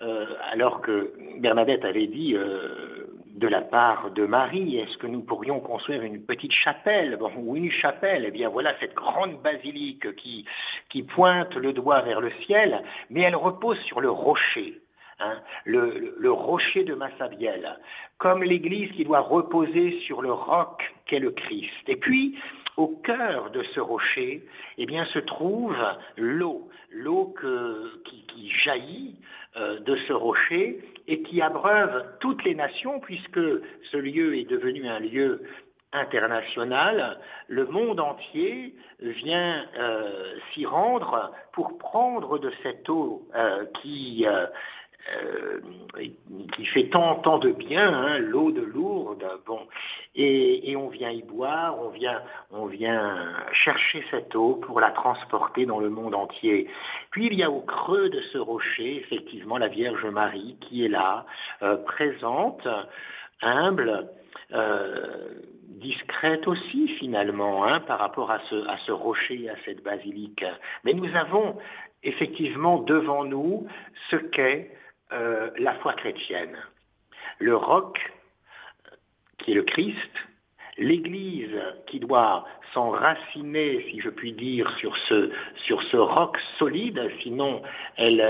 euh, 0.01 0.25
alors 0.51 0.81
que 0.81 1.13
Bernadette 1.39 1.85
avait 1.85 2.07
dit 2.07 2.35
euh, 2.35 3.07
de 3.27 3.47
la 3.47 3.61
part 3.61 4.11
de 4.11 4.25
Marie, 4.25 4.77
est-ce 4.77 4.97
que 4.97 5.07
nous 5.07 5.21
pourrions 5.21 5.59
construire 5.59 6.03
une 6.03 6.23
petite 6.23 6.53
chapelle? 6.53 7.17
Ou 7.37 7.55
une 7.55 7.71
chapelle? 7.71 8.25
Eh 8.27 8.31
bien 8.31 8.49
voilà 8.49 8.73
cette 8.79 8.93
grande 8.93 9.41
basilique 9.41 10.15
qui, 10.15 10.45
qui 10.89 11.03
pointe 11.03 11.55
le 11.55 11.73
doigt 11.73 12.01
vers 12.01 12.21
le 12.21 12.31
ciel, 12.45 12.83
mais 13.09 13.21
elle 13.21 13.35
repose 13.35 13.79
sur 13.81 14.01
le 14.01 14.09
rocher. 14.09 14.81
Hein, 15.23 15.39
le, 15.65 16.31
rocher 16.31 16.83
de 16.83 16.95
Massabielle, 16.95 17.77
comme 18.17 18.43
l'Église 18.43 18.91
qui 18.93 19.03
doit 19.03 19.19
reposer 19.19 19.99
sur 20.07 20.23
le 20.23 20.31
roc 20.31 20.81
qu'est 21.05 21.19
le 21.19 21.29
Christ. 21.29 21.69
Et 21.85 21.95
puis, 21.95 22.39
au 22.77 22.87
cœur 23.03 23.51
de 23.51 23.63
ce 23.75 23.79
rocher, 23.79 24.43
eh 24.77 24.85
bien, 24.85 25.05
se 25.05 25.19
trouve 25.19 25.75
l'eau, 26.17 26.69
l'eau 26.91 27.33
qui, 28.05 28.49
jaillit 28.63 29.15
euh, 29.55 29.79
de 29.79 29.95
ce 30.07 30.13
rocher 30.13 30.79
et 31.07 31.21
qui 31.23 31.41
abreuve 31.41 32.05
toutes 32.19 32.43
les 32.43 32.55
nations, 32.55 32.99
puisque 32.99 33.39
ce 33.91 33.97
lieu 33.97 34.37
est 34.37 34.49
devenu 34.49 34.87
un 34.87 34.99
lieu 34.99 35.41
international, 35.93 37.19
le 37.47 37.65
monde 37.65 37.99
entier 37.99 38.73
vient 38.99 39.65
euh, 39.77 40.35
s'y 40.53 40.65
rendre 40.65 41.31
pour 41.51 41.77
prendre 41.77 42.39
de 42.39 42.51
cette 42.63 42.87
eau 42.89 43.27
euh, 43.35 43.65
qui 43.81 44.25
euh, 45.09 45.59
qui 46.55 46.65
fait 46.65 46.89
tant, 46.89 47.15
tant 47.15 47.39
de 47.39 47.51
bien, 47.51 47.87
hein, 47.87 48.19
l'eau 48.19 48.51
de 48.51 48.61
Lourdes, 48.61 49.25
bon, 49.45 49.67
et, 50.15 50.75
on 50.75 50.89
vient 50.89 51.09
y 51.09 51.23
boire, 51.23 51.75
on 51.81 51.89
vient, 51.89 52.21
on 52.51 52.65
vient 52.65 53.33
chercher 53.51 54.03
cette 54.11 54.35
eau 54.35 54.55
pour 54.55 54.79
la 54.79 54.91
transporter 54.91 55.65
dans 55.65 55.79
le 55.79 55.89
monde 55.89 56.13
entier. 56.13 56.69
Puis 57.11 57.27
il 57.27 57.33
y 57.33 57.43
a 57.43 57.49
au 57.49 57.61
creux 57.61 58.09
de 58.09 58.21
ce 58.31 58.37
rocher, 58.37 58.97
effectivement, 58.97 59.57
la 59.57 59.67
Vierge 59.67 60.05
Marie 60.05 60.57
qui 60.61 60.85
est 60.85 60.89
là, 60.89 61.25
euh, 61.61 61.77
présente, 61.77 62.67
humble, 63.41 64.07
euh, 64.53 65.29
discrète 65.67 66.47
aussi 66.47 66.87
finalement 66.99 67.65
hein, 67.65 67.79
par 67.79 67.99
rapport 67.99 68.29
à 68.31 68.39
ce, 68.49 68.67
à 68.67 68.77
ce 68.85 68.91
rocher, 68.91 69.49
à 69.49 69.55
cette 69.65 69.83
basilique. 69.83 70.45
Mais 70.83 70.93
nous 70.93 71.15
avons 71.15 71.57
effectivement 72.03 72.79
devant 72.79 73.23
nous 73.23 73.67
ce 74.09 74.15
qu'est 74.15 74.71
euh, 75.13 75.49
la 75.57 75.73
foi 75.75 75.93
chrétienne. 75.93 76.57
Le 77.39 77.55
roc, 77.55 77.99
qui 79.39 79.51
est 79.51 79.55
le 79.55 79.63
Christ, 79.63 80.11
l'Église 80.77 81.59
qui 81.87 81.99
doit 81.99 82.45
s'enraciner, 82.73 83.85
si 83.89 83.99
je 83.99 84.09
puis 84.09 84.33
dire, 84.33 84.71
sur 84.79 84.95
ce, 85.09 85.31
sur 85.65 85.81
ce 85.83 85.97
roc 85.97 86.37
solide, 86.57 87.11
sinon 87.21 87.61
elle, 87.97 88.21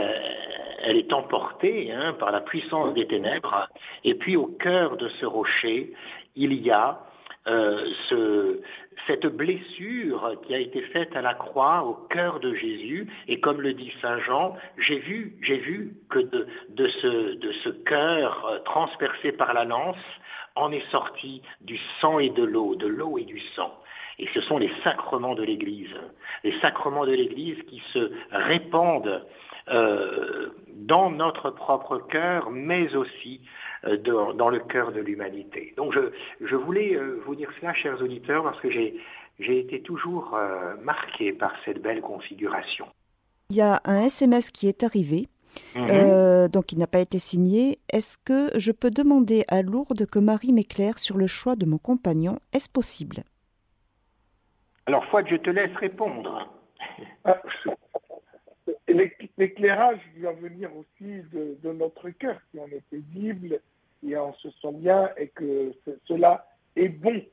elle 0.84 0.98
est 0.98 1.14
emportée 1.14 1.92
hein, 1.92 2.14
par 2.14 2.32
la 2.32 2.42
puissance 2.42 2.94
des 2.94 3.08
ténèbres. 3.08 3.70
Et 4.04 4.16
puis 4.16 4.36
au 4.36 4.48
cœur 4.48 4.98
de 4.98 5.10
ce 5.20 5.26
rocher, 5.26 5.94
il 6.36 6.54
y 6.54 6.72
a 6.72 7.00
euh, 7.48 7.86
ce, 8.10 8.62
cette 9.08 9.26
blessure 9.26 10.36
qui 10.46 10.54
a 10.54 10.60
été 10.60 10.82
faite 10.82 11.16
à 11.16 11.22
la 11.22 11.34
croix 11.34 11.84
au 11.84 11.94
cœur 11.94 12.40
de 12.40 12.54
Jésus. 12.54 13.08
Et 13.28 13.40
comme 13.40 13.62
le 13.62 13.74
dit 13.74 13.92
Saint 14.02 14.20
Jean, 14.20 14.56
j'ai 14.78 15.00
vu, 15.00 15.38
que 16.10 16.20
de, 16.20 16.48
de, 16.70 16.88
ce, 16.88 17.34
de 17.36 17.52
ce 17.64 17.70
cœur 17.70 18.46
euh, 18.46 18.60
transpercé 18.60 19.32
par 19.32 19.54
la 19.54 19.66
lance 19.66 19.98
en 20.56 20.72
est 20.72 20.88
sorti 20.92 21.42
du 21.62 21.80
sang 22.00 22.20
et 22.20 22.30
de 22.30 22.44
l'eau, 22.44 22.76
de 22.76 22.88
l'eau 22.88 23.18
et 23.18 23.24
du 23.24 23.40
sang. 23.56 23.74
Et 24.20 24.28
ce 24.34 24.42
sont 24.42 24.60
les 24.60 24.72
sacrements 24.84 25.34
de 25.34 25.44
l'Église, 25.44 25.96
les 26.44 26.54
sacrements 26.60 27.06
de 27.06 27.14
l'Église 27.14 27.58
qui 27.68 27.82
se 27.94 28.12
répandent 28.32 29.26
euh, 29.70 30.50
dans 30.68 31.10
notre 31.10 31.50
propre 31.50 31.98
cœur, 31.98 32.52
mais 32.52 32.96
aussi 32.96 33.42
euh, 33.86 33.98
dans, 33.98 34.50
le 34.50 34.60
cœur 34.60 34.92
de 34.92 35.00
l'humanité. 35.00 35.74
Donc 35.76 35.96
je, 36.40 36.56
voulais 36.56 36.96
euh, 36.96 37.20
vous 37.26 37.34
dire 37.34 37.50
cela, 37.60 37.74
chers 37.74 38.00
auditeurs, 38.00 38.44
parce 38.44 38.60
que 38.60 38.70
j'ai, 38.70 38.94
été 39.40 39.82
toujours 39.82 40.36
euh, 40.36 40.76
marqué 40.84 41.34
par 41.34 41.52
cette 41.66 41.82
belle 41.82 42.02
configuration. 42.02 42.86
Il 43.50 43.56
y 43.56 43.62
a 43.62 43.82
un 43.86 44.04
SMS 44.04 44.52
qui 44.52 44.68
est 44.68 44.84
arrivé. 44.84 45.28
Mhm. 45.76 46.48
donc 46.48 46.72
il 46.72 46.78
n'a 46.78 46.88
pas 46.88 47.00
été 47.00 47.18
signé. 47.18 47.80
Est-ce 47.92 48.18
que 48.20 48.58
je 48.58 48.72
peux 48.72 48.92
demander 48.92 49.44
à 49.50 49.64
Lourdes 49.64 50.06
que 50.06 50.20
Marie 50.20 50.54
m'éclaire 50.54 50.98
sur 50.98 51.18
le 51.18 51.28
choix 51.28 51.58
de 51.58 51.66
mon 51.66 51.78
compagnon 51.78 52.40
Est-ce 52.54 52.70
possible? 52.70 53.24
Alors 54.86 55.04
Fouad, 55.08 55.28
je 55.28 55.36
te 55.38 55.50
laisse 55.50 55.76
répondre. 55.76 56.48
Ah, 57.24 57.40
l'éclairage 59.38 60.00
doit 60.18 60.34
venir 60.34 60.70
aussi 60.76 61.22
de, 61.32 61.58
de 61.62 61.72
notre 61.72 62.10
cœur, 62.10 62.40
si 62.52 62.60
on 62.60 62.68
est 62.68 62.84
paisible 62.90 63.60
et 64.06 64.18
on 64.18 64.34
se 64.36 64.50
sent 64.62 64.74
bien 64.74 65.10
et 65.18 65.28
que 65.30 65.74
cela 66.08 66.48
est 66.76 66.90
bon. 66.90 67.24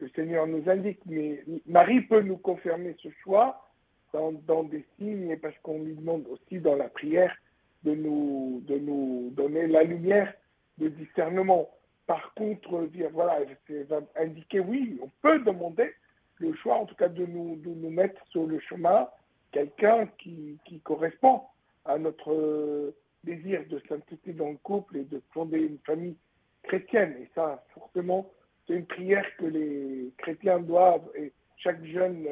Le 0.00 0.08
Seigneur 0.10 0.46
nous 0.46 0.68
indique, 0.68 1.00
mais 1.06 1.44
Marie 1.66 2.02
peut 2.02 2.20
nous 2.20 2.36
confirmer 2.36 2.94
ce 3.02 3.08
choix 3.22 3.64
dans, 4.12 4.62
des 4.62 4.84
signes 4.98 5.30
et 5.30 5.36
parce 5.36 5.56
qu'on 5.62 5.82
lui 5.82 5.94
demande 5.94 6.26
aussi 6.28 6.60
dans 6.60 6.76
la 6.76 6.88
prière 6.88 7.34
de 7.84 7.94
nous, 7.94 8.62
de 8.66 8.78
nous 8.78 9.30
donner 9.32 9.66
la 9.66 9.82
lumière 9.82 10.32
de 10.78 10.88
discernement. 10.88 11.68
Par 12.06 12.32
contre, 12.34 12.86
dire, 12.86 13.10
voilà, 13.12 13.40
indiquer, 14.16 14.60
oui, 14.60 14.98
on 15.02 15.10
peut 15.20 15.40
demander 15.40 15.92
le 16.36 16.54
choix, 16.54 16.76
en 16.76 16.86
tout 16.86 16.94
cas, 16.94 17.08
de 17.08 17.26
nous, 17.26 17.56
de 17.56 17.68
nous 17.68 17.90
mettre 17.90 18.24
sur 18.28 18.46
le 18.46 18.58
chemin 18.60 19.08
quelqu'un 19.52 20.06
qui, 20.18 20.58
qui 20.64 20.80
correspond 20.80 21.42
à 21.84 21.98
notre 21.98 22.94
désir 23.24 23.64
de 23.68 23.80
sainteté 23.88 24.32
dans 24.32 24.50
le 24.50 24.58
couple 24.62 24.98
et 24.98 25.04
de 25.04 25.20
fonder 25.32 25.58
une 25.58 25.78
famille 25.78 26.16
chrétienne. 26.62 27.16
Et 27.20 27.28
ça, 27.34 27.64
forcément, 27.74 28.30
c'est 28.66 28.74
une 28.74 28.86
prière 28.86 29.24
que 29.38 29.46
les 29.46 30.12
chrétiens 30.18 30.60
doivent, 30.60 31.08
et 31.16 31.32
chaque 31.56 31.84
jeune 31.84 32.26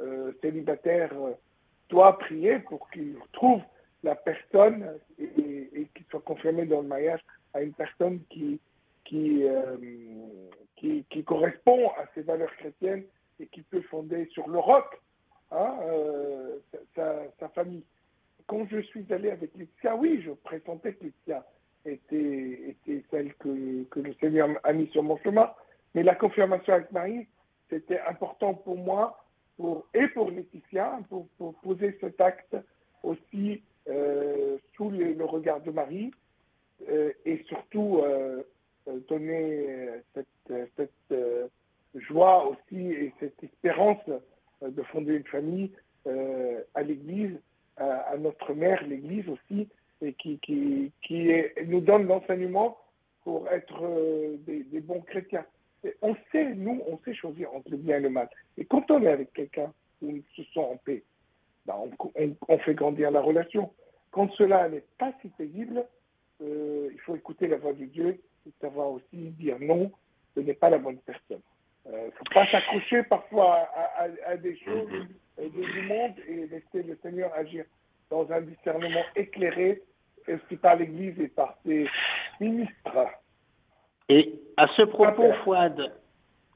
euh, 0.00 0.32
célibataire 0.40 1.12
euh, 1.14 1.32
doit 1.88 2.18
prier 2.18 2.58
pour 2.60 2.90
qu'il 2.90 3.16
trouve 3.32 3.62
la 4.02 4.14
personne 4.14 4.86
et, 5.18 5.88
qu'il 5.94 6.06
soit 6.10 6.20
confirmé 6.20 6.66
dans 6.66 6.82
le 6.82 6.88
mariage 6.88 7.20
à 7.54 7.62
une 7.62 7.72
personne 7.72 8.20
qui, 8.30 8.60
qui, 9.04 9.44
euh, 9.44 9.76
qui, 10.76 11.24
correspond 11.24 11.88
à 11.98 12.04
ses 12.14 12.22
valeurs 12.22 12.54
chrétiennes 12.58 13.04
et 13.40 13.46
qui 13.46 13.62
peut 13.62 13.80
fonder 13.82 14.26
sur 14.26 14.48
le 14.48 14.58
roc 14.58 14.84
hein, 15.50 15.74
sa, 16.94 17.24
sa, 17.40 17.48
famille 17.48 17.82
quand 18.48 18.66
je 18.70 18.80
suis 18.80 19.04
allé 19.12 19.30
avec 19.30 19.54
Laetitia, 19.56 19.94
oui, 19.94 20.22
je 20.24 20.32
pressentais 20.32 20.94
que 20.94 21.04
Laetitia 21.04 21.46
était, 21.84 22.74
celle 23.10 23.34
que, 23.34 23.86
le 23.94 24.14
Seigneur 24.20 24.48
a 24.64 24.72
mis 24.72 24.88
sur 24.88 25.02
mon 25.02 25.18
chemin. 25.18 25.52
Mais 25.94 26.02
la 26.02 26.14
confirmation 26.14 26.72
avec 26.72 26.90
Marie, 26.90 27.28
c'était 27.70 28.00
important 28.00 28.54
pour 28.54 28.76
moi 28.76 29.22
et 29.94 30.08
pour 30.08 30.30
Laetitia, 30.30 30.98
pour, 31.08 31.28
poser 31.62 31.96
cet 32.00 32.20
acte 32.20 32.56
aussi 33.02 33.62
euh, 33.88 34.56
sous 34.74 34.90
le, 34.90 35.24
regard 35.24 35.60
de 35.60 35.70
Marie 35.70 36.10
euh, 36.88 37.12
et 37.26 37.44
surtout 37.48 38.00
euh, 38.02 38.42
donner 39.08 39.90
cette 40.14 41.14
joie 41.94 42.48
aussi 42.48 42.92
et 42.92 43.12
cette 43.20 43.42
espérance 43.42 44.02
de 44.62 44.82
fonder 44.84 45.16
une 45.16 45.24
famille 45.24 45.70
à 46.74 46.82
l'Église 46.82 47.38
à, 47.78 48.16
notre 48.18 48.54
mère, 48.54 48.84
l'Église 48.86 49.28
aussi, 49.28 49.68
et 50.02 50.12
qui, 50.14 50.38
qui, 50.38 50.92
qui 51.02 51.30
nous 51.66 51.80
donne 51.80 52.06
l'enseignement 52.06 52.78
pour 53.24 53.48
être 53.50 53.82
euh, 53.82 54.36
des, 54.46 54.80
bons 54.80 55.00
chrétiens. 55.00 55.44
on 56.02 56.16
sait, 56.32 56.54
nous, 56.54 56.82
on 56.88 56.98
sait 57.04 57.14
choisir 57.14 57.52
entre 57.54 57.70
le 57.70 57.76
bien 57.76 57.96
et 57.96 58.00
le 58.00 58.10
mal. 58.10 58.28
Et 58.56 58.64
quand 58.64 58.90
on 58.90 59.02
est 59.02 59.08
avec 59.08 59.32
quelqu'un 59.32 59.72
où 60.02 60.12
on 60.12 60.22
se 60.36 60.42
sent 60.54 60.60
en 60.60 60.76
paix, 60.76 61.02
ben, 61.66 61.74
on, 62.48 62.58
fait 62.58 62.74
grandir 62.74 63.10
la 63.10 63.20
relation. 63.20 63.70
Quand 64.10 64.30
cela 64.32 64.68
n'est 64.68 64.84
pas 64.98 65.12
si 65.20 65.28
paisible, 65.28 65.84
euh, 66.40 66.88
il 66.90 67.00
faut 67.00 67.16
écouter 67.16 67.48
la 67.48 67.58
voix 67.58 67.74
de 67.74 67.84
Dieu 67.84 68.20
et 68.46 68.52
savoir 68.60 68.92
aussi 68.92 69.04
dire 69.12 69.58
non, 69.60 69.92
ce 70.34 70.40
n'est 70.40 70.54
pas 70.54 70.70
la 70.70 70.78
bonne 70.78 70.98
personne. 70.98 71.42
Il 71.88 71.94
euh, 71.94 72.06
ne 72.06 72.10
faut 72.10 72.24
pas 72.34 72.46
s'accrocher 72.50 73.02
parfois 73.04 73.68
à, 74.26 74.36
des 74.36 74.56
choses 74.58 74.88
mm-hmm. 75.38 75.50
du 75.50 75.82
monde 75.82 76.14
et 76.28 76.46
laisser 76.46 76.86
le 76.86 76.98
Seigneur 77.02 77.32
agir 77.34 77.64
dans 78.10 78.30
un 78.30 78.40
discernement 78.42 79.04
éclairé, 79.16 79.82
aussi 80.28 80.56
par 80.56 80.76
l'Église 80.76 81.18
et 81.20 81.28
par 81.28 81.56
ses 81.64 81.86
ministres. 82.40 83.06
Et 84.08 84.34
à 84.56 84.66
ce 84.76 84.82
propos, 84.82 85.32
Fouad, 85.44 85.92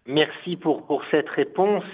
Merci 0.06 0.56
pour, 0.56 0.84
pour 0.84 1.04
cette 1.12 1.28
réponse. 1.28 1.84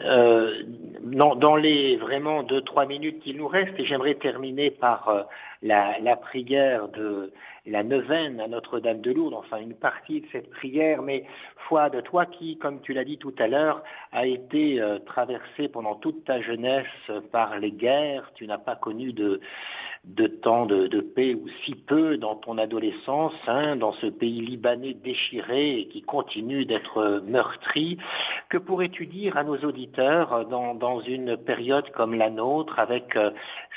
Euh, 0.00 0.62
dans, 1.00 1.34
dans, 1.34 1.56
les 1.56 1.96
vraiment 1.96 2.44
deux, 2.44 2.60
trois 2.60 2.86
minutes 2.86 3.20
qu'il 3.20 3.38
nous 3.38 3.48
reste, 3.48 3.74
j'aimerais 3.84 4.14
terminer 4.14 4.70
par 4.70 5.08
euh, 5.08 5.22
la, 5.62 5.98
la, 5.98 6.14
prière 6.14 6.86
de 6.88 7.32
la 7.66 7.82
neuvaine 7.82 8.40
à 8.40 8.46
Notre-Dame 8.46 9.00
de 9.00 9.10
Lourdes, 9.10 9.34
enfin 9.34 9.58
une 9.58 9.74
partie 9.74 10.20
de 10.20 10.26
cette 10.30 10.50
prière, 10.50 11.02
mais 11.02 11.24
foi 11.68 11.90
de 11.90 12.00
toi 12.00 12.24
qui, 12.24 12.56
comme 12.58 12.80
tu 12.82 12.92
l'as 12.92 13.04
dit 13.04 13.18
tout 13.18 13.34
à 13.38 13.48
l'heure, 13.48 13.82
a 14.12 14.26
été 14.26 14.80
euh, 14.80 15.00
traversé 15.00 15.66
pendant 15.66 15.96
toute 15.96 16.24
ta 16.24 16.40
jeunesse 16.40 16.86
par 17.32 17.58
les 17.58 17.72
guerres, 17.72 18.30
tu 18.36 18.46
n'as 18.46 18.58
pas 18.58 18.76
connu 18.76 19.12
de, 19.12 19.40
de 20.04 20.26
temps 20.26 20.66
de, 20.66 21.00
paix 21.00 21.34
ou 21.34 21.46
si 21.64 21.74
peu 21.74 22.16
dans 22.16 22.34
ton 22.34 22.58
adolescence, 22.58 23.34
hein, 23.46 23.76
dans 23.76 23.92
ce 23.92 24.06
pays 24.06 24.40
libanais 24.40 24.94
déchiré 24.94 25.78
et 25.78 25.88
qui 25.88 26.02
continue 26.02 26.64
d'être 26.64 27.22
meurtri. 27.26 27.98
Que 28.48 28.58
pourrais-tu 28.58 29.06
dire 29.06 29.36
à 29.36 29.44
nos 29.44 29.56
auditeurs 29.58 30.46
dans, 30.46 30.74
dans 30.74 31.00
une 31.00 31.36
période 31.36 31.88
comme 31.92 32.14
la 32.14 32.30
nôtre, 32.30 32.78
avec 32.80 33.14
euh, 33.16 33.30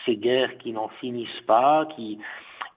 ces 0.06 0.18
guerres 0.18 0.58
qui 0.58 0.72
n'en 0.72 0.88
finissent 1.00 1.44
pas, 1.46 1.88
qui, 1.96 2.18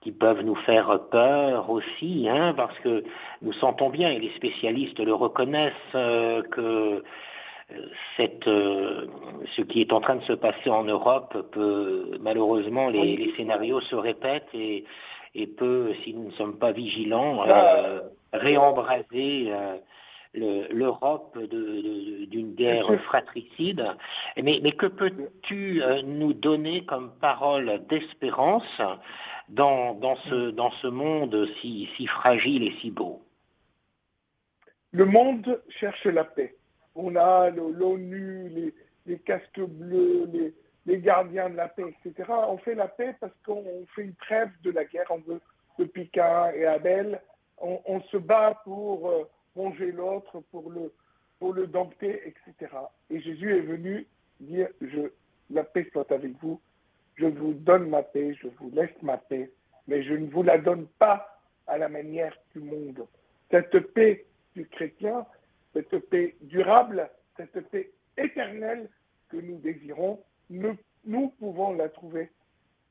qui 0.02 0.12
peuvent 0.12 0.42
nous 0.42 0.54
faire 0.54 0.98
peur 1.10 1.70
aussi, 1.70 2.28
hein, 2.28 2.52
parce 2.54 2.78
que 2.80 3.02
nous 3.40 3.52
sentons 3.54 3.88
bien, 3.88 4.10
et 4.10 4.18
les 4.18 4.32
spécialistes 4.36 5.00
le 5.00 5.14
reconnaissent, 5.14 5.72
euh, 5.94 6.42
que 6.42 7.02
cette, 8.16 8.48
euh, 8.48 9.06
ce 9.56 9.62
qui 9.62 9.80
est 9.80 9.92
en 9.92 10.00
train 10.00 10.16
de 10.16 10.24
se 10.24 10.32
passer 10.32 10.70
en 10.70 10.84
Europe 10.84 11.36
peut, 11.52 12.16
malheureusement, 12.20 12.88
les, 12.88 13.16
les 13.16 13.32
scénarios 13.36 13.80
se 13.82 13.96
répètent 13.96 14.48
et, 14.54 14.84
et, 15.34 15.46
peut, 15.46 15.92
si 16.02 16.14
nous 16.14 16.26
ne 16.26 16.32
sommes 16.32 16.58
pas 16.58 16.72
vigilants, 16.72 17.46
euh, 17.46 18.00
réembraser 18.32 19.48
euh, 19.48 19.76
l'Europe 20.70 21.38
d'une 21.38 22.54
guerre 22.54 22.92
fratricide. 23.02 23.84
Mais, 24.36 24.60
mais 24.62 24.72
que 24.72 24.86
peux-tu 24.86 25.82
euh, 25.82 26.02
nous 26.02 26.32
donner 26.32 26.84
comme 26.84 27.12
parole 27.20 27.82
d'espérance 27.88 28.80
dans, 29.48 29.94
dans, 29.94 30.16
ce, 30.28 30.50
dans 30.50 30.70
ce 30.82 30.86
monde 30.86 31.48
si, 31.60 31.88
si 31.96 32.06
fragile 32.06 32.64
et 32.64 32.74
si 32.80 32.90
beau? 32.90 33.22
Le 34.90 35.04
monde 35.04 35.60
cherche 35.68 36.04
la 36.06 36.24
paix 36.24 36.54
on 36.98 37.14
a 37.14 37.50
l'ONU, 37.50 38.72
les, 39.06 39.18
casques 39.20 39.60
bleus, 39.60 40.28
les, 40.84 40.98
gardiens 40.98 41.48
de 41.48 41.56
la 41.56 41.68
paix, 41.68 41.84
etc. 42.04 42.28
On 42.48 42.58
fait 42.58 42.74
la 42.74 42.88
paix 42.88 43.14
parce 43.20 43.32
qu'on 43.46 43.86
fait 43.94 44.02
une 44.02 44.14
trêve 44.16 44.50
de 44.62 44.72
la 44.72 44.84
guerre. 44.84 45.06
On 45.10 45.18
veut, 45.18 45.40
depuis 45.78 46.08
Cain 46.08 46.50
et 46.52 46.66
Abel, 46.66 47.20
on, 47.60 48.00
se 48.10 48.16
bat 48.16 48.60
pour 48.64 49.08
euh, 49.08 49.28
manger 49.54 49.92
l'autre, 49.92 50.40
pour 50.50 50.70
le, 50.70 50.92
pour 51.38 51.54
le 51.54 51.66
dompter, 51.68 52.20
etc. 52.26 52.72
Et 53.10 53.20
Jésus 53.20 53.56
est 53.56 53.62
venu 53.62 54.06
dire, 54.40 54.68
je, 54.80 55.10
la 55.50 55.64
paix 55.64 55.88
soit 55.92 56.10
avec 56.10 56.32
vous, 56.42 56.60
je 57.14 57.26
vous 57.26 57.52
donne 57.52 57.88
ma 57.88 58.02
paix, 58.02 58.34
je 58.34 58.48
vous 58.58 58.70
laisse 58.72 59.02
ma 59.02 59.18
paix, 59.18 59.50
mais 59.86 60.02
je 60.02 60.14
ne 60.14 60.28
vous 60.30 60.42
la 60.42 60.58
donne 60.58 60.86
pas 60.98 61.40
à 61.66 61.78
la 61.78 61.88
manière 61.88 62.36
du 62.54 62.60
monde. 62.60 63.06
Cette 63.50 63.78
paix 63.92 64.26
du 64.54 64.66
chrétien, 64.66 65.26
cette 65.72 65.98
paix 66.10 66.36
durable, 66.42 67.10
cette 67.36 67.60
paix 67.70 67.90
éternelle 68.16 68.88
que 69.28 69.36
nous 69.36 69.58
désirons, 69.58 70.22
nous, 70.50 70.76
nous 71.04 71.28
pouvons 71.38 71.72
la 71.74 71.88
trouver 71.88 72.30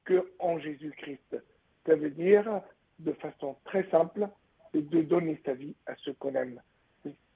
que 0.05 0.31
en 0.39 0.59
Jésus-Christ. 0.59 1.37
Ça 1.85 1.95
veut 1.95 2.11
dire, 2.11 2.61
de 2.99 3.13
façon 3.13 3.55
très 3.65 3.89
simple, 3.89 4.27
de 4.73 5.01
donner 5.01 5.41
sa 5.45 5.53
vie 5.53 5.75
à 5.85 5.95
ceux 6.03 6.13
qu'on 6.13 6.35
aime. 6.35 6.61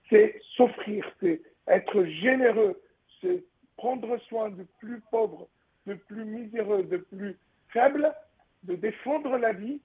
C'est 0.09 0.41
s'offrir, 0.55 1.05
c'est 1.19 1.41
être 1.67 2.03
généreux, 2.05 2.81
c'est 3.21 3.43
prendre 3.77 4.17
soin 4.19 4.49
du 4.49 4.65
plus 4.79 5.01
pauvre, 5.11 5.47
de 5.87 5.93
plus 5.93 6.25
miséreux, 6.25 6.83
de 6.83 6.97
plus 6.97 7.37
faible, 7.69 8.13
de 8.63 8.75
défendre 8.75 9.37
la 9.37 9.53
vie 9.53 9.81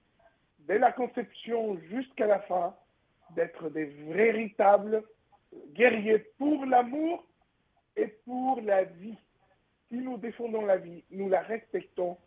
dès 0.59 0.77
la 0.77 0.91
conception 0.91 1.79
jusqu'à 1.89 2.27
la 2.27 2.39
fin, 2.41 2.75
d'être 3.35 3.69
des 3.69 3.85
véritables 3.85 5.03
guerriers 5.73 6.19
pour 6.37 6.65
l'amour 6.65 7.25
et 7.95 8.07
pour 8.25 8.61
la 8.61 8.83
vie. 8.83 9.17
Si 9.89 9.95
nous 9.95 10.17
défendons 10.17 10.65
la 10.65 10.77
vie, 10.77 11.03
nous 11.11 11.29
la 11.29 11.41
respectons, 11.41 12.17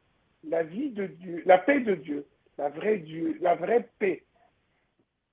la 0.45 0.63
vie 0.63 0.91
de 0.91 1.07
Dieu, 1.07 1.43
la 1.45 1.59
paix 1.59 1.81
de 1.81 1.95
Dieu, 1.95 2.27
la 2.57 2.71
vraie 2.71 2.99
Dieu, 2.99 3.39
la 3.41 3.55
vraie 3.55 3.89
paix, 3.99 4.25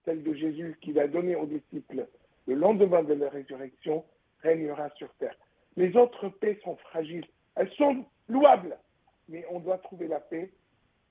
celle 0.06 0.24
de 0.24 0.34
Jésus 0.34 0.78
qu'il 0.82 1.00
a 1.00 1.08
donnée 1.08 1.36
aux 1.36 1.46
disciples 1.46 2.08
le 2.48 2.56
lendemain 2.56 3.04
de 3.04 3.14
la 3.14 3.30
résurrection, 3.30 4.06
régnera 4.42 4.90
sur 4.92 5.14
terre. 5.16 5.36
Les 5.76 5.96
autres 5.96 6.30
paix 6.30 6.60
sont 6.64 6.78
fragiles, 6.78 7.28
elles 7.56 7.72
sont 7.74 8.06
louables, 8.30 8.78
mais 9.28 9.46
on 9.52 9.60
doit 9.60 9.78
trouver 9.80 10.08
la 10.08 10.20
paix 10.20 10.52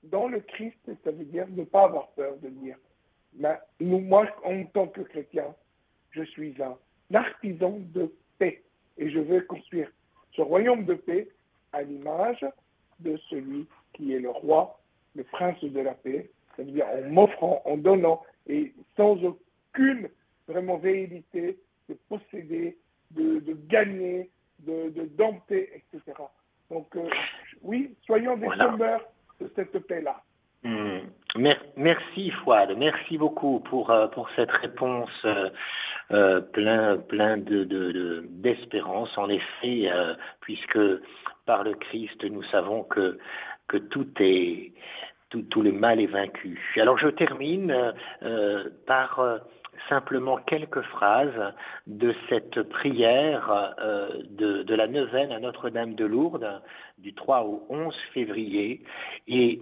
dans 0.03 0.27
le 0.27 0.39
Christ, 0.39 0.77
ça 1.03 1.11
veut 1.11 1.25
dire 1.25 1.47
ne 1.49 1.63
pas 1.63 1.83
avoir 1.83 2.09
peur 2.11 2.37
de 2.37 2.49
dire, 2.49 2.77
mais 3.33 3.57
nous, 3.79 3.99
moi, 3.99 4.27
en 4.43 4.63
tant 4.65 4.87
que 4.87 5.01
chrétien, 5.01 5.55
je 6.11 6.23
suis 6.23 6.55
un 6.61 6.77
artisan 7.15 7.77
de 7.93 8.11
paix 8.37 8.63
et 8.97 9.09
je 9.09 9.19
veux 9.19 9.41
construire 9.41 9.89
ce 10.33 10.41
royaume 10.41 10.85
de 10.85 10.93
paix 10.93 11.27
à 11.73 11.81
l'image 11.81 12.45
de 12.99 13.17
celui 13.29 13.67
qui 13.93 14.13
est 14.13 14.19
le 14.19 14.29
roi, 14.29 14.79
le 15.15 15.23
prince 15.23 15.63
de 15.63 15.79
la 15.79 15.93
paix, 15.93 16.29
c'est-à-dire 16.55 16.85
en 16.87 17.09
m'offrant, 17.09 17.61
en 17.65 17.77
donnant 17.77 18.23
et 18.47 18.73
sans 18.95 19.17
aucune 19.23 20.09
vraiment 20.47 20.77
véhilité 20.77 21.57
de 21.89 21.97
posséder, 22.09 22.77
de, 23.11 23.41
gagner, 23.67 24.29
de, 24.59 24.91
dompter, 25.17 25.69
etc. 25.75 26.17
Donc 26.69 26.95
euh, 26.95 27.09
oui, 27.61 27.95
soyons 28.05 28.37
des 28.37 28.45
voilà. 28.45 28.99
de 29.39 29.51
cette 29.55 29.77
paix-là. 29.79 30.21
Hmm. 30.63 30.99
Merci 31.77 32.31
Fouad, 32.31 32.75
merci 32.77 33.17
beaucoup 33.17 33.59
pour, 33.61 33.91
euh, 33.91 34.07
pour 34.07 34.27
cette 34.35 34.51
réponse 34.51 35.09
euh, 36.11 36.37
euh, 36.37 36.41
plein, 36.41 36.97
plein 36.97 37.37
de, 37.37 38.23
d'espérance. 38.29 39.09
en 39.17 39.29
effet, 39.29 39.89
puisque 40.41 40.79
par 41.45 41.63
le 41.63 41.73
Christ, 41.73 42.23
nous 42.23 42.43
savons 42.43 42.83
que, 42.83 43.17
que 43.67 43.77
tout 43.77 44.07
est 44.19 44.73
tout, 45.29 45.41
tout 45.43 45.61
le 45.61 45.73
mal 45.73 45.99
est 45.99 46.07
vaincu. 46.07 46.59
Alors 46.77 46.97
je 46.97 47.09
termine 47.09 47.93
par 48.85 49.39
simplement 49.89 50.37
quelques 50.37 50.81
phrases 50.81 51.53
de 51.85 52.15
cette 52.29 52.61
prière 52.63 53.75
de, 54.31 54.63
de, 54.63 54.75
la 54.75 54.87
neuvaine 54.87 55.31
à 55.31 55.39
Notre-Dame 55.39 55.95
de 55.95 56.05
Lourdes 56.05 56.61
du 56.97 57.13
3 57.13 57.43
au 57.43 57.65
11 57.69 57.93
février 58.13 58.83
et 59.27 59.61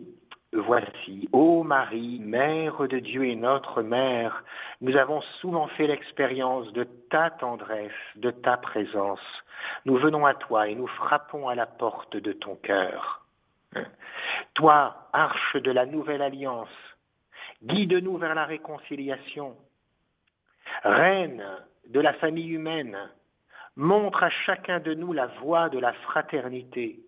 Voici, 0.57 1.27
ô 1.33 1.63
Marie, 1.63 2.19
Mère 2.19 2.87
de 2.87 2.99
Dieu 2.99 3.25
et 3.25 3.35
notre 3.35 3.81
Mère, 3.81 4.41
nous 4.79 4.95
avons 4.95 5.19
souvent 5.41 5.67
fait 5.67 5.85
l'expérience 5.85 6.71
de 6.71 6.85
ta 7.09 7.29
tendresse, 7.29 7.91
de 8.15 8.31
ta 8.31 8.55
présence. 8.55 9.19
Nous 9.83 9.97
venons 9.97 10.25
à 10.25 10.33
toi 10.33 10.69
et 10.69 10.75
nous 10.75 10.87
frappons 10.87 11.49
à 11.49 11.55
la 11.55 11.65
porte 11.65 12.15
de 12.15 12.31
ton 12.31 12.55
cœur. 12.55 13.25
Toi, 14.53 15.09
arche 15.11 15.57
de 15.57 15.71
la 15.71 15.85
nouvelle 15.85 16.21
alliance, 16.21 16.69
guide-nous 17.61 18.17
vers 18.17 18.33
la 18.33 18.45
réconciliation. 18.45 19.57
Reine 20.85 21.43
de 21.89 21.99
la 21.99 22.13
famille 22.13 22.51
humaine, 22.51 22.97
montre 23.75 24.23
à 24.23 24.29
chacun 24.29 24.79
de 24.79 24.93
nous 24.93 25.11
la 25.11 25.27
voie 25.41 25.67
de 25.67 25.79
la 25.79 25.91
fraternité 25.91 27.01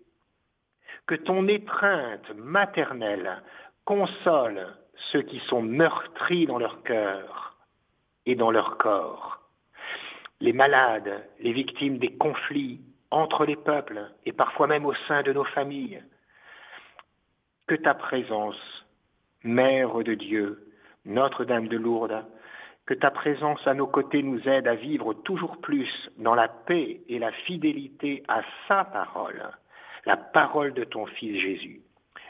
que 1.06 1.14
ton 1.14 1.48
étreinte 1.48 2.30
maternelle 2.36 3.42
console 3.84 4.66
ceux 5.12 5.22
qui 5.22 5.40
sont 5.48 5.62
meurtris 5.62 6.46
dans 6.46 6.58
leur 6.58 6.82
cœur 6.82 7.56
et 8.26 8.34
dans 8.34 8.50
leur 8.50 8.76
corps, 8.76 9.40
les 10.40 10.52
malades, 10.52 11.24
les 11.40 11.52
victimes 11.52 11.98
des 11.98 12.12
conflits 12.16 12.80
entre 13.10 13.46
les 13.46 13.56
peuples 13.56 14.10
et 14.26 14.32
parfois 14.32 14.66
même 14.66 14.84
au 14.84 14.94
sein 15.06 15.22
de 15.22 15.32
nos 15.32 15.44
familles. 15.44 16.02
Que 17.66 17.74
ta 17.74 17.94
présence, 17.94 18.56
Mère 19.44 19.94
de 19.98 20.14
Dieu, 20.14 20.72
Notre-Dame 21.04 21.68
de 21.68 21.76
Lourdes, 21.76 22.24
que 22.86 22.94
ta 22.94 23.10
présence 23.10 23.66
à 23.66 23.74
nos 23.74 23.86
côtés 23.86 24.22
nous 24.22 24.46
aide 24.48 24.66
à 24.66 24.74
vivre 24.74 25.12
toujours 25.12 25.58
plus 25.58 25.90
dans 26.16 26.34
la 26.34 26.48
paix 26.48 27.00
et 27.08 27.18
la 27.18 27.32
fidélité 27.32 28.22
à 28.28 28.42
sa 28.66 28.84
parole 28.84 29.50
la 30.08 30.16
parole 30.16 30.72
de 30.72 30.84
ton 30.84 31.04
Fils 31.04 31.38
Jésus. 31.38 31.82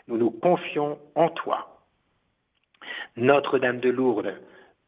Nous 0.09 0.19
nous 0.19 0.33
confions 0.33 0.99
en 1.15 1.29
toi. 1.31 1.81
Notre-Dame 3.17 3.79
de 3.79 3.89
Lourdes, 3.89 4.35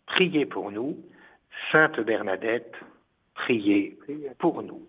priez 0.07 0.45
pour 0.45 0.73
nous. 0.73 0.99
Sainte 1.71 2.01
Bernadette, 2.01 2.75
priez 3.35 3.97
pour 4.39 4.63
nous. 4.65 4.83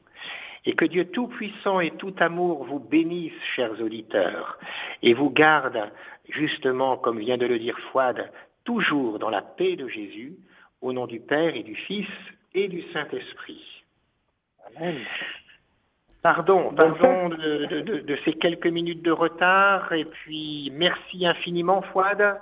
Et 0.66 0.74
que 0.74 0.86
Dieu 0.86 1.06
Tout-Puissant 1.06 1.80
et 1.80 1.92
tout 1.92 2.16
amour 2.20 2.66
vous 2.66 2.80
bénisse, 2.80 3.40
chers 3.56 3.80
auditeurs, 3.80 4.58
et 5.04 5.14
vous 5.14 5.30
garde, 5.30 5.92
justement, 6.30 6.98
comme 6.98 7.20
vient 7.20 7.38
de 7.38 7.46
le 7.46 7.60
dire 7.60 7.78
Fouad, 7.92 8.32
toujours 8.64 9.20
dans 9.20 9.30
la 9.30 9.44
paix 9.44 9.76
de 9.76 9.88
Jésus, 9.88 10.34
au 10.82 10.92
nom 10.92 11.06
du 11.06 11.20
Père 11.20 11.56
et 11.56 11.64
du 11.64 11.76
Fils 11.76 12.10
et 12.56 12.68
du 12.68 12.82
Saint-Esprit. 12.94 13.84
Amen. 14.76 14.98
Pardon, 16.22 16.72
pardon 16.76 17.30
de, 17.30 18.18
ces 18.24 18.34
quelques 18.34 18.68
minutes 18.68 19.02
de 19.02 19.12
retard. 19.12 19.92
Et 19.94 20.06
puis, 20.06 20.72
merci 20.74 21.26
infiniment, 21.26 21.82
Fouad. 21.82 22.40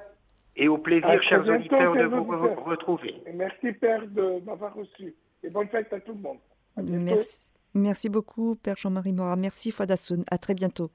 Et 0.56 0.68
au 0.68 0.78
plaisir, 0.78 1.22
chers 1.24 1.48
auditeurs, 1.48 1.96
de 1.96 2.04
vous 2.04 2.24
retrouver. 2.66 3.16
merci, 3.34 3.72
Père, 3.74 4.06
de 4.08 4.44
m'avoir 4.46 4.74
reçu. 4.74 5.16
Et 5.44 5.50
bonne 5.50 5.70
fête 5.70 5.94
à 5.94 6.00
tout 6.02 6.14
le 6.14 6.20
monde. 6.20 6.40
Merci. 6.78 7.52
Merci 7.74 8.10
beaucoup, 8.10 8.56
Père 8.56 8.76
Jean-Marie 8.78 9.14
Morat. 9.14 9.36
Merci, 9.36 9.72
Fouad 9.72 9.92
Assoun. 9.92 10.24
À 10.30 10.38
très 10.38 10.56
bientôt. 10.56 10.90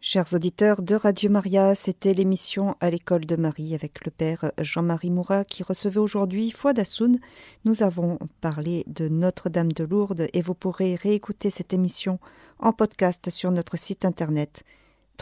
Chers 0.00 0.32
auditeurs 0.32 0.82
de 0.82 0.94
Radio 0.94 1.28
Maria, 1.28 1.74
c'était 1.74 2.14
l'émission 2.14 2.76
à 2.78 2.88
l'école 2.88 3.26
de 3.26 3.34
Marie 3.34 3.74
avec 3.74 4.04
le 4.04 4.12
Père 4.12 4.52
Jean-Marie 4.56 5.10
Mourat 5.10 5.44
qui 5.44 5.64
recevait 5.64 5.98
aujourd'hui 5.98 6.52
Fouad 6.52 6.78
Assoun. 6.78 7.18
Nous 7.64 7.82
avons 7.82 8.20
parlé 8.40 8.84
de 8.86 9.08
Notre-Dame 9.08 9.72
de 9.72 9.82
Lourdes 9.82 10.28
et 10.32 10.40
vous 10.40 10.54
pourrez 10.54 10.94
réécouter 10.94 11.50
cette 11.50 11.72
émission 11.72 12.20
en 12.60 12.72
podcast 12.72 13.28
sur 13.28 13.50
notre 13.50 13.76
site 13.76 14.04
internet 14.04 14.62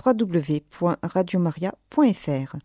www.radiomaria.fr. 0.04 2.56